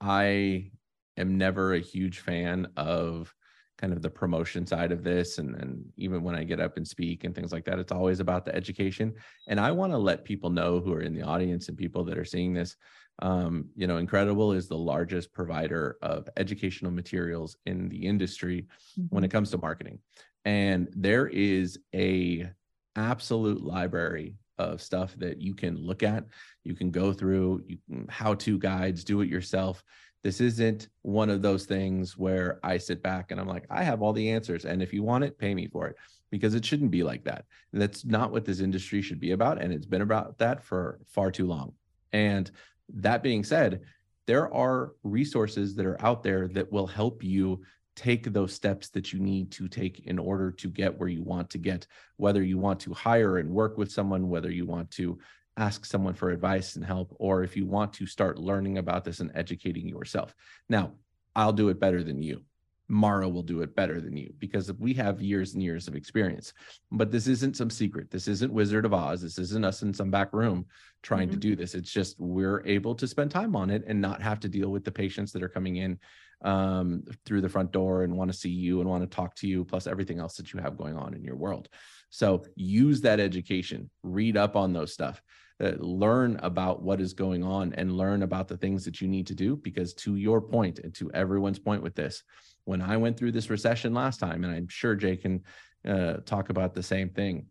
I 0.00 0.70
am 1.16 1.38
never 1.38 1.74
a 1.74 1.80
huge 1.80 2.20
fan 2.20 2.68
of 2.76 3.34
kind 3.78 3.92
of 3.92 4.02
the 4.02 4.10
promotion 4.10 4.66
side 4.66 4.92
of 4.92 5.04
this 5.04 5.38
and 5.38 5.54
and 5.54 5.84
even 5.96 6.22
when 6.22 6.34
I 6.34 6.44
get 6.44 6.60
up 6.60 6.76
and 6.76 6.86
speak 6.86 7.24
and 7.24 7.34
things 7.34 7.52
like 7.52 7.64
that 7.64 7.78
it's 7.78 7.92
always 7.92 8.20
about 8.20 8.44
the 8.44 8.54
education. 8.54 9.14
And 9.46 9.58
I 9.58 9.70
want 9.70 9.92
to 9.92 9.98
let 9.98 10.24
people 10.24 10.50
know 10.50 10.80
who 10.80 10.92
are 10.92 11.00
in 11.00 11.14
the 11.14 11.22
audience 11.22 11.68
and 11.68 11.78
people 11.78 12.04
that 12.04 12.18
are 12.18 12.24
seeing 12.24 12.52
this 12.52 12.76
um, 13.20 13.66
you 13.74 13.86
know 13.86 13.96
incredible 13.96 14.52
is 14.52 14.68
the 14.68 14.76
largest 14.76 15.32
provider 15.32 15.96
of 16.02 16.28
educational 16.36 16.92
materials 16.92 17.56
in 17.66 17.88
the 17.88 18.06
industry 18.06 18.66
mm-hmm. 18.98 19.14
when 19.14 19.24
it 19.24 19.30
comes 19.30 19.50
to 19.52 19.58
marketing. 19.58 19.98
And 20.44 20.88
there 20.92 21.26
is 21.26 21.78
a 21.94 22.50
absolute 22.96 23.62
library 23.62 24.34
of 24.58 24.82
stuff 24.82 25.14
that 25.18 25.40
you 25.40 25.54
can 25.54 25.76
look 25.76 26.02
at 26.02 26.24
you 26.64 26.74
can 26.74 26.90
go 26.90 27.12
through 27.12 27.62
you, 27.66 27.78
how 28.08 28.34
to 28.34 28.58
guides 28.58 29.04
do 29.04 29.20
it 29.20 29.28
yourself 29.28 29.84
this 30.22 30.40
isn't 30.40 30.88
one 31.02 31.30
of 31.30 31.42
those 31.42 31.64
things 31.64 32.18
where 32.18 32.58
i 32.62 32.76
sit 32.76 33.02
back 33.02 33.30
and 33.30 33.40
i'm 33.40 33.48
like 33.48 33.66
i 33.70 33.82
have 33.82 34.02
all 34.02 34.12
the 34.12 34.30
answers 34.30 34.64
and 34.64 34.82
if 34.82 34.92
you 34.92 35.02
want 35.02 35.24
it 35.24 35.38
pay 35.38 35.54
me 35.54 35.66
for 35.66 35.86
it 35.86 35.96
because 36.30 36.54
it 36.54 36.64
shouldn't 36.64 36.90
be 36.90 37.02
like 37.02 37.24
that. 37.24 37.44
That's 37.72 38.04
not 38.04 38.32
what 38.32 38.44
this 38.44 38.60
industry 38.60 39.02
should 39.02 39.20
be 39.20 39.32
about 39.32 39.60
and 39.60 39.72
it's 39.72 39.86
been 39.86 40.02
about 40.02 40.38
that 40.38 40.62
for 40.62 41.00
far 41.06 41.30
too 41.30 41.46
long. 41.46 41.72
And 42.12 42.50
that 42.94 43.22
being 43.22 43.44
said 43.44 43.80
there 44.26 44.52
are 44.52 44.92
resources 45.02 45.74
that 45.74 45.86
are 45.86 46.00
out 46.04 46.22
there 46.22 46.48
that 46.48 46.70
will 46.70 46.86
help 46.86 47.24
you 47.24 47.62
take 47.96 48.32
those 48.32 48.52
steps 48.52 48.90
that 48.90 49.12
you 49.12 49.18
need 49.18 49.50
to 49.50 49.68
take 49.68 50.06
in 50.06 50.18
order 50.18 50.52
to 50.52 50.68
get 50.68 50.96
where 50.98 51.08
you 51.08 51.22
want 51.22 51.48
to 51.50 51.58
get, 51.58 51.86
whether 52.16 52.42
you 52.42 52.58
want 52.58 52.78
to 52.78 52.92
hire 52.92 53.38
and 53.38 53.50
work 53.50 53.78
with 53.78 53.90
someone, 53.90 54.28
whether 54.28 54.50
you 54.50 54.66
want 54.66 54.90
to 54.90 55.18
ask 55.58 55.84
someone 55.84 56.14
for 56.14 56.30
advice 56.30 56.76
and 56.76 56.84
help, 56.84 57.14
or 57.18 57.42
if 57.42 57.56
you 57.56 57.66
want 57.66 57.92
to 57.94 58.06
start 58.06 58.38
learning 58.38 58.78
about 58.78 59.04
this 59.04 59.20
and 59.20 59.30
educating 59.34 59.88
yourself. 59.88 60.34
Now, 60.68 60.92
I'll 61.36 61.52
do 61.52 61.68
it 61.68 61.80
better 61.80 62.02
than 62.02 62.22
you. 62.22 62.42
Mara 62.90 63.28
will 63.28 63.42
do 63.42 63.60
it 63.60 63.76
better 63.76 64.00
than 64.00 64.16
you 64.16 64.32
because 64.38 64.72
we 64.72 64.94
have 64.94 65.20
years 65.20 65.52
and 65.52 65.62
years 65.62 65.88
of 65.88 65.94
experience. 65.94 66.54
But 66.90 67.10
this 67.10 67.26
isn't 67.26 67.56
some 67.56 67.68
secret. 67.68 68.10
This 68.10 68.28
isn't 68.28 68.52
Wizard 68.52 68.86
of 68.86 68.94
Oz. 68.94 69.20
This 69.20 69.38
isn't 69.38 69.64
us 69.64 69.82
in 69.82 69.92
some 69.92 70.10
back 70.10 70.32
room 70.32 70.64
trying 71.02 71.28
mm-hmm. 71.28 71.34
to 71.34 71.48
do 71.48 71.56
this. 71.56 71.74
It's 71.74 71.92
just 71.92 72.18
we're 72.18 72.62
able 72.64 72.94
to 72.94 73.06
spend 73.06 73.30
time 73.30 73.54
on 73.54 73.68
it 73.68 73.84
and 73.86 74.00
not 74.00 74.22
have 74.22 74.40
to 74.40 74.48
deal 74.48 74.70
with 74.70 74.84
the 74.84 74.90
patients 74.90 75.32
that 75.32 75.42
are 75.42 75.50
coming 75.50 75.76
in 75.76 75.98
um, 76.42 77.04
through 77.26 77.42
the 77.42 77.48
front 77.48 77.72
door 77.72 78.04
and 78.04 78.16
want 78.16 78.32
to 78.32 78.36
see 78.36 78.48
you 78.48 78.80
and 78.80 78.88
want 78.88 79.02
to 79.02 79.14
talk 79.14 79.34
to 79.36 79.46
you, 79.46 79.64
plus 79.64 79.86
everything 79.86 80.18
else 80.18 80.36
that 80.36 80.52
you 80.52 80.60
have 80.60 80.78
going 80.78 80.96
on 80.96 81.12
in 81.12 81.22
your 81.22 81.36
world. 81.36 81.68
So 82.10 82.44
use 82.54 83.02
that 83.02 83.20
education, 83.20 83.90
read 84.02 84.36
up 84.36 84.56
on 84.56 84.72
those 84.72 84.94
stuff, 84.94 85.20
uh, 85.60 85.72
learn 85.78 86.38
about 86.42 86.82
what 86.82 87.00
is 87.00 87.12
going 87.12 87.42
on, 87.42 87.72
and 87.74 87.96
learn 87.96 88.22
about 88.22 88.48
the 88.48 88.56
things 88.56 88.84
that 88.84 89.00
you 89.00 89.08
need 89.08 89.26
to 89.26 89.34
do. 89.34 89.56
Because 89.56 89.94
to 89.94 90.16
your 90.16 90.40
point, 90.40 90.78
and 90.80 90.94
to 90.94 91.10
everyone's 91.12 91.58
point 91.58 91.82
with 91.82 91.94
this, 91.94 92.22
when 92.64 92.82
I 92.82 92.96
went 92.96 93.16
through 93.16 93.32
this 93.32 93.50
recession 93.50 93.94
last 93.94 94.20
time, 94.20 94.44
and 94.44 94.54
I'm 94.54 94.68
sure 94.68 94.94
Jay 94.94 95.16
can 95.16 95.42
uh, 95.86 96.18
talk 96.24 96.50
about 96.50 96.74
the 96.74 96.82
same 96.82 97.08
thing, 97.08 97.46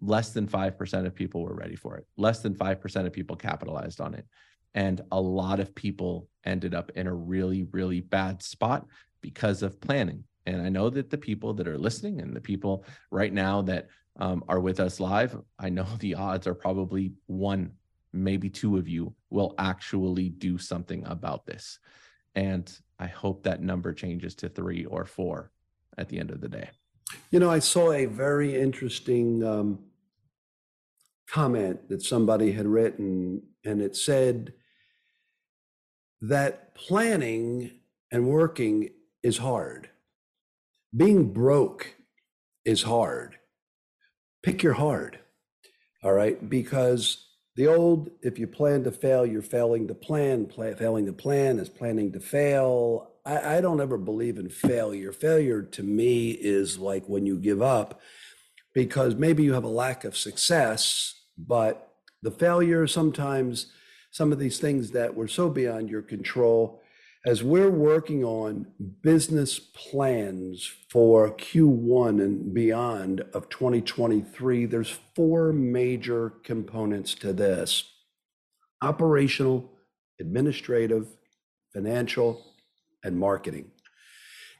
less 0.00 0.30
than 0.30 0.46
5% 0.46 1.06
of 1.06 1.14
people 1.14 1.42
were 1.42 1.54
ready 1.54 1.76
for 1.76 1.96
it. 1.96 2.06
Less 2.16 2.40
than 2.40 2.54
5% 2.54 3.06
of 3.06 3.12
people 3.12 3.36
capitalized 3.36 4.00
on 4.00 4.14
it. 4.14 4.26
And 4.74 5.00
a 5.10 5.20
lot 5.20 5.60
of 5.60 5.74
people 5.74 6.28
ended 6.44 6.74
up 6.74 6.92
in 6.94 7.06
a 7.06 7.14
really, 7.14 7.64
really 7.72 8.00
bad 8.00 8.42
spot 8.42 8.86
because 9.20 9.62
of 9.62 9.80
planning. 9.80 10.24
And 10.46 10.62
I 10.62 10.68
know 10.68 10.88
that 10.90 11.10
the 11.10 11.18
people 11.18 11.52
that 11.54 11.68
are 11.68 11.78
listening 11.78 12.20
and 12.20 12.34
the 12.34 12.40
people 12.40 12.84
right 13.10 13.32
now 13.32 13.62
that 13.62 13.88
um, 14.20 14.44
are 14.48 14.60
with 14.60 14.80
us 14.80 15.00
live, 15.00 15.36
I 15.58 15.70
know 15.70 15.86
the 15.98 16.14
odds 16.14 16.46
are 16.46 16.54
probably 16.54 17.12
one, 17.26 17.72
maybe 18.12 18.48
two 18.50 18.76
of 18.76 18.88
you 18.88 19.14
will 19.30 19.54
actually 19.58 20.28
do 20.28 20.58
something 20.58 21.04
about 21.06 21.46
this. 21.46 21.78
And 22.34 22.70
I 22.98 23.06
hope 23.06 23.42
that 23.44 23.62
number 23.62 23.92
changes 23.92 24.34
to 24.36 24.48
three 24.48 24.84
or 24.84 25.04
four 25.04 25.50
at 25.98 26.08
the 26.08 26.18
end 26.18 26.30
of 26.30 26.40
the 26.40 26.48
day. 26.48 26.70
You 27.30 27.40
know, 27.40 27.50
I 27.50 27.58
saw 27.58 27.92
a 27.92 28.06
very 28.06 28.60
interesting 28.60 29.44
um, 29.44 29.80
comment 31.28 31.88
that 31.88 32.02
somebody 32.02 32.52
had 32.52 32.66
written, 32.66 33.42
and 33.64 33.80
it 33.80 33.96
said, 33.96 34.52
that 36.22 36.74
planning 36.74 37.70
and 38.12 38.26
working 38.26 38.90
is 39.22 39.38
hard. 39.38 39.88
Being 40.94 41.32
broke 41.32 41.94
is 42.64 42.82
hard. 42.82 43.39
Pick 44.42 44.62
your 44.62 44.74
hard. 44.74 45.18
All 46.02 46.12
right. 46.12 46.48
Because 46.48 47.26
the 47.56 47.66
old, 47.66 48.10
if 48.22 48.38
you 48.38 48.46
plan 48.46 48.84
to 48.84 48.90
fail, 48.90 49.26
you're 49.26 49.42
failing 49.42 49.88
to 49.88 49.94
plan. 49.94 50.46
Play, 50.46 50.74
failing 50.74 51.06
to 51.06 51.12
plan 51.12 51.58
is 51.58 51.68
planning 51.68 52.12
to 52.12 52.20
fail. 52.20 53.10
I, 53.26 53.56
I 53.56 53.60
don't 53.60 53.80
ever 53.80 53.98
believe 53.98 54.38
in 54.38 54.48
failure. 54.48 55.12
Failure 55.12 55.62
to 55.62 55.82
me 55.82 56.30
is 56.30 56.78
like 56.78 57.08
when 57.08 57.26
you 57.26 57.36
give 57.36 57.60
up 57.60 58.00
because 58.72 59.14
maybe 59.14 59.42
you 59.42 59.52
have 59.52 59.64
a 59.64 59.68
lack 59.68 60.04
of 60.04 60.16
success, 60.16 61.20
but 61.36 61.92
the 62.22 62.30
failure 62.30 62.86
sometimes 62.86 63.72
some 64.10 64.32
of 64.32 64.38
these 64.38 64.58
things 64.58 64.90
that 64.90 65.14
were 65.14 65.28
so 65.28 65.48
beyond 65.48 65.88
your 65.88 66.02
control. 66.02 66.82
As 67.26 67.42
we're 67.42 67.68
working 67.68 68.24
on 68.24 68.66
business 69.02 69.58
plans 69.58 70.72
for 70.88 71.30
Q1 71.30 72.18
and 72.18 72.54
beyond 72.54 73.20
of 73.34 73.50
2023, 73.50 74.64
there's 74.64 74.98
four 75.14 75.52
major 75.52 76.30
components 76.44 77.14
to 77.16 77.34
this 77.34 77.84
operational, 78.80 79.70
administrative, 80.18 81.08
financial, 81.74 82.42
and 83.04 83.18
marketing. 83.18 83.70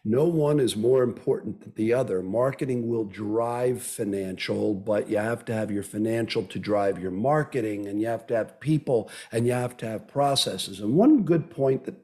No 0.05 0.27
one 0.27 0.61
is 0.61 0.77
more 0.77 1.03
important 1.03 1.63
than 1.63 1.73
the 1.77 1.95
other. 1.95 2.21
Marketing 2.21 2.89
will 2.89 3.05
drive 3.05 3.83
financial, 3.83 4.75
but 4.75 5.09
you 5.09 5.17
have 5.17 5.47
to 5.47 5.55
have 5.55 5.71
your 5.71 5.83
financial 5.83 6.43
to 6.43 6.59
drive 6.59 6.99
your 6.99 7.11
marketing, 7.11 7.87
and 7.87 8.03
you 8.03 8.07
have 8.07 8.27
to 8.27 8.37
have 8.37 8.61
people, 8.61 9.11
and 9.33 9.47
you 9.47 9.53
have 9.53 9.79
to 9.79 9.87
have 9.87 10.07
processes. 10.07 10.81
And 10.81 10.95
one 10.95 11.23
good 11.23 11.51
point 11.51 11.85
that 11.85 11.95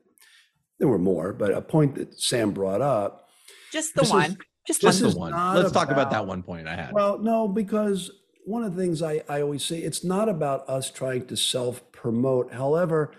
there 0.78 0.88
were 0.88 0.98
more, 0.98 1.32
but 1.32 1.52
a 1.52 1.60
point 1.60 1.94
that 1.96 2.18
Sam 2.20 2.50
brought 2.52 2.80
up. 2.80 3.28
Just 3.72 3.94
the 3.94 4.04
one. 4.04 4.30
Is, 4.32 4.36
just, 4.66 4.80
just 4.80 5.00
the 5.00 5.10
one. 5.10 5.32
Let's 5.32 5.70
about, 5.70 5.72
talk 5.72 5.90
about 5.90 6.10
that 6.10 6.26
one 6.26 6.42
point 6.42 6.68
I 6.68 6.74
had. 6.74 6.92
Well, 6.92 7.18
no, 7.18 7.48
because 7.48 8.10
one 8.44 8.62
of 8.62 8.74
the 8.74 8.82
things 8.82 9.02
I, 9.02 9.22
I 9.28 9.42
always 9.42 9.64
say, 9.64 9.78
it's 9.78 10.04
not 10.04 10.28
about 10.28 10.68
us 10.68 10.90
trying 10.90 11.26
to 11.26 11.36
self 11.36 11.90
promote. 11.92 12.52
However, 12.52 13.12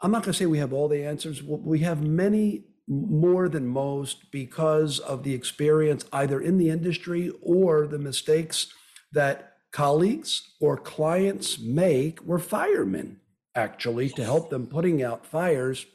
I'm 0.00 0.10
not 0.10 0.22
going 0.22 0.32
to 0.32 0.38
say 0.38 0.46
we 0.46 0.58
have 0.58 0.72
all 0.72 0.88
the 0.88 1.04
answers. 1.04 1.42
We 1.42 1.80
have 1.80 2.02
many 2.02 2.64
more 2.88 3.48
than 3.48 3.66
most 3.66 4.30
because 4.32 4.98
of 4.98 5.22
the 5.22 5.34
experience 5.34 6.04
either 6.12 6.40
in 6.40 6.58
the 6.58 6.70
industry 6.70 7.32
or 7.40 7.86
the 7.86 7.98
mistakes 7.98 8.66
that 9.12 9.52
colleagues 9.72 10.54
or 10.60 10.76
clients 10.76 11.58
make. 11.60 12.20
We're 12.22 12.38
firemen, 12.38 13.20
actually, 13.54 14.10
to 14.10 14.24
help 14.24 14.50
them 14.50 14.66
putting 14.66 15.02
out 15.02 15.26
fires. 15.26 15.86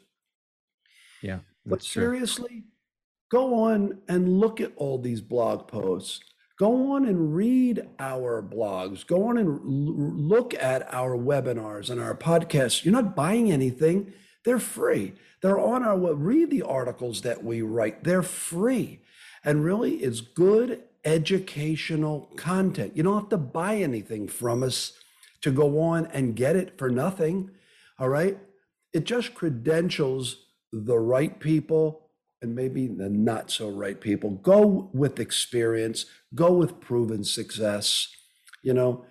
Yeah. 1.22 1.40
But 1.66 1.82
seriously, 1.82 2.48
true. 2.48 2.62
go 3.30 3.54
on 3.54 3.98
and 4.08 4.40
look 4.40 4.60
at 4.60 4.72
all 4.76 4.98
these 4.98 5.20
blog 5.20 5.68
posts. 5.68 6.20
Go 6.58 6.92
on 6.92 7.06
and 7.06 7.34
read 7.34 7.88
our 8.00 8.42
blogs. 8.42 9.06
Go 9.06 9.28
on 9.28 9.38
and 9.38 9.60
look 9.64 10.54
at 10.54 10.92
our 10.92 11.16
webinars 11.16 11.88
and 11.88 12.00
our 12.00 12.16
podcasts. 12.16 12.84
You're 12.84 12.92
not 12.92 13.14
buying 13.14 13.52
anything, 13.52 14.12
they're 14.44 14.58
free. 14.58 15.14
They're 15.40 15.60
on 15.60 15.84
our 15.84 16.14
read 16.14 16.50
the 16.50 16.62
articles 16.62 17.22
that 17.22 17.44
we 17.44 17.62
write. 17.62 18.02
They're 18.02 18.22
free. 18.22 19.00
And 19.44 19.64
really 19.64 19.96
it's 19.96 20.20
good 20.20 20.82
educational 21.04 22.32
content. 22.36 22.96
You 22.96 23.04
don't 23.04 23.20
have 23.20 23.28
to 23.28 23.38
buy 23.38 23.76
anything 23.76 24.26
from 24.26 24.64
us 24.64 24.94
to 25.42 25.52
go 25.52 25.80
on 25.80 26.06
and 26.06 26.34
get 26.34 26.56
it 26.56 26.76
for 26.76 26.90
nothing. 26.90 27.50
All 28.00 28.08
right? 28.08 28.38
it 28.92 29.04
just 29.04 29.34
credentials 29.34 30.46
the 30.72 30.98
right 30.98 31.38
people 31.40 32.08
and 32.40 32.54
maybe 32.54 32.86
the 32.86 33.08
not 33.08 33.50
so 33.50 33.68
right 33.68 34.00
people. 34.00 34.30
Go 34.30 34.90
with 34.92 35.18
experience, 35.18 36.06
go 36.34 36.52
with 36.52 36.80
proven 36.80 37.24
success. 37.24 38.08
You 38.62 38.74
know, 38.74 39.04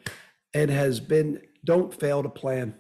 it 0.54 0.70
has 0.70 1.00
been, 1.00 1.42
don't 1.64 1.94
fail 1.94 2.24
to 2.24 2.30
plan. 2.30 2.76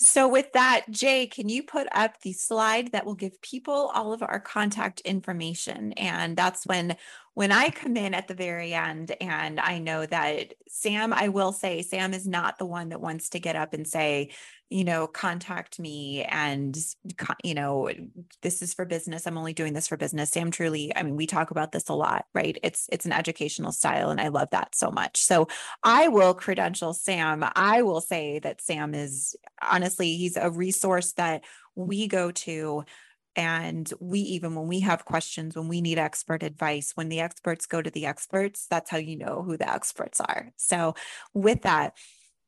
So, 0.00 0.28
with 0.28 0.52
that, 0.52 0.84
Jay, 0.90 1.26
can 1.26 1.48
you 1.48 1.64
put 1.64 1.88
up 1.90 2.20
the 2.20 2.32
slide 2.32 2.92
that 2.92 3.04
will 3.04 3.16
give 3.16 3.42
people 3.42 3.90
all 3.92 4.12
of 4.12 4.22
our 4.22 4.38
contact 4.38 5.00
information? 5.00 5.92
And 5.94 6.36
that's 6.36 6.64
when 6.68 6.96
when 7.38 7.52
I 7.52 7.70
come 7.70 7.96
in 7.96 8.14
at 8.14 8.26
the 8.26 8.34
very 8.34 8.74
end 8.74 9.14
and 9.20 9.60
I 9.60 9.78
know 9.78 10.04
that 10.04 10.54
Sam, 10.66 11.12
I 11.12 11.28
will 11.28 11.52
say, 11.52 11.82
Sam 11.82 12.12
is 12.12 12.26
not 12.26 12.58
the 12.58 12.66
one 12.66 12.88
that 12.88 13.00
wants 13.00 13.28
to 13.28 13.38
get 13.38 13.54
up 13.54 13.74
and 13.74 13.86
say, 13.86 14.30
you 14.70 14.82
know, 14.82 15.06
contact 15.06 15.78
me 15.78 16.24
and, 16.24 16.76
you 17.44 17.54
know, 17.54 17.92
this 18.42 18.60
is 18.60 18.74
for 18.74 18.84
business. 18.84 19.24
I'm 19.24 19.38
only 19.38 19.52
doing 19.52 19.72
this 19.72 19.86
for 19.86 19.96
business. 19.96 20.30
Sam 20.30 20.50
truly, 20.50 20.90
I 20.96 21.04
mean, 21.04 21.14
we 21.14 21.28
talk 21.28 21.52
about 21.52 21.70
this 21.70 21.88
a 21.88 21.94
lot, 21.94 22.24
right? 22.34 22.58
It's, 22.64 22.88
it's 22.90 23.06
an 23.06 23.12
educational 23.12 23.70
style 23.70 24.10
and 24.10 24.20
I 24.20 24.28
love 24.28 24.50
that 24.50 24.74
so 24.74 24.90
much. 24.90 25.22
So 25.22 25.46
I 25.84 26.08
will 26.08 26.34
credential 26.34 26.92
Sam. 26.92 27.44
I 27.54 27.82
will 27.82 28.00
say 28.00 28.40
that 28.40 28.60
Sam 28.60 28.96
is 28.96 29.36
honestly, 29.62 30.16
he's 30.16 30.36
a 30.36 30.50
resource 30.50 31.12
that 31.12 31.44
we 31.76 32.08
go 32.08 32.32
to 32.32 32.84
and 33.38 33.90
we 34.00 34.18
even, 34.18 34.56
when 34.56 34.66
we 34.66 34.80
have 34.80 35.04
questions, 35.04 35.54
when 35.54 35.68
we 35.68 35.80
need 35.80 35.96
expert 35.96 36.42
advice, 36.42 36.90
when 36.96 37.08
the 37.08 37.20
experts 37.20 37.66
go 37.66 37.80
to 37.80 37.88
the 37.88 38.04
experts, 38.04 38.66
that's 38.68 38.90
how 38.90 38.98
you 38.98 39.16
know 39.16 39.44
who 39.46 39.56
the 39.56 39.72
experts 39.72 40.20
are. 40.20 40.50
So, 40.56 40.96
with 41.34 41.62
that, 41.62 41.96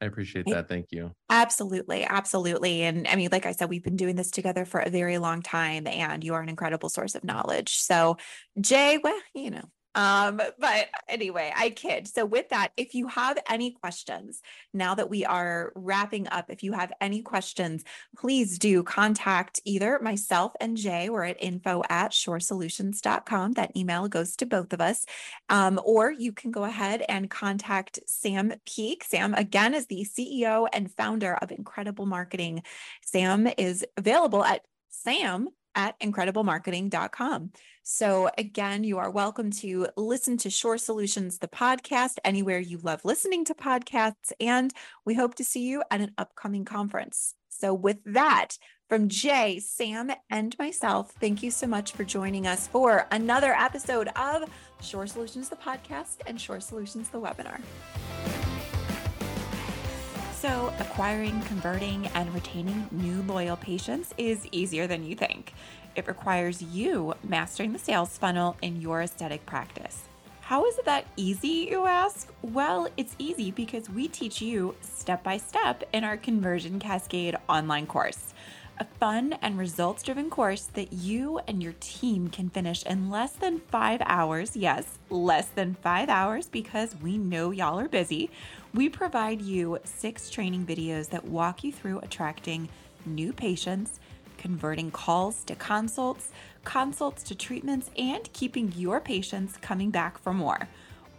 I 0.01 0.07
appreciate 0.07 0.47
that. 0.47 0.66
Thank 0.66 0.86
you. 0.91 1.12
Absolutely. 1.28 2.05
Absolutely. 2.05 2.82
And 2.82 3.07
I 3.07 3.14
mean, 3.16 3.28
like 3.30 3.47
I 3.47 3.53
said, 3.53 3.68
we've 3.68 3.84
been 3.84 3.97
doing 3.97 4.16
this 4.16 4.32
together 4.32 4.64
for 4.64 4.80
a 4.80 4.91
very 4.91 5.18
long 5.18 5.43
time, 5.43 5.86
and 5.86 6.24
you 6.24 6.34
are 6.34 6.41
an 6.41 6.49
incredible 6.49 6.88
source 6.88 7.14
of 7.14 7.22
knowledge. 7.22 7.76
So, 7.76 8.16
Jay, 8.61 8.99
well, 9.03 9.20
you 9.32 9.51
know, 9.51 9.64
um, 9.95 10.41
but 10.59 10.88
anyway, 11.09 11.53
I 11.57 11.70
kid. 11.70 12.07
So 12.07 12.24
with 12.24 12.49
that, 12.51 12.72
if 12.76 12.95
you 12.95 13.09
have 13.09 13.38
any 13.49 13.72
questions, 13.72 14.41
now 14.72 14.95
that 14.95 15.11
we 15.11 15.24
are 15.24 15.72
wrapping 15.74 16.28
up, 16.28 16.47
if 16.49 16.62
you 16.62 16.72
have 16.72 16.93
any 17.01 17.22
questions, 17.22 17.82
please 18.16 18.59
do 18.59 18.82
contact 18.82 19.61
either 19.64 19.99
myself 20.01 20.53
and 20.61 20.76
Jay. 20.76 21.09
We're 21.11 21.24
at 21.24 21.43
info 21.43 21.82
at 21.88 22.12
shorrsolutions.com. 22.12 23.53
That 23.53 23.76
email 23.76 24.07
goes 24.09 24.36
to 24.36 24.47
both 24.47 24.72
of 24.72 24.80
us. 24.80 25.07
Um, 25.49 25.80
or 25.84 26.12
you 26.12 26.32
can 26.32 26.53
go 26.53 26.64
ahead 26.64 27.05
and 27.09 27.28
contact 27.28 27.99
Sam 28.07 28.53
Peek. 28.66 29.03
Sam, 29.03 29.34
again, 29.34 29.74
is 29.74 29.86
the 29.86 30.07
CEO 30.07 30.68
and 30.72 30.93
founder 30.93 31.34
of 31.34 31.51
Incredible 31.51 32.07
Marketing. 32.07 32.62
Sam 33.05 33.49
is 33.59 33.84
available 33.97 34.45
at 34.45 34.64
sam 34.88 35.49
at 35.74 35.99
incrediblemarketing.com. 36.01 37.51
So, 37.82 38.28
again, 38.36 38.84
you 38.84 38.98
are 38.98 39.10
welcome 39.10 39.50
to 39.52 39.88
listen 39.96 40.36
to 40.38 40.50
Shorr 40.50 40.78
Solutions, 40.78 41.38
the 41.38 41.48
podcast, 41.48 42.18
anywhere 42.24 42.58
you 42.58 42.78
love 42.78 43.04
listening 43.04 43.44
to 43.46 43.54
podcasts. 43.54 44.32
And 44.38 44.72
we 45.06 45.14
hope 45.14 45.34
to 45.36 45.44
see 45.44 45.62
you 45.62 45.82
at 45.90 46.02
an 46.02 46.12
upcoming 46.18 46.66
conference. 46.66 47.34
So, 47.48 47.72
with 47.72 47.98
that, 48.04 48.58
from 48.90 49.08
Jay, 49.08 49.60
Sam, 49.60 50.12
and 50.28 50.58
myself, 50.58 51.12
thank 51.20 51.42
you 51.42 51.50
so 51.50 51.66
much 51.66 51.92
for 51.92 52.04
joining 52.04 52.46
us 52.46 52.68
for 52.68 53.06
another 53.12 53.54
episode 53.54 54.08
of 54.08 54.50
Shorr 54.82 55.08
Solutions, 55.08 55.48
the 55.48 55.56
podcast, 55.56 56.18
and 56.26 56.38
Shorr 56.38 56.60
Solutions, 56.60 57.08
the 57.08 57.20
webinar. 57.20 57.60
So, 60.34 60.72
acquiring, 60.78 61.40
converting, 61.42 62.06
and 62.08 62.32
retaining 62.34 62.88
new 62.90 63.20
loyal 63.22 63.56
patients 63.56 64.14
is 64.16 64.46
easier 64.52 64.86
than 64.86 65.04
you 65.04 65.14
think. 65.14 65.52
It 65.97 66.07
requires 66.07 66.62
you 66.62 67.14
mastering 67.22 67.72
the 67.72 67.78
sales 67.78 68.16
funnel 68.16 68.57
in 68.62 68.80
your 68.80 69.03
aesthetic 69.03 69.45
practice. 69.47 70.05
How 70.41 70.66
is 70.66 70.78
it 70.78 70.84
that 70.84 71.07
easy, 71.16 71.68
you 71.70 71.86
ask? 71.86 72.32
Well, 72.43 72.88
it's 72.97 73.14
easy 73.18 73.51
because 73.51 73.88
we 73.88 74.09
teach 74.09 74.41
you 74.41 74.74
step 74.80 75.22
by 75.22 75.36
step 75.36 75.84
in 75.93 76.03
our 76.03 76.16
Conversion 76.16 76.78
Cascade 76.80 77.36
online 77.49 77.86
course. 77.86 78.34
A 78.78 78.86
fun 78.99 79.34
and 79.43 79.59
results 79.59 80.03
driven 80.03 80.30
course 80.30 80.64
that 80.72 80.93
you 80.93 81.38
and 81.47 81.62
your 81.62 81.74
team 81.80 82.28
can 82.28 82.49
finish 82.49 82.82
in 82.84 83.11
less 83.11 83.32
than 83.32 83.61
five 83.61 84.01
hours. 84.07 84.57
Yes, 84.57 84.99
less 85.11 85.49
than 85.49 85.74
five 85.82 86.09
hours 86.09 86.47
because 86.47 86.97
we 86.97 87.18
know 87.18 87.51
y'all 87.51 87.78
are 87.78 87.88
busy 87.88 88.30
we 88.72 88.88
provide 88.88 89.43
you 89.43 89.78
six 89.84 90.30
training 90.30 90.64
videos 90.64 91.11
that 91.11 91.24
walk 91.24 91.64
you 91.64 91.72
through 91.72 91.99
attracting 92.01 92.68
new 93.05 93.32
patients, 93.32 93.99
converting 94.41 94.91
calls 94.91 95.45
to 95.45 95.55
consults, 95.55 96.32
consults 96.64 97.22
to 97.22 97.34
treatments, 97.36 97.91
and 97.97 98.32
keeping 98.32 98.72
your 98.74 98.99
patients 98.99 99.57
coming 99.59 99.91
back 99.91 100.18
for 100.18 100.32
more. 100.32 100.66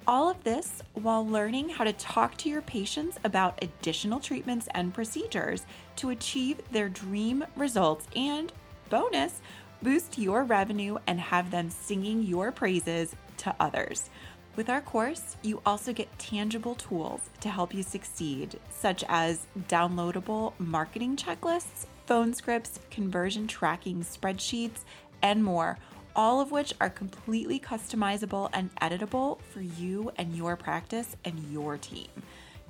All 0.08 0.30
of 0.30 0.44
this 0.44 0.82
while 0.94 1.26
learning 1.26 1.70
how 1.70 1.84
to 1.84 1.94
talk 1.94 2.36
to 2.38 2.50
your 2.50 2.64
patients 2.64 3.18
about 3.24 3.64
additional 3.64 4.20
treatments 4.20 4.68
and 4.74 4.94
procedures 4.94 5.66
to 5.98 6.10
achieve 6.10 6.60
their 6.72 6.90
dream 6.90 7.46
results 7.56 8.08
and, 8.16 8.52
bonus, 8.90 9.40
boost 9.84 10.18
your 10.18 10.44
revenue 10.44 10.98
and 11.06 11.20
have 11.20 11.52
them 11.52 11.70
singing 11.70 12.24
your 12.24 12.52
praises 12.52 13.16
to 13.38 13.56
others. 13.60 14.10
With 14.56 14.70
our 14.70 14.82
course, 14.82 15.38
you 15.44 15.62
also 15.66 15.94
get 15.94 16.20
tangible 16.20 16.76
tools 16.76 17.22
to 17.40 17.50
help 17.50 17.74
you 17.74 17.84
succeed, 17.84 18.60
such 18.70 19.04
as 19.08 19.46
downloadable 19.70 20.54
marketing 20.60 21.16
checklists, 21.16 21.86
phone 22.12 22.34
scripts, 22.34 22.78
conversion 22.89 23.47
tracking 23.47 24.03
spreadsheets, 24.03 24.84
and 25.22 25.41
more, 25.41 25.78
all 26.14 26.41
of 26.41 26.51
which 26.51 26.74
are 26.82 26.89
completely 26.89 27.57
customizable 27.57 28.49
and 28.51 28.70
editable 28.82 29.39
for 29.43 29.62
you 29.62 30.12
and 30.18 30.36
your 30.36 30.57
practice 30.57 31.16
and 31.24 31.39
your 31.53 31.78
team. 31.78 32.09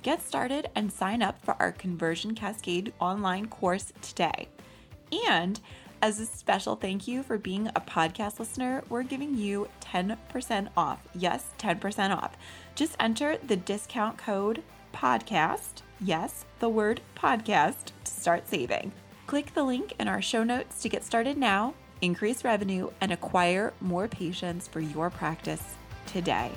Get 0.02 0.22
started 0.22 0.70
and 0.76 0.92
sign 0.92 1.22
up 1.22 1.44
for 1.44 1.56
our 1.58 1.72
Conversion 1.72 2.36
Cascade 2.36 2.92
online 3.00 3.48
course 3.48 3.92
today. 4.00 4.46
And 5.28 5.58
as 6.02 6.20
a 6.20 6.26
special 6.26 6.76
thank 6.76 7.08
you 7.08 7.24
for 7.24 7.36
being 7.36 7.66
a 7.66 7.80
podcast 7.80 8.38
listener, 8.38 8.84
we're 8.88 9.02
giving 9.02 9.36
you 9.36 9.68
10% 9.80 10.68
off. 10.76 11.00
Yes, 11.16 11.46
10% 11.58 12.16
off. 12.16 12.36
Just 12.76 12.94
enter 13.00 13.38
the 13.38 13.56
discount 13.56 14.18
code 14.18 14.62
podcast. 14.94 15.82
Yes, 16.00 16.44
the 16.60 16.68
word 16.68 17.00
podcast 17.16 17.86
to 18.04 18.12
start 18.12 18.48
saving. 18.48 18.92
Click 19.26 19.54
the 19.54 19.62
link 19.62 19.94
in 19.98 20.08
our 20.08 20.20
show 20.20 20.44
notes 20.44 20.82
to 20.82 20.88
get 20.88 21.04
started 21.04 21.38
now, 21.38 21.74
increase 22.00 22.44
revenue, 22.44 22.90
and 23.00 23.12
acquire 23.12 23.72
more 23.80 24.08
patients 24.08 24.68
for 24.68 24.80
your 24.80 25.10
practice 25.10 25.62
today. 26.06 26.50